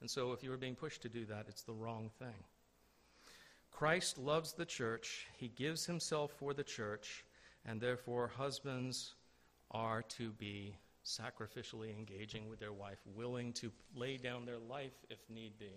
And 0.00 0.10
so 0.10 0.32
if 0.32 0.42
you 0.42 0.52
are 0.52 0.58
being 0.58 0.74
pushed 0.74 1.02
to 1.02 1.08
do 1.08 1.24
that, 1.26 1.46
it's 1.48 1.62
the 1.62 1.72
wrong 1.72 2.10
thing. 2.18 2.44
Christ 3.76 4.16
loves 4.16 4.54
the 4.54 4.64
church, 4.64 5.26
he 5.36 5.48
gives 5.48 5.84
himself 5.84 6.32
for 6.38 6.54
the 6.54 6.64
church, 6.64 7.26
and 7.66 7.78
therefore 7.78 8.26
husbands 8.26 9.16
are 9.70 10.00
to 10.16 10.30
be 10.30 10.78
sacrificially 11.04 11.94
engaging 11.94 12.48
with 12.48 12.58
their 12.58 12.72
wife, 12.72 12.96
willing 13.14 13.52
to 13.52 13.70
lay 13.94 14.16
down 14.16 14.46
their 14.46 14.56
life 14.56 14.94
if 15.10 15.18
need 15.28 15.58
be. 15.58 15.68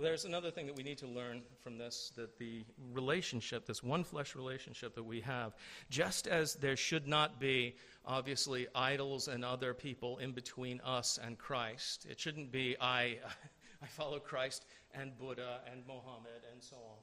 There's 0.00 0.24
another 0.24 0.50
thing 0.50 0.64
that 0.64 0.76
we 0.76 0.82
need 0.82 0.96
to 0.96 1.06
learn 1.06 1.42
from 1.62 1.76
this 1.76 2.10
that 2.16 2.38
the 2.38 2.64
relationship, 2.94 3.66
this 3.66 3.82
one 3.82 4.02
flesh 4.02 4.34
relationship 4.34 4.94
that 4.94 5.04
we 5.04 5.20
have, 5.20 5.56
just 5.90 6.26
as 6.26 6.54
there 6.54 6.74
should 6.74 7.06
not 7.06 7.38
be, 7.38 7.76
obviously, 8.06 8.66
idols 8.74 9.28
and 9.28 9.44
other 9.44 9.74
people 9.74 10.16
in 10.16 10.32
between 10.32 10.80
us 10.80 11.18
and 11.22 11.36
Christ, 11.36 12.06
it 12.08 12.18
shouldn't 12.18 12.50
be 12.50 12.76
I, 12.80 13.18
I 13.82 13.86
follow 13.88 14.20
Christ 14.20 14.64
and 14.94 15.18
Buddha 15.18 15.60
and 15.70 15.86
Mohammed 15.86 16.40
and 16.50 16.62
so 16.62 16.76
on 16.76 16.96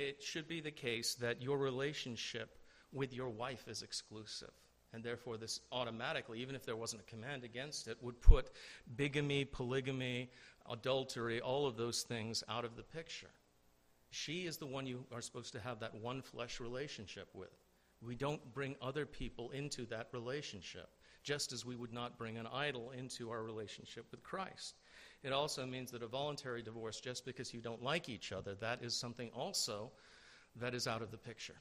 it 0.00 0.22
should 0.22 0.48
be 0.48 0.60
the 0.60 0.70
case 0.70 1.14
that 1.16 1.42
your 1.42 1.58
relationship 1.58 2.58
with 2.92 3.12
your 3.12 3.28
wife 3.28 3.68
is 3.68 3.82
exclusive. 3.82 4.50
And 4.92 5.04
therefore, 5.04 5.36
this 5.36 5.60
automatically, 5.70 6.40
even 6.40 6.56
if 6.56 6.64
there 6.64 6.74
wasn't 6.74 7.02
a 7.02 7.10
command 7.10 7.44
against 7.44 7.86
it, 7.86 7.96
would 8.02 8.20
put 8.20 8.50
bigamy, 8.96 9.44
polygamy, 9.44 10.30
adultery, 10.68 11.40
all 11.40 11.66
of 11.66 11.76
those 11.76 12.02
things 12.02 12.42
out 12.48 12.64
of 12.64 12.74
the 12.74 12.82
picture. 12.82 13.30
She 14.10 14.46
is 14.46 14.56
the 14.56 14.66
one 14.66 14.86
you 14.86 15.04
are 15.12 15.20
supposed 15.20 15.52
to 15.52 15.60
have 15.60 15.78
that 15.80 15.94
one 15.94 16.22
flesh 16.22 16.58
relationship 16.58 17.28
with. 17.34 17.54
We 18.02 18.16
don't 18.16 18.52
bring 18.52 18.74
other 18.82 19.06
people 19.06 19.50
into 19.50 19.86
that 19.86 20.08
relationship. 20.12 20.88
just 21.22 21.52
as 21.52 21.64
we 21.64 21.76
would 21.76 21.92
not 21.92 22.18
bring 22.18 22.38
an 22.38 22.46
idol 22.52 22.92
into 22.92 23.30
our 23.30 23.42
relationship 23.42 24.06
with 24.10 24.22
Christ. 24.22 24.79
It 25.22 25.32
also 25.32 25.66
means 25.66 25.90
that 25.90 26.02
a 26.02 26.06
voluntary 26.06 26.62
divorce, 26.62 27.00
just 27.00 27.24
because 27.24 27.52
you 27.52 27.60
don't 27.60 27.82
like 27.82 28.08
each 28.08 28.32
other, 28.32 28.54
that 28.56 28.82
is 28.82 28.94
something 28.94 29.30
also 29.34 29.90
that 30.56 30.74
is 30.74 30.86
out 30.86 31.02
of 31.02 31.10
the 31.10 31.18
picture. 31.18 31.56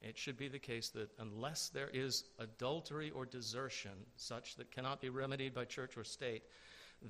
It 0.00 0.18
should 0.18 0.36
be 0.36 0.48
the 0.48 0.58
case 0.58 0.90
that 0.90 1.10
unless 1.18 1.70
there 1.70 1.90
is 1.92 2.24
adultery 2.38 3.10
or 3.10 3.24
desertion, 3.24 3.92
such 4.16 4.56
that 4.56 4.70
cannot 4.70 5.00
be 5.00 5.08
remedied 5.08 5.54
by 5.54 5.64
church 5.64 5.96
or 5.96 6.04
state, 6.04 6.42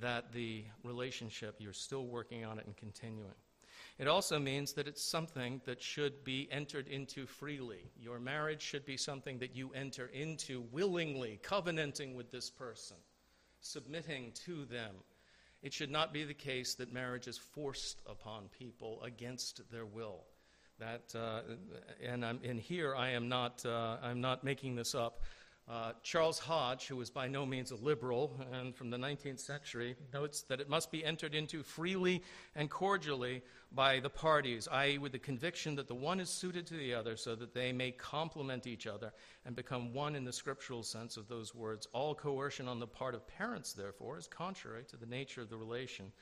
that 0.01 0.33
the 0.33 0.65
relationship, 0.85 1.57
you're 1.59 1.73
still 1.73 2.07
working 2.07 2.45
on 2.45 2.59
it 2.59 2.67
and 2.67 2.77
continuing. 2.77 3.35
It 3.99 4.09
also 4.09 4.39
means 4.39 4.73
that 4.73 4.89
it's 4.89 5.03
something 5.03 5.61
that 5.67 5.83
should 5.83 6.25
be 6.25 6.49
entered 6.51 6.89
into 6.89 7.27
freely. 7.27 7.91
Your 8.01 8.19
marriage 8.19 8.63
should 8.63 8.87
be 8.87 8.97
something 8.97 9.39
that 9.39 9.55
you 9.55 9.71
enter 9.73 10.07
into 10.07 10.65
willingly, 10.73 11.39
covenanting 11.43 12.15
with 12.15 12.31
this 12.31 12.51
person, 12.51 12.97
submitting 13.61 14.33
to 14.47 14.65
them. 14.65 14.95
It 15.65 15.73
should 15.73 15.91
not 15.91 16.13
be 16.13 16.25
the 16.25 16.35
case 16.35 16.75
that 16.75 16.93
marriage 16.93 17.27
is 17.27 17.39
forced 17.39 18.03
upon 18.07 18.49
people 18.51 19.03
against 19.03 19.63
their 19.73 19.87
will. 19.87 20.25
That, 20.79 21.15
uh, 21.15 21.41
and, 22.07 22.23
and 22.23 22.61
here 22.61 22.95
I 22.95 23.13
am 23.13 23.31
not, 23.31 23.65
uh, 23.65 23.97
I'm 24.03 24.21
not 24.21 24.45
making 24.45 24.77
this 24.77 24.95
up. 24.95 25.23
Uh, 25.67 25.93
Charles 26.03 26.39
Hodge, 26.39 26.89
who 26.89 26.97
was 26.97 27.09
by 27.09 27.27
no 27.27 27.47
means 27.47 27.71
a 27.71 27.77
liberal 27.77 28.39
and 28.53 28.77
from 28.77 28.91
the 28.91 28.99
19th 28.99 29.41
century, 29.41 29.97
notes 30.13 30.43
that 30.43 30.61
it 30.61 30.69
must 30.69 30.93
be 30.93 31.03
entered 31.03 31.35
into 31.35 31.63
freely 31.63 32.23
and 32.55 32.69
cordially 32.69 33.43
by 33.73 33.99
the 33.99 34.11
parties, 34.11 34.69
i.e., 34.71 34.99
with 34.99 35.13
the 35.13 35.19
conviction 35.19 35.75
that 35.77 35.89
the 35.89 35.95
one 35.95 36.21
is 36.21 36.29
suited 36.29 36.67
to 36.67 36.75
the 36.75 36.93
other 36.93 37.17
so 37.17 37.35
that 37.35 37.55
they 37.55 37.73
may 37.73 37.91
complement 37.93 38.67
each 38.67 38.87
other 38.87 39.11
and 39.47 39.57
become 39.57 39.95
one 39.95 40.15
in 40.15 40.25
the 40.25 40.33
scriptural 40.33 40.83
sense 40.83 41.17
of 41.17 41.29
those 41.29 41.55
words. 41.55 41.89
All 41.95 42.15
coercion 42.15 42.69
on 42.69 42.79
the 42.79 42.87
part 42.87 43.15
of 43.15 43.27
parents, 43.27 43.73
therefore, 43.73 44.19
is 44.19 44.29
contrary 44.29 44.85
to 44.91 44.99
the 44.99 45.07
nature 45.07 45.41
of 45.41 45.49
the 45.49 45.57
relation, 45.57 46.13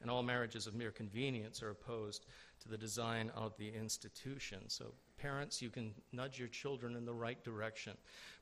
and 0.00 0.10
all 0.10 0.24
marriages 0.24 0.66
of 0.66 0.74
mere 0.74 0.90
convenience 0.90 1.62
are 1.62 1.70
opposed 1.70 2.26
to 2.60 2.68
the 2.68 2.78
design 2.78 3.30
of 3.36 3.56
the 3.58 3.68
institution. 3.68 4.58
So, 4.68 4.92
parents, 5.18 5.62
you 5.62 5.70
can 5.70 5.94
nudge 6.12 6.38
your 6.38 6.48
children 6.48 6.96
in 6.96 7.04
the 7.04 7.14
right 7.14 7.42
direction. 7.42 7.96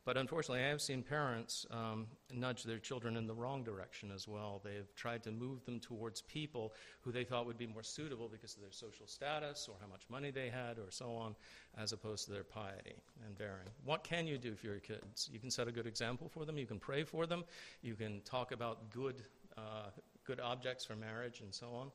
But 0.06 0.16
unfortunately, 0.16 0.64
I 0.64 0.68
have 0.68 0.80
seen 0.80 1.02
parents 1.02 1.66
um, 1.68 2.06
nudge 2.32 2.62
their 2.62 2.78
children 2.78 3.16
in 3.16 3.26
the 3.26 3.34
wrong 3.34 3.64
direction 3.64 4.12
as 4.14 4.28
well. 4.28 4.62
They've 4.64 4.94
tried 4.94 5.24
to 5.24 5.32
move 5.32 5.64
them 5.64 5.80
towards 5.80 6.22
people 6.22 6.74
who 7.00 7.10
they 7.10 7.24
thought 7.24 7.44
would 7.44 7.58
be 7.58 7.66
more 7.66 7.82
suitable 7.82 8.28
because 8.28 8.54
of 8.54 8.62
their 8.62 8.70
social 8.70 9.08
status 9.08 9.68
or 9.68 9.74
how 9.80 9.88
much 9.88 10.02
money 10.08 10.30
they 10.30 10.48
had 10.48 10.78
or 10.78 10.90
so 10.90 11.10
on, 11.10 11.34
as 11.76 11.92
opposed 11.92 12.24
to 12.26 12.30
their 12.30 12.44
piety 12.44 12.94
and 13.26 13.36
bearing. 13.36 13.66
What 13.84 14.04
can 14.04 14.28
you 14.28 14.38
do 14.38 14.54
for 14.54 14.66
your 14.66 14.78
kids? 14.78 15.28
You 15.32 15.40
can 15.40 15.50
set 15.50 15.66
a 15.66 15.72
good 15.72 15.88
example 15.88 16.28
for 16.28 16.44
them, 16.44 16.56
you 16.56 16.66
can 16.66 16.78
pray 16.78 17.02
for 17.02 17.26
them, 17.26 17.42
you 17.82 17.96
can 17.96 18.20
talk 18.24 18.52
about 18.52 18.88
good, 18.90 19.24
uh, 19.58 19.90
good 20.24 20.38
objects 20.38 20.84
for 20.84 20.94
marriage 20.94 21.40
and 21.40 21.52
so 21.52 21.66
on. 21.74 21.90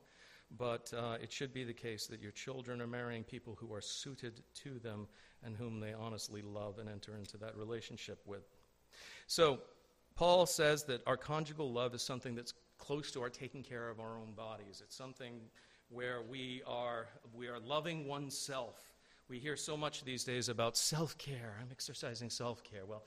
But 0.58 0.92
uh, 0.96 1.16
it 1.22 1.32
should 1.32 1.54
be 1.54 1.64
the 1.64 1.72
case 1.72 2.06
that 2.08 2.20
your 2.20 2.30
children 2.32 2.80
are 2.82 2.86
marrying 2.86 3.24
people 3.24 3.56
who 3.58 3.72
are 3.72 3.80
suited 3.80 4.42
to 4.62 4.78
them 4.78 5.06
and 5.42 5.56
whom 5.56 5.80
they 5.80 5.92
honestly 5.92 6.42
love 6.42 6.78
and 6.78 6.88
enter 6.88 7.16
into 7.16 7.36
that 7.38 7.56
relationship 7.56 8.20
with. 8.26 8.44
So, 9.26 9.60
Paul 10.14 10.44
says 10.44 10.84
that 10.84 11.00
our 11.06 11.16
conjugal 11.16 11.72
love 11.72 11.94
is 11.94 12.02
something 12.02 12.34
that's 12.34 12.52
close 12.78 13.10
to 13.12 13.22
our 13.22 13.30
taking 13.30 13.62
care 13.62 13.88
of 13.88 13.98
our 13.98 14.18
own 14.18 14.32
bodies. 14.32 14.82
It's 14.84 14.94
something 14.94 15.40
where 15.88 16.22
we 16.22 16.62
are, 16.66 17.06
we 17.34 17.48
are 17.48 17.58
loving 17.58 18.06
oneself. 18.06 18.80
We 19.28 19.38
hear 19.38 19.56
so 19.56 19.76
much 19.76 20.04
these 20.04 20.24
days 20.24 20.48
about 20.48 20.76
self 20.76 21.16
care. 21.16 21.56
I'm 21.60 21.68
exercising 21.70 22.28
self 22.28 22.62
care. 22.62 22.84
Well, 22.84 23.04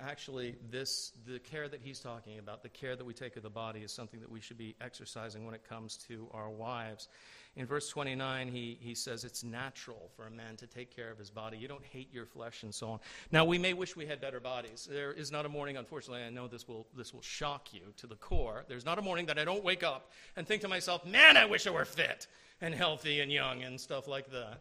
actually, 0.00 0.56
this, 0.70 1.12
the 1.26 1.38
care 1.38 1.68
that 1.68 1.80
he's 1.82 2.00
talking 2.00 2.38
about, 2.38 2.62
the 2.62 2.68
care 2.68 2.96
that 2.96 3.04
we 3.04 3.12
take 3.12 3.36
of 3.36 3.42
the 3.42 3.50
body, 3.50 3.80
is 3.80 3.92
something 3.92 4.20
that 4.20 4.30
we 4.30 4.40
should 4.40 4.58
be 4.58 4.74
exercising 4.80 5.44
when 5.44 5.54
it 5.54 5.68
comes 5.68 5.96
to 6.08 6.28
our 6.32 6.50
wives. 6.50 7.08
In 7.56 7.66
verse 7.66 7.88
29, 7.88 8.48
he, 8.48 8.78
he 8.80 8.94
says 8.94 9.24
it's 9.24 9.42
natural 9.42 10.10
for 10.14 10.26
a 10.26 10.30
man 10.30 10.56
to 10.56 10.66
take 10.66 10.94
care 10.94 11.10
of 11.10 11.18
his 11.18 11.30
body. 11.30 11.58
You 11.58 11.66
don't 11.66 11.84
hate 11.84 12.12
your 12.12 12.26
flesh 12.26 12.62
and 12.62 12.72
so 12.72 12.90
on. 12.90 13.00
Now, 13.32 13.44
we 13.44 13.58
may 13.58 13.72
wish 13.72 13.96
we 13.96 14.06
had 14.06 14.20
better 14.20 14.38
bodies. 14.38 14.88
There 14.90 15.12
is 15.12 15.32
not 15.32 15.44
a 15.44 15.48
morning, 15.48 15.76
unfortunately, 15.76 16.22
I 16.22 16.30
know 16.30 16.46
this 16.46 16.68
will, 16.68 16.86
this 16.96 17.12
will 17.12 17.22
shock 17.22 17.74
you 17.74 17.92
to 17.96 18.06
the 18.06 18.16
core. 18.16 18.64
There's 18.68 18.84
not 18.84 18.98
a 18.98 19.02
morning 19.02 19.26
that 19.26 19.38
I 19.38 19.44
don't 19.44 19.64
wake 19.64 19.82
up 19.82 20.12
and 20.36 20.46
think 20.46 20.62
to 20.62 20.68
myself, 20.68 21.04
man, 21.04 21.36
I 21.36 21.46
wish 21.46 21.66
I 21.66 21.70
were 21.70 21.84
fit 21.84 22.28
and 22.60 22.74
healthy 22.74 23.20
and 23.20 23.32
young 23.32 23.62
and 23.62 23.80
stuff 23.80 24.06
like 24.06 24.30
that. 24.30 24.60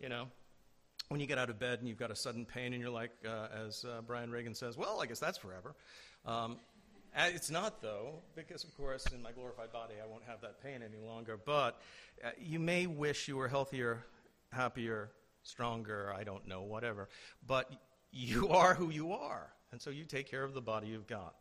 You 0.00 0.08
know, 0.08 0.28
when 1.08 1.20
you 1.20 1.26
get 1.26 1.38
out 1.38 1.48
of 1.48 1.58
bed 1.58 1.78
and 1.78 1.88
you've 1.88 1.98
got 1.98 2.10
a 2.10 2.16
sudden 2.16 2.44
pain 2.44 2.72
and 2.74 2.82
you're 2.82 2.90
like, 2.90 3.12
uh, 3.26 3.48
as 3.66 3.84
uh, 3.84 4.02
Brian 4.06 4.30
Regan 4.30 4.54
says, 4.54 4.76
well, 4.76 5.00
I 5.00 5.06
guess 5.06 5.18
that's 5.18 5.38
forever. 5.38 5.74
Um, 6.26 6.58
it's 7.16 7.50
not, 7.50 7.80
though, 7.80 8.20
because, 8.36 8.62
of 8.64 8.76
course, 8.76 9.06
in 9.14 9.22
my 9.22 9.32
glorified 9.32 9.72
body, 9.72 9.94
I 10.02 10.06
won't 10.06 10.24
have 10.24 10.42
that 10.42 10.62
pain 10.62 10.82
any 10.82 11.02
longer. 11.02 11.38
But 11.42 11.80
uh, 12.22 12.30
you 12.38 12.58
may 12.58 12.86
wish 12.86 13.26
you 13.26 13.36
were 13.36 13.48
healthier, 13.48 14.04
happier, 14.52 15.10
stronger, 15.42 16.12
I 16.14 16.24
don't 16.24 16.46
know, 16.46 16.62
whatever. 16.62 17.08
But 17.46 17.72
you 18.12 18.48
are 18.50 18.74
who 18.74 18.90
you 18.90 19.12
are. 19.12 19.48
And 19.72 19.80
so 19.80 19.90
you 19.90 20.04
take 20.04 20.30
care 20.30 20.44
of 20.44 20.52
the 20.52 20.60
body 20.60 20.88
you've 20.88 21.06
got. 21.06 21.34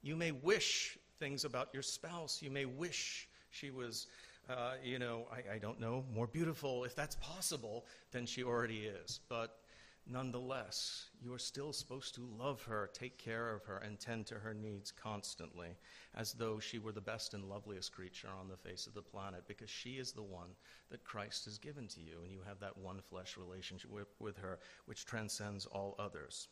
You 0.00 0.14
may 0.14 0.30
wish 0.30 0.96
things 1.18 1.44
about 1.44 1.68
your 1.72 1.82
spouse. 1.82 2.40
You 2.40 2.50
may 2.50 2.66
wish 2.66 3.28
she 3.50 3.70
was 3.70 4.06
uh, 4.48 4.72
you 4.82 4.98
know, 4.98 5.26
I, 5.30 5.56
I 5.56 5.58
don't 5.58 5.80
know, 5.80 6.04
more 6.14 6.26
beautiful, 6.26 6.84
if 6.84 6.94
that's 6.94 7.16
possible, 7.16 7.86
than 8.12 8.26
she 8.26 8.42
already 8.42 8.86
is. 8.86 9.20
But 9.28 9.58
nonetheless, 10.06 11.10
you 11.22 11.34
are 11.34 11.38
still 11.38 11.72
supposed 11.72 12.14
to 12.14 12.28
love 12.38 12.62
her, 12.62 12.88
take 12.94 13.18
care 13.18 13.52
of 13.54 13.64
her, 13.64 13.78
and 13.78 14.00
tend 14.00 14.26
to 14.26 14.36
her 14.36 14.54
needs 14.54 14.90
constantly, 14.90 15.76
as 16.14 16.32
though 16.32 16.58
she 16.58 16.78
were 16.78 16.92
the 16.92 17.00
best 17.00 17.34
and 17.34 17.44
loveliest 17.44 17.92
creature 17.92 18.28
on 18.40 18.48
the 18.48 18.56
face 18.56 18.86
of 18.86 18.94
the 18.94 19.02
planet, 19.02 19.44
because 19.46 19.70
she 19.70 19.90
is 19.90 20.12
the 20.12 20.22
one 20.22 20.50
that 20.90 21.04
Christ 21.04 21.44
has 21.44 21.58
given 21.58 21.86
to 21.88 22.00
you, 22.00 22.20
and 22.22 22.32
you 22.32 22.40
have 22.46 22.60
that 22.60 22.78
one 22.78 23.00
flesh 23.10 23.36
relationship 23.36 23.90
with, 23.90 24.08
with 24.18 24.38
her, 24.38 24.58
which 24.86 25.04
transcends 25.04 25.66
all 25.66 25.94
others. 25.98 26.48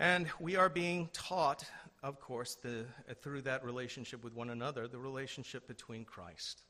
And 0.00 0.28
we 0.38 0.54
are 0.54 0.68
being 0.68 1.10
taught, 1.12 1.64
of 2.04 2.20
course, 2.20 2.54
the, 2.62 2.86
through 3.20 3.42
that 3.42 3.64
relationship 3.64 4.22
with 4.22 4.32
one 4.32 4.50
another, 4.50 4.86
the 4.86 4.98
relationship 4.98 5.66
between 5.66 6.04
Christ 6.04 6.62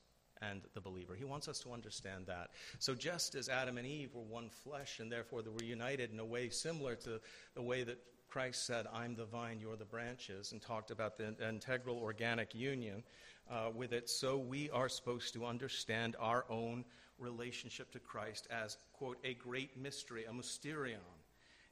and 0.43 0.63
the 0.75 0.81
believer. 0.81 1.15
He 1.15 1.25
wants 1.25 1.49
us 1.49 1.61
to 1.61 1.73
understand 1.73 2.27
that. 2.27 2.51
So, 2.79 2.95
just 2.95 3.35
as 3.35 3.49
Adam 3.49 3.79
and 3.79 3.87
Eve 3.87 4.15
were 4.15 4.23
one 4.23 4.49
flesh 4.49 5.01
and 5.01 5.11
therefore 5.11 5.43
they 5.43 5.51
were 5.51 5.63
united 5.63 6.13
in 6.13 6.19
a 6.19 6.25
way 6.25 6.49
similar 6.49 6.95
to 6.97 7.21
the 7.55 7.63
way 7.63 7.85
that 7.85 7.99
Christ 8.29 8.67
said, 8.67 8.87
I'm 8.93 9.15
the 9.15 9.25
vine, 9.25 9.59
you're 9.59 9.77
the 9.77 9.87
branches, 9.87 10.53
and 10.53 10.61
talked 10.61 10.91
about 10.91 11.17
the 11.17 11.35
integral 11.49 11.97
organic 11.97 12.55
union 12.55 13.03
uh, 13.51 13.71
with 13.75 13.93
it, 13.93 14.11
so 14.11 14.37
we 14.37 14.69
are 14.71 14.89
supposed 14.89 15.33
to 15.33 15.47
understand 15.47 16.15
our 16.21 16.45
own 16.51 16.85
relationship 17.19 17.91
to 17.93 17.99
Christ 17.99 18.47
as, 18.51 18.77
quote, 18.93 19.17
a 19.25 19.35
great 19.35 19.77
mystery, 19.77 20.25
a 20.27 20.33
mysterion. 20.33 20.99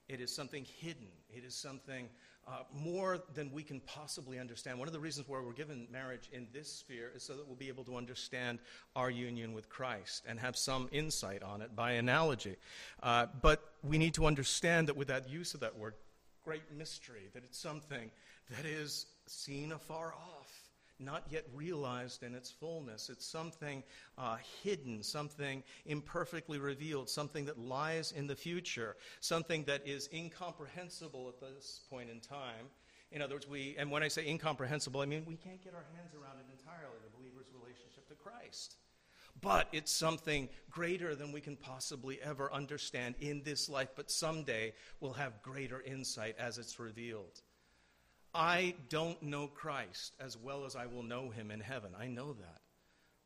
It 0.09 0.21
is 0.21 0.35
something 0.35 0.65
hidden, 0.65 1.09
it 1.29 1.45
is 1.45 1.55
something 1.55 2.09
uh, 2.49 2.63
more 2.73 3.19
than 3.35 3.51
we 3.53 3.63
can 3.63 3.81
possibly 3.81 4.39
understand. 4.39 4.79
One 4.79 4.87
of 4.87 4.95
the 4.95 5.01
reasons 5.01 5.29
why 5.29 5.41
we're 5.41 5.53
given 5.53 5.89
marriage 5.91 6.29
in 6.33 6.47
this 6.53 6.71
sphere 6.71 7.11
is 7.15 7.23
so 7.23 7.35
that 7.35 7.47
we'll 7.47 7.57
be 7.57 7.69
able 7.69 7.85
to 7.85 7.97
understand 7.97 8.61
our 8.95 9.11
union 9.11 9.53
with 9.53 9.69
Christ 9.69 10.23
and 10.29 10.39
have 10.39 10.57
some 10.57 10.89
insight 10.93 11.43
on 11.43 11.61
it 11.61 11.75
by 11.75 11.93
analogy. 11.93 12.57
Uh, 13.03 13.27
but 13.43 13.73
we 13.83 13.99
need 13.99 14.15
to 14.15 14.27
understand 14.27 14.89
that 14.89 14.97
with 14.97 15.09
that 15.09 15.29
use 15.29 15.55
of 15.55 15.61
that 15.61 15.77
word, 15.77 15.95
great 16.45 16.63
mystery, 16.77 17.29
that 17.35 17.43
it's 17.43 17.59
something 17.59 18.11
that 18.51 18.65
is 18.65 19.07
seen 19.27 19.73
afar 19.73 20.15
off 20.15 20.46
not 20.99 21.25
yet 21.31 21.45
realized 21.55 22.23
in 22.23 22.35
its 22.35 22.51
fullness. 22.51 23.11
It's 23.11 23.27
something 23.27 23.83
uh, 24.17 24.37
hidden, 24.63 25.03
something 25.03 25.63
imperfectly 25.85 26.59
revealed, 26.59 27.09
something 27.11 27.45
that 27.47 27.59
lies 27.59 28.13
in 28.13 28.27
the 28.27 28.37
future, 28.37 28.97
something 29.21 29.65
that 29.65 29.87
is 29.87 30.09
incomprehensible 30.13 31.29
at 31.29 31.41
this 31.41 31.81
point 31.91 32.11
in 32.11 32.21
time. 32.21 32.71
In 33.13 33.23
other 33.23 33.37
words, 33.37 33.49
we, 33.49 33.77
and 33.79 33.91
when 33.91 34.03
I 34.03 34.09
say 34.09 34.27
incomprehensible, 34.27 35.01
I 35.01 35.07
mean 35.07 35.25
we 35.27 35.37
can't 35.37 35.63
get 35.63 35.75
our 35.75 35.85
hands 35.95 36.13
around 36.15 36.39
it 36.39 36.47
entirely, 36.51 36.97
the 37.05 37.17
believer's 37.17 37.47
relationship 37.55 38.09
to 38.09 38.15
Christ. 38.15 38.77
But 39.41 39.69
it's 39.73 39.93
something 39.93 40.49
greater 40.71 41.15
than 41.15 41.31
we 41.31 41.43
can 41.43 41.57
possibly 41.57 42.19
ever 42.23 42.53
understand 42.53 43.17
in 43.21 43.43
this 43.43 43.69
life, 43.69 43.91
but 43.95 44.11
someday 44.11 44.73
we'll 45.01 45.13
have 45.13 45.43
greater 45.43 45.83
insight 45.83 46.37
as 46.39 46.59
it's 46.59 46.81
revealed. 46.81 47.43
I 48.37 48.75
don't 48.91 49.21
know 49.23 49.47
Christ 49.47 50.13
as 50.21 50.37
well 50.37 50.67
as 50.67 50.77
I 50.77 50.87
will 50.87 51.03
know 51.03 51.31
him 51.31 51.51
in 51.51 51.61
heaven. 51.61 51.93
I 51.99 52.07
know 52.07 52.35
that. 52.35 52.61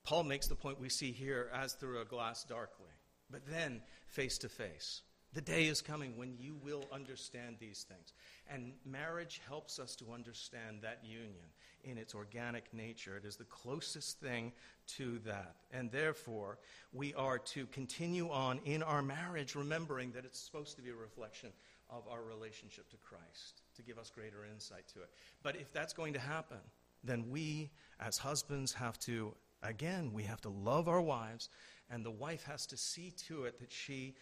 Paul 0.05 0.23
makes 0.23 0.47
the 0.47 0.55
point 0.55 0.81
we 0.81 0.89
see 0.89 1.11
here 1.11 1.51
as 1.53 1.73
through 1.73 2.01
a 2.01 2.05
glass 2.05 2.45
darkly, 2.45 2.95
but 3.29 3.43
then 3.47 3.83
face 4.07 4.39
to 4.39 4.49
face. 4.49 5.03
The 5.33 5.41
day 5.41 5.67
is 5.67 5.81
coming 5.81 6.17
when 6.17 6.37
you 6.39 6.57
will 6.65 6.85
understand 6.93 7.57
these 7.61 7.85
things. 7.89 8.13
And 8.49 8.73
marriage 8.85 9.41
helps 9.47 9.79
us 9.79 9.95
to 9.97 10.13
understand 10.13 10.79
that 10.83 11.05
union 11.05 11.47
in 11.85 11.99
its 11.99 12.17
organic 12.17 12.73
nature. 12.75 13.17
It 13.17 13.25
is 13.25 13.37
the 13.37 13.45
closest 13.45 14.19
thing 14.21 14.53
to 14.97 15.21
that. 15.21 15.55
And 15.71 15.91
therefore, 15.93 16.59
we 16.93 17.15
are 17.15 17.39
to 17.39 17.67
continue 17.67 18.29
on 18.31 18.59
in 18.65 18.83
our 18.83 19.03
marriage, 19.03 19.55
remembering 19.55 20.11
that 20.13 20.25
it's 20.25 20.41
supposed 20.41 20.75
to 20.77 20.83
be 20.83 20.91
a 20.91 20.97
reflection 20.97 21.51
of 21.91 22.07
our 22.11 22.23
relationship 22.23 22.89
to 22.91 22.97
Christ, 22.97 23.63
to 23.77 23.83
give 23.83 23.99
us 23.99 24.11
greater 24.11 24.45
insight 24.45 24.87
to 24.95 25.01
it. 25.01 25.11
But 25.43 25.57
if 25.57 25.73
that's 25.73 25.93
going 25.93 26.13
to 26.15 26.21
happen, 26.21 26.59
then 27.03 27.31
we, 27.31 27.71
as 27.99 28.19
husbands, 28.19 28.73
have 28.73 28.99
to, 29.01 29.35
again, 29.63 30.13
we 30.13 30.23
have 30.25 30.41
to 30.43 30.51
love 30.51 30.89
our 30.89 31.01
wives, 31.01 31.49
and 31.91 32.05
the 32.05 32.11
wife 32.11 32.45
has 32.45 32.67
to 32.67 32.77
see 32.77 33.11
to 33.29 33.45
it 33.45 33.59
that 33.61 33.73
she 33.73 34.15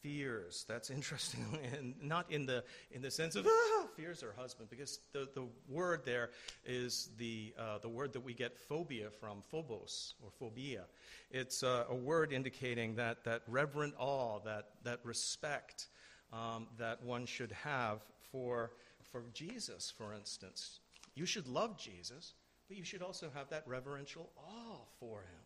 fears. 0.00 0.64
That's 0.68 0.90
interesting, 0.90 1.44
and 1.76 1.94
not 2.02 2.30
in 2.30 2.46
the 2.46 2.64
in 2.90 3.02
the 3.02 3.10
sense 3.10 3.36
of 3.36 3.46
ah, 3.46 3.86
fears 3.96 4.20
her 4.20 4.34
husband, 4.36 4.70
because 4.70 5.00
the, 5.12 5.28
the 5.34 5.46
word 5.68 6.02
there 6.04 6.30
is 6.64 7.10
the 7.18 7.54
uh, 7.58 7.78
the 7.78 7.88
word 7.88 8.12
that 8.12 8.20
we 8.20 8.34
get 8.34 8.56
phobia 8.56 9.10
from, 9.10 9.42
phobos 9.42 10.14
or 10.22 10.30
phobia. 10.30 10.84
It's 11.30 11.62
uh, 11.62 11.84
a 11.88 11.94
word 11.94 12.32
indicating 12.32 12.94
that 12.96 13.24
that 13.24 13.42
reverent 13.48 13.94
awe, 13.98 14.38
that 14.44 14.70
that 14.84 15.00
respect 15.04 15.88
um, 16.32 16.66
that 16.78 17.02
one 17.02 17.26
should 17.26 17.52
have 17.52 18.00
for 18.30 18.72
for 19.10 19.24
Jesus, 19.32 19.92
for 19.96 20.12
instance. 20.12 20.80
You 21.14 21.26
should 21.26 21.46
love 21.48 21.78
Jesus, 21.78 22.34
but 22.68 22.76
you 22.76 22.84
should 22.84 23.02
also 23.02 23.30
have 23.34 23.48
that 23.50 23.64
reverential 23.66 24.30
awe 24.36 24.84
for 25.00 25.20
him. 25.20 25.42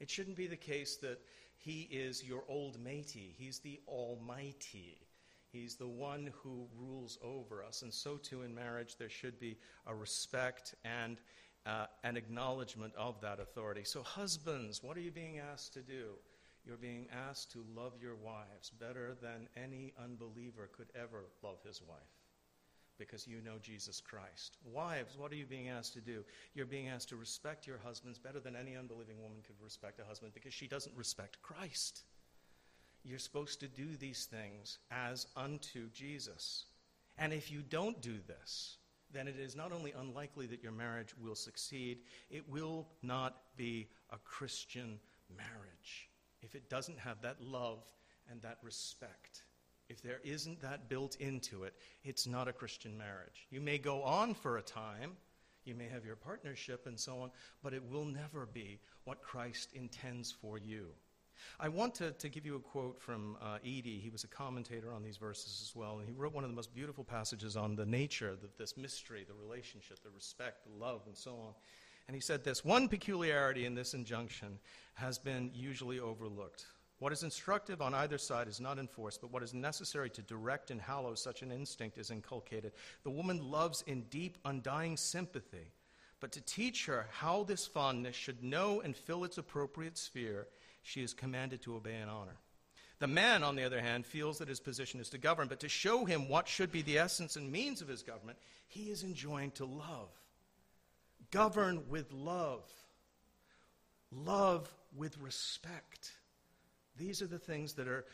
It 0.00 0.10
shouldn't 0.10 0.36
be 0.36 0.46
the 0.46 0.56
case 0.56 0.96
that 0.96 1.20
he 1.56 1.88
is 1.90 2.22
your 2.22 2.44
old 2.48 2.78
matey. 2.78 3.34
He's 3.38 3.58
the 3.58 3.80
Almighty. 3.88 4.98
He's 5.50 5.76
the 5.76 5.88
one 5.88 6.30
who 6.42 6.66
rules 6.76 7.18
over 7.22 7.62
us. 7.62 7.82
And 7.82 7.92
so, 7.92 8.16
too, 8.16 8.42
in 8.42 8.54
marriage, 8.54 8.96
there 8.96 9.08
should 9.08 9.38
be 9.38 9.56
a 9.86 9.94
respect 9.94 10.74
and 10.84 11.18
uh, 11.64 11.86
an 12.02 12.16
acknowledgement 12.16 12.92
of 12.96 13.20
that 13.20 13.40
authority. 13.40 13.84
So, 13.84 14.02
husbands, 14.02 14.82
what 14.82 14.96
are 14.96 15.00
you 15.00 15.12
being 15.12 15.38
asked 15.38 15.74
to 15.74 15.80
do? 15.80 16.14
You're 16.66 16.76
being 16.76 17.08
asked 17.28 17.52
to 17.52 17.64
love 17.76 17.92
your 18.00 18.16
wives 18.16 18.70
better 18.80 19.16
than 19.20 19.48
any 19.56 19.92
unbeliever 20.02 20.70
could 20.72 20.90
ever 20.94 21.24
love 21.42 21.58
his 21.66 21.82
wife 21.82 21.98
because 22.98 23.26
you 23.26 23.40
know 23.42 23.58
Jesus 23.60 24.00
Christ. 24.00 24.56
Wives, 24.64 25.18
what 25.18 25.32
are 25.32 25.36
you 25.36 25.46
being 25.46 25.68
asked 25.68 25.94
to 25.94 26.00
do? 26.00 26.24
You're 26.54 26.66
being 26.66 26.88
asked 26.88 27.08
to 27.10 27.16
respect 27.16 27.66
your 27.66 27.78
husbands 27.84 28.18
better 28.18 28.40
than 28.40 28.56
any 28.56 28.76
unbelieving 28.76 29.20
woman 29.20 29.38
could 29.46 29.60
respect 29.62 30.00
a 30.00 30.04
husband 30.04 30.32
because 30.32 30.54
she 30.54 30.68
doesn't 30.68 30.96
respect 30.96 31.42
Christ. 31.42 32.02
You're 33.02 33.18
supposed 33.18 33.60
to 33.60 33.68
do 33.68 33.96
these 33.96 34.24
things 34.24 34.78
as 34.90 35.26
unto 35.36 35.90
Jesus. 35.90 36.66
And 37.18 37.32
if 37.32 37.50
you 37.50 37.60
don't 37.60 38.00
do 38.00 38.14
this, 38.26 38.78
then 39.12 39.28
it 39.28 39.38
is 39.38 39.54
not 39.54 39.72
only 39.72 39.92
unlikely 39.92 40.46
that 40.46 40.62
your 40.62 40.72
marriage 40.72 41.14
will 41.20 41.34
succeed, 41.34 41.98
it 42.30 42.48
will 42.48 42.88
not 43.02 43.36
be 43.56 43.88
a 44.10 44.16
Christian 44.18 44.98
marriage 45.36 46.08
if 46.44 46.54
it 46.54 46.68
doesn't 46.68 46.98
have 46.98 47.20
that 47.22 47.40
love 47.40 47.82
and 48.30 48.40
that 48.42 48.58
respect. 48.62 49.42
If 49.88 50.02
there 50.02 50.20
isn't 50.24 50.60
that 50.62 50.88
built 50.88 51.16
into 51.16 51.64
it, 51.64 51.74
it's 52.04 52.26
not 52.26 52.48
a 52.48 52.52
Christian 52.52 52.96
marriage. 52.96 53.46
You 53.50 53.60
may 53.60 53.78
go 53.78 54.02
on 54.02 54.34
for 54.34 54.58
a 54.58 54.62
time, 54.62 55.12
you 55.64 55.74
may 55.74 55.88
have 55.88 56.04
your 56.04 56.16
partnership 56.16 56.86
and 56.86 56.98
so 56.98 57.20
on, 57.20 57.30
but 57.62 57.74
it 57.74 57.82
will 57.90 58.04
never 58.04 58.46
be 58.46 58.80
what 59.04 59.22
Christ 59.22 59.70
intends 59.74 60.32
for 60.32 60.58
you. 60.58 60.86
I 61.58 61.68
want 61.68 61.94
to, 61.96 62.12
to 62.12 62.28
give 62.28 62.46
you 62.46 62.56
a 62.56 62.60
quote 62.60 63.00
from 63.00 63.36
uh, 63.42 63.58
Eadie. 63.64 64.00
He 64.00 64.10
was 64.10 64.24
a 64.24 64.28
commentator 64.28 64.92
on 64.92 65.02
these 65.02 65.16
verses 65.16 65.60
as 65.62 65.74
well, 65.74 65.98
and 65.98 66.08
he 66.08 66.14
wrote 66.14 66.32
one 66.32 66.44
of 66.44 66.50
the 66.50 66.56
most 66.56 66.74
beautiful 66.74 67.04
passages 67.04 67.56
on 67.56 67.76
the 67.76 67.86
nature, 67.86 68.30
of 68.30 68.38
this 68.56 68.76
mystery, 68.76 69.24
the 69.26 69.34
relationship, 69.34 70.02
the 70.02 70.10
respect, 70.10 70.64
the 70.64 70.84
love, 70.84 71.02
and 71.06 71.16
so 71.16 71.32
on. 71.32 71.54
And 72.06 72.14
he 72.14 72.20
said 72.20 72.44
this 72.44 72.64
One 72.64 72.88
peculiarity 72.88 73.66
in 73.66 73.74
this 73.74 73.94
injunction 73.94 74.58
has 74.94 75.18
been 75.18 75.50
usually 75.54 75.98
overlooked. 75.98 76.66
What 76.98 77.12
is 77.12 77.22
instructive 77.22 77.82
on 77.82 77.92
either 77.92 78.18
side 78.18 78.48
is 78.48 78.60
not 78.60 78.78
enforced, 78.78 79.20
but 79.20 79.32
what 79.32 79.42
is 79.42 79.52
necessary 79.52 80.08
to 80.10 80.22
direct 80.22 80.70
and 80.70 80.80
hallow 80.80 81.14
such 81.14 81.42
an 81.42 81.50
instinct 81.50 81.98
is 81.98 82.10
inculcated. 82.10 82.72
The 83.02 83.10
woman 83.10 83.50
loves 83.50 83.82
in 83.86 84.02
deep, 84.02 84.38
undying 84.44 84.96
sympathy, 84.96 85.72
but 86.20 86.32
to 86.32 86.40
teach 86.40 86.86
her 86.86 87.06
how 87.10 87.42
this 87.42 87.66
fondness 87.66 88.14
should 88.14 88.42
know 88.42 88.80
and 88.80 88.96
fill 88.96 89.24
its 89.24 89.38
appropriate 89.38 89.98
sphere, 89.98 90.46
she 90.82 91.02
is 91.02 91.12
commanded 91.12 91.62
to 91.62 91.74
obey 91.74 91.96
and 91.96 92.10
honor. 92.10 92.36
The 93.00 93.08
man, 93.08 93.42
on 93.42 93.56
the 93.56 93.64
other 93.64 93.80
hand, 93.80 94.06
feels 94.06 94.38
that 94.38 94.48
his 94.48 94.60
position 94.60 95.00
is 95.00 95.10
to 95.10 95.18
govern, 95.18 95.48
but 95.48 95.60
to 95.60 95.68
show 95.68 96.04
him 96.04 96.28
what 96.28 96.46
should 96.46 96.70
be 96.70 96.82
the 96.82 96.98
essence 96.98 97.36
and 97.36 97.50
means 97.50 97.82
of 97.82 97.88
his 97.88 98.02
government, 98.02 98.38
he 98.68 98.84
is 98.90 99.02
enjoined 99.02 99.56
to 99.56 99.64
love. 99.64 100.08
Govern 101.34 101.82
with 101.88 102.12
love, 102.12 102.62
love 104.12 104.72
with 104.96 105.18
respect. 105.18 106.12
These 106.96 107.22
are 107.22 107.26
the 107.26 107.40
things 107.40 107.72
that 107.72 107.88
are 107.88 108.04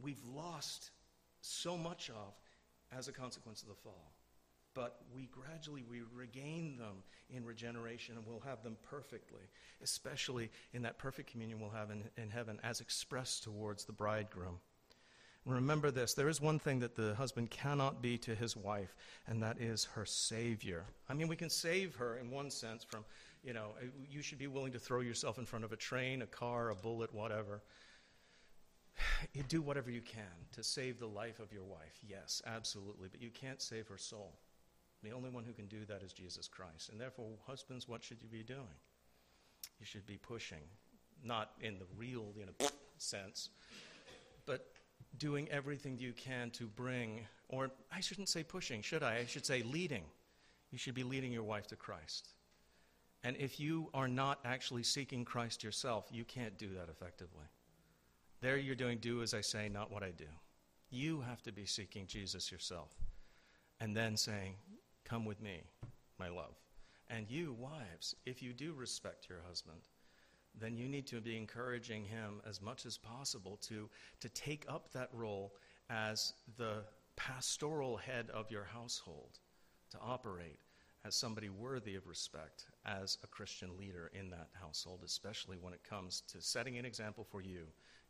we've 0.00 0.24
lost 0.24 0.92
so 1.40 1.76
much 1.76 2.10
of 2.10 2.32
as 2.96 3.08
a 3.08 3.12
consequence 3.12 3.62
of 3.62 3.68
the 3.68 3.74
fall. 3.74 4.12
But 4.72 5.00
we 5.12 5.28
gradually 5.32 5.82
we 5.90 6.02
regain 6.14 6.76
them 6.76 7.02
in 7.28 7.44
regeneration 7.44 8.16
and 8.16 8.24
we'll 8.24 8.38
have 8.38 8.62
them 8.62 8.76
perfectly, 8.88 9.50
especially 9.82 10.48
in 10.72 10.82
that 10.82 10.96
perfect 10.96 11.28
communion 11.28 11.58
we'll 11.58 11.70
have 11.70 11.90
in, 11.90 12.04
in 12.16 12.30
heaven 12.30 12.60
as 12.62 12.80
expressed 12.80 13.42
towards 13.42 13.84
the 13.84 13.92
bridegroom. 13.92 14.60
Remember 15.46 15.90
this 15.90 16.14
there 16.14 16.28
is 16.28 16.40
one 16.40 16.58
thing 16.58 16.80
that 16.80 16.94
the 16.94 17.14
husband 17.14 17.50
cannot 17.50 18.02
be 18.02 18.18
to 18.18 18.34
his 18.34 18.56
wife, 18.56 18.94
and 19.26 19.42
that 19.42 19.58
is 19.58 19.84
her 19.84 20.04
savior. 20.04 20.84
I 21.08 21.14
mean, 21.14 21.28
we 21.28 21.36
can 21.36 21.50
save 21.50 21.94
her 21.96 22.18
in 22.18 22.30
one 22.30 22.50
sense 22.50 22.84
from, 22.84 23.04
you 23.42 23.54
know, 23.54 23.70
uh, 23.80 23.86
you 24.08 24.20
should 24.22 24.38
be 24.38 24.46
willing 24.46 24.72
to 24.72 24.78
throw 24.78 25.00
yourself 25.00 25.38
in 25.38 25.46
front 25.46 25.64
of 25.64 25.72
a 25.72 25.76
train, 25.76 26.22
a 26.22 26.26
car, 26.26 26.70
a 26.70 26.74
bullet, 26.74 27.12
whatever 27.14 27.62
you 29.34 29.42
do 29.42 29.62
whatever 29.62 29.90
you 29.90 30.00
can 30.00 30.22
to 30.52 30.62
save 30.62 30.98
the 30.98 31.06
life 31.06 31.40
of 31.40 31.52
your 31.52 31.64
wife. 31.64 31.98
Yes, 32.06 32.42
absolutely. 32.46 33.08
But 33.10 33.22
you 33.22 33.30
can't 33.30 33.60
save 33.60 33.88
her 33.88 33.98
soul. 33.98 34.34
The 35.02 35.12
only 35.12 35.30
one 35.30 35.44
who 35.44 35.52
can 35.52 35.66
do 35.66 35.84
that 35.86 36.02
is 36.02 36.12
Jesus 36.12 36.46
Christ. 36.48 36.90
And 36.90 37.00
therefore, 37.00 37.30
husbands, 37.46 37.88
what 37.88 38.04
should 38.04 38.22
you 38.22 38.28
be 38.28 38.42
doing? 38.42 38.78
You 39.78 39.86
should 39.86 40.06
be 40.06 40.18
pushing, 40.18 40.62
not 41.24 41.52
in 41.60 41.78
the 41.78 41.86
real 41.96 42.26
you 42.36 42.46
know, 42.46 42.68
sense, 42.98 43.48
but 44.44 44.66
doing 45.18 45.48
everything 45.50 45.98
you 45.98 46.12
can 46.12 46.50
to 46.52 46.66
bring, 46.66 47.26
or 47.48 47.70
I 47.92 48.00
shouldn't 48.00 48.28
say 48.28 48.42
pushing, 48.42 48.82
should 48.82 49.02
I? 49.02 49.18
I 49.18 49.26
should 49.26 49.46
say 49.46 49.62
leading. 49.62 50.04
You 50.70 50.78
should 50.78 50.94
be 50.94 51.02
leading 51.02 51.32
your 51.32 51.42
wife 51.42 51.66
to 51.68 51.76
Christ. 51.76 52.28
And 53.22 53.36
if 53.36 53.60
you 53.60 53.90
are 53.92 54.08
not 54.08 54.38
actually 54.44 54.82
seeking 54.82 55.24
Christ 55.24 55.62
yourself, 55.62 56.06
you 56.10 56.24
can't 56.24 56.56
do 56.56 56.68
that 56.74 56.88
effectively. 56.88 57.46
There 58.40 58.56
you're 58.56 58.74
doing 58.74 58.98
do 58.98 59.22
as 59.22 59.34
I 59.34 59.42
say, 59.42 59.68
not 59.68 59.92
what 59.92 60.02
I 60.02 60.10
do. 60.10 60.24
You 60.90 61.20
have 61.20 61.42
to 61.42 61.52
be 61.52 61.66
seeking 61.66 62.06
Jesus 62.06 62.50
yourself 62.50 62.90
and 63.80 63.96
then 63.96 64.16
saying, 64.16 64.54
Come 65.04 65.24
with 65.24 65.42
me, 65.42 65.62
my 66.18 66.28
love. 66.28 66.54
And 67.08 67.28
you, 67.28 67.56
wives, 67.58 68.14
if 68.24 68.42
you 68.42 68.52
do 68.52 68.72
respect 68.72 69.28
your 69.28 69.40
husband, 69.46 69.80
then 70.58 70.76
you 70.76 70.88
need 70.88 71.06
to 71.08 71.20
be 71.20 71.36
encouraging 71.36 72.04
him 72.04 72.40
as 72.48 72.60
much 72.60 72.86
as 72.86 72.96
possible 72.96 73.58
to, 73.62 73.88
to 74.20 74.28
take 74.30 74.64
up 74.68 74.92
that 74.92 75.08
role 75.12 75.54
as 75.88 76.32
the 76.56 76.84
pastoral 77.16 77.96
head 77.96 78.30
of 78.30 78.50
your 78.50 78.64
household, 78.64 79.38
to 79.90 79.98
operate 80.00 80.60
as 81.04 81.14
somebody 81.14 81.48
worthy 81.48 81.94
of 81.94 82.06
respect 82.06 82.66
as 82.84 83.18
a 83.24 83.26
Christian 83.26 83.76
leader 83.78 84.10
in 84.14 84.30
that 84.30 84.48
household, 84.60 85.00
especially 85.04 85.56
when 85.60 85.72
it 85.72 85.82
comes 85.82 86.22
to 86.28 86.40
setting 86.40 86.78
an 86.78 86.84
example 86.84 87.24
for 87.24 87.40
you 87.40 87.66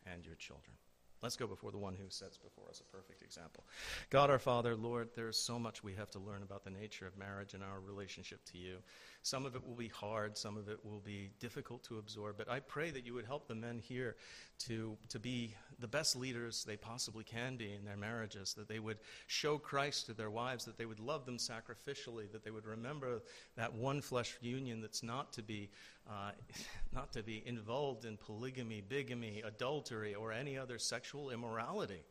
and 0.06 0.26
your 0.26 0.34
children. 0.34 0.74
Let's 1.22 1.36
go 1.36 1.46
before 1.46 1.70
the 1.70 1.78
one 1.78 1.94
who 1.94 2.08
sets 2.08 2.38
before 2.38 2.70
us 2.70 2.80
a 2.80 2.96
perfect 2.96 3.22
example. 3.22 3.64
God 4.08 4.30
our 4.30 4.38
Father, 4.38 4.74
Lord, 4.74 5.10
there's 5.14 5.36
so 5.36 5.58
much 5.58 5.84
we 5.84 5.94
have 5.94 6.10
to 6.12 6.18
learn 6.18 6.42
about 6.42 6.64
the 6.64 6.70
nature 6.70 7.06
of 7.06 7.16
marriage 7.18 7.52
and 7.52 7.62
our 7.62 7.78
relationship 7.78 8.42
to 8.52 8.58
you. 8.58 8.78
Some 9.22 9.44
of 9.44 9.54
it 9.54 9.66
will 9.66 9.74
be 9.74 9.88
hard, 9.88 10.38
some 10.38 10.56
of 10.56 10.68
it 10.68 10.82
will 10.82 11.00
be 11.00 11.30
difficult 11.40 11.84
to 11.84 11.98
absorb, 11.98 12.38
but 12.38 12.48
I 12.50 12.60
pray 12.60 12.90
that 12.90 13.04
you 13.04 13.12
would 13.12 13.26
help 13.26 13.46
the 13.46 13.54
men 13.54 13.78
here 13.78 14.16
to, 14.60 14.96
to 15.10 15.18
be 15.18 15.54
the 15.78 15.86
best 15.86 16.16
leaders 16.16 16.64
they 16.64 16.76
possibly 16.76 17.22
can 17.22 17.56
be 17.56 17.74
in 17.74 17.84
their 17.84 17.98
marriages, 17.98 18.54
that 18.54 18.66
they 18.66 18.78
would 18.78 18.96
show 19.26 19.58
Christ 19.58 20.06
to 20.06 20.14
their 20.14 20.30
wives, 20.30 20.64
that 20.64 20.78
they 20.78 20.86
would 20.86 21.00
love 21.00 21.26
them 21.26 21.36
sacrificially, 21.36 22.32
that 22.32 22.44
they 22.44 22.50
would 22.50 22.64
remember 22.64 23.20
that 23.56 23.74
one 23.74 24.00
flesh 24.00 24.38
union 24.40 24.80
that's 24.80 25.02
not 25.02 25.34
to 25.34 25.42
be, 25.42 25.68
uh, 26.08 26.30
not 26.94 27.12
to 27.12 27.22
be 27.22 27.42
involved 27.44 28.06
in 28.06 28.16
polygamy, 28.16 28.80
bigamy, 28.80 29.42
adultery, 29.44 30.14
or 30.14 30.32
any 30.32 30.56
other 30.56 30.78
sexual 30.78 31.28
immorality. 31.28 32.02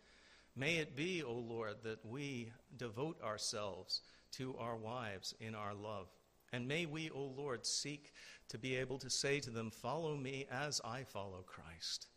May 0.55 0.77
it 0.77 0.95
be, 0.95 1.23
O 1.23 1.33
Lord, 1.33 1.77
that 1.83 2.05
we 2.05 2.51
devote 2.77 3.19
ourselves 3.23 4.01
to 4.33 4.55
our 4.59 4.75
wives 4.75 5.33
in 5.39 5.55
our 5.55 5.73
love. 5.73 6.07
And 6.51 6.67
may 6.67 6.85
we, 6.85 7.09
O 7.11 7.33
Lord, 7.37 7.65
seek 7.65 8.11
to 8.49 8.57
be 8.57 8.75
able 8.75 8.97
to 8.99 9.09
say 9.09 9.39
to 9.41 9.49
them, 9.49 9.71
Follow 9.71 10.15
me 10.15 10.47
as 10.51 10.81
I 10.83 11.03
follow 11.03 11.43
Christ 11.45 12.07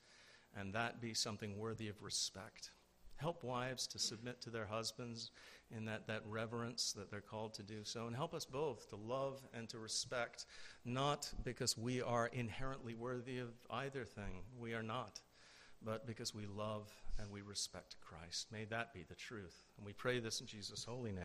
and 0.57 0.73
that 0.75 1.01
be 1.01 1.15
something 1.15 1.59
worthy 1.59 1.89
of 1.89 2.03
respect. 2.03 2.71
Help 3.17 3.45
wives 3.45 3.87
to 3.87 3.99
submit 3.99 4.41
to 4.43 4.51
their 4.51 4.67
husbands 4.67 5.31
in 5.75 5.85
that, 5.87 6.07
that 6.07 6.23
reverence 6.27 6.93
that 6.93 7.11
they're 7.11 7.21
called 7.21 7.55
to 7.55 7.63
do 7.63 7.85
so. 7.85 8.07
And 8.07 8.17
help 8.17 8.35
us 8.35 8.45
both 8.45 8.89
to 8.91 8.97
love 8.97 9.41
and 9.55 9.69
to 9.71 9.79
respect, 9.79 10.47
not 10.85 11.33
because 11.45 11.79
we 11.79 12.03
are 12.03 12.27
inherently 12.27 12.95
worthy 12.95 13.39
of 13.39 13.49
either 13.71 14.05
thing. 14.05 14.43
We 14.59 14.75
are 14.75 14.83
not. 14.83 15.21
but 15.85 16.07
because 16.07 16.35
we 16.35 16.47
love 16.47 16.93
and 17.19 17.31
we 17.31 17.43
respect 17.43 17.97
Christ. 18.01 18.47
May 18.53 18.65
that 18.67 18.93
be 18.95 19.05
the 19.09 19.15
truth. 19.15 19.65
And 19.77 19.87
we 19.87 19.93
pray 19.93 20.21
this 20.21 20.41
in 20.41 20.47
Jesus' 20.47 20.85
holy 20.85 21.11
name. 21.11 21.21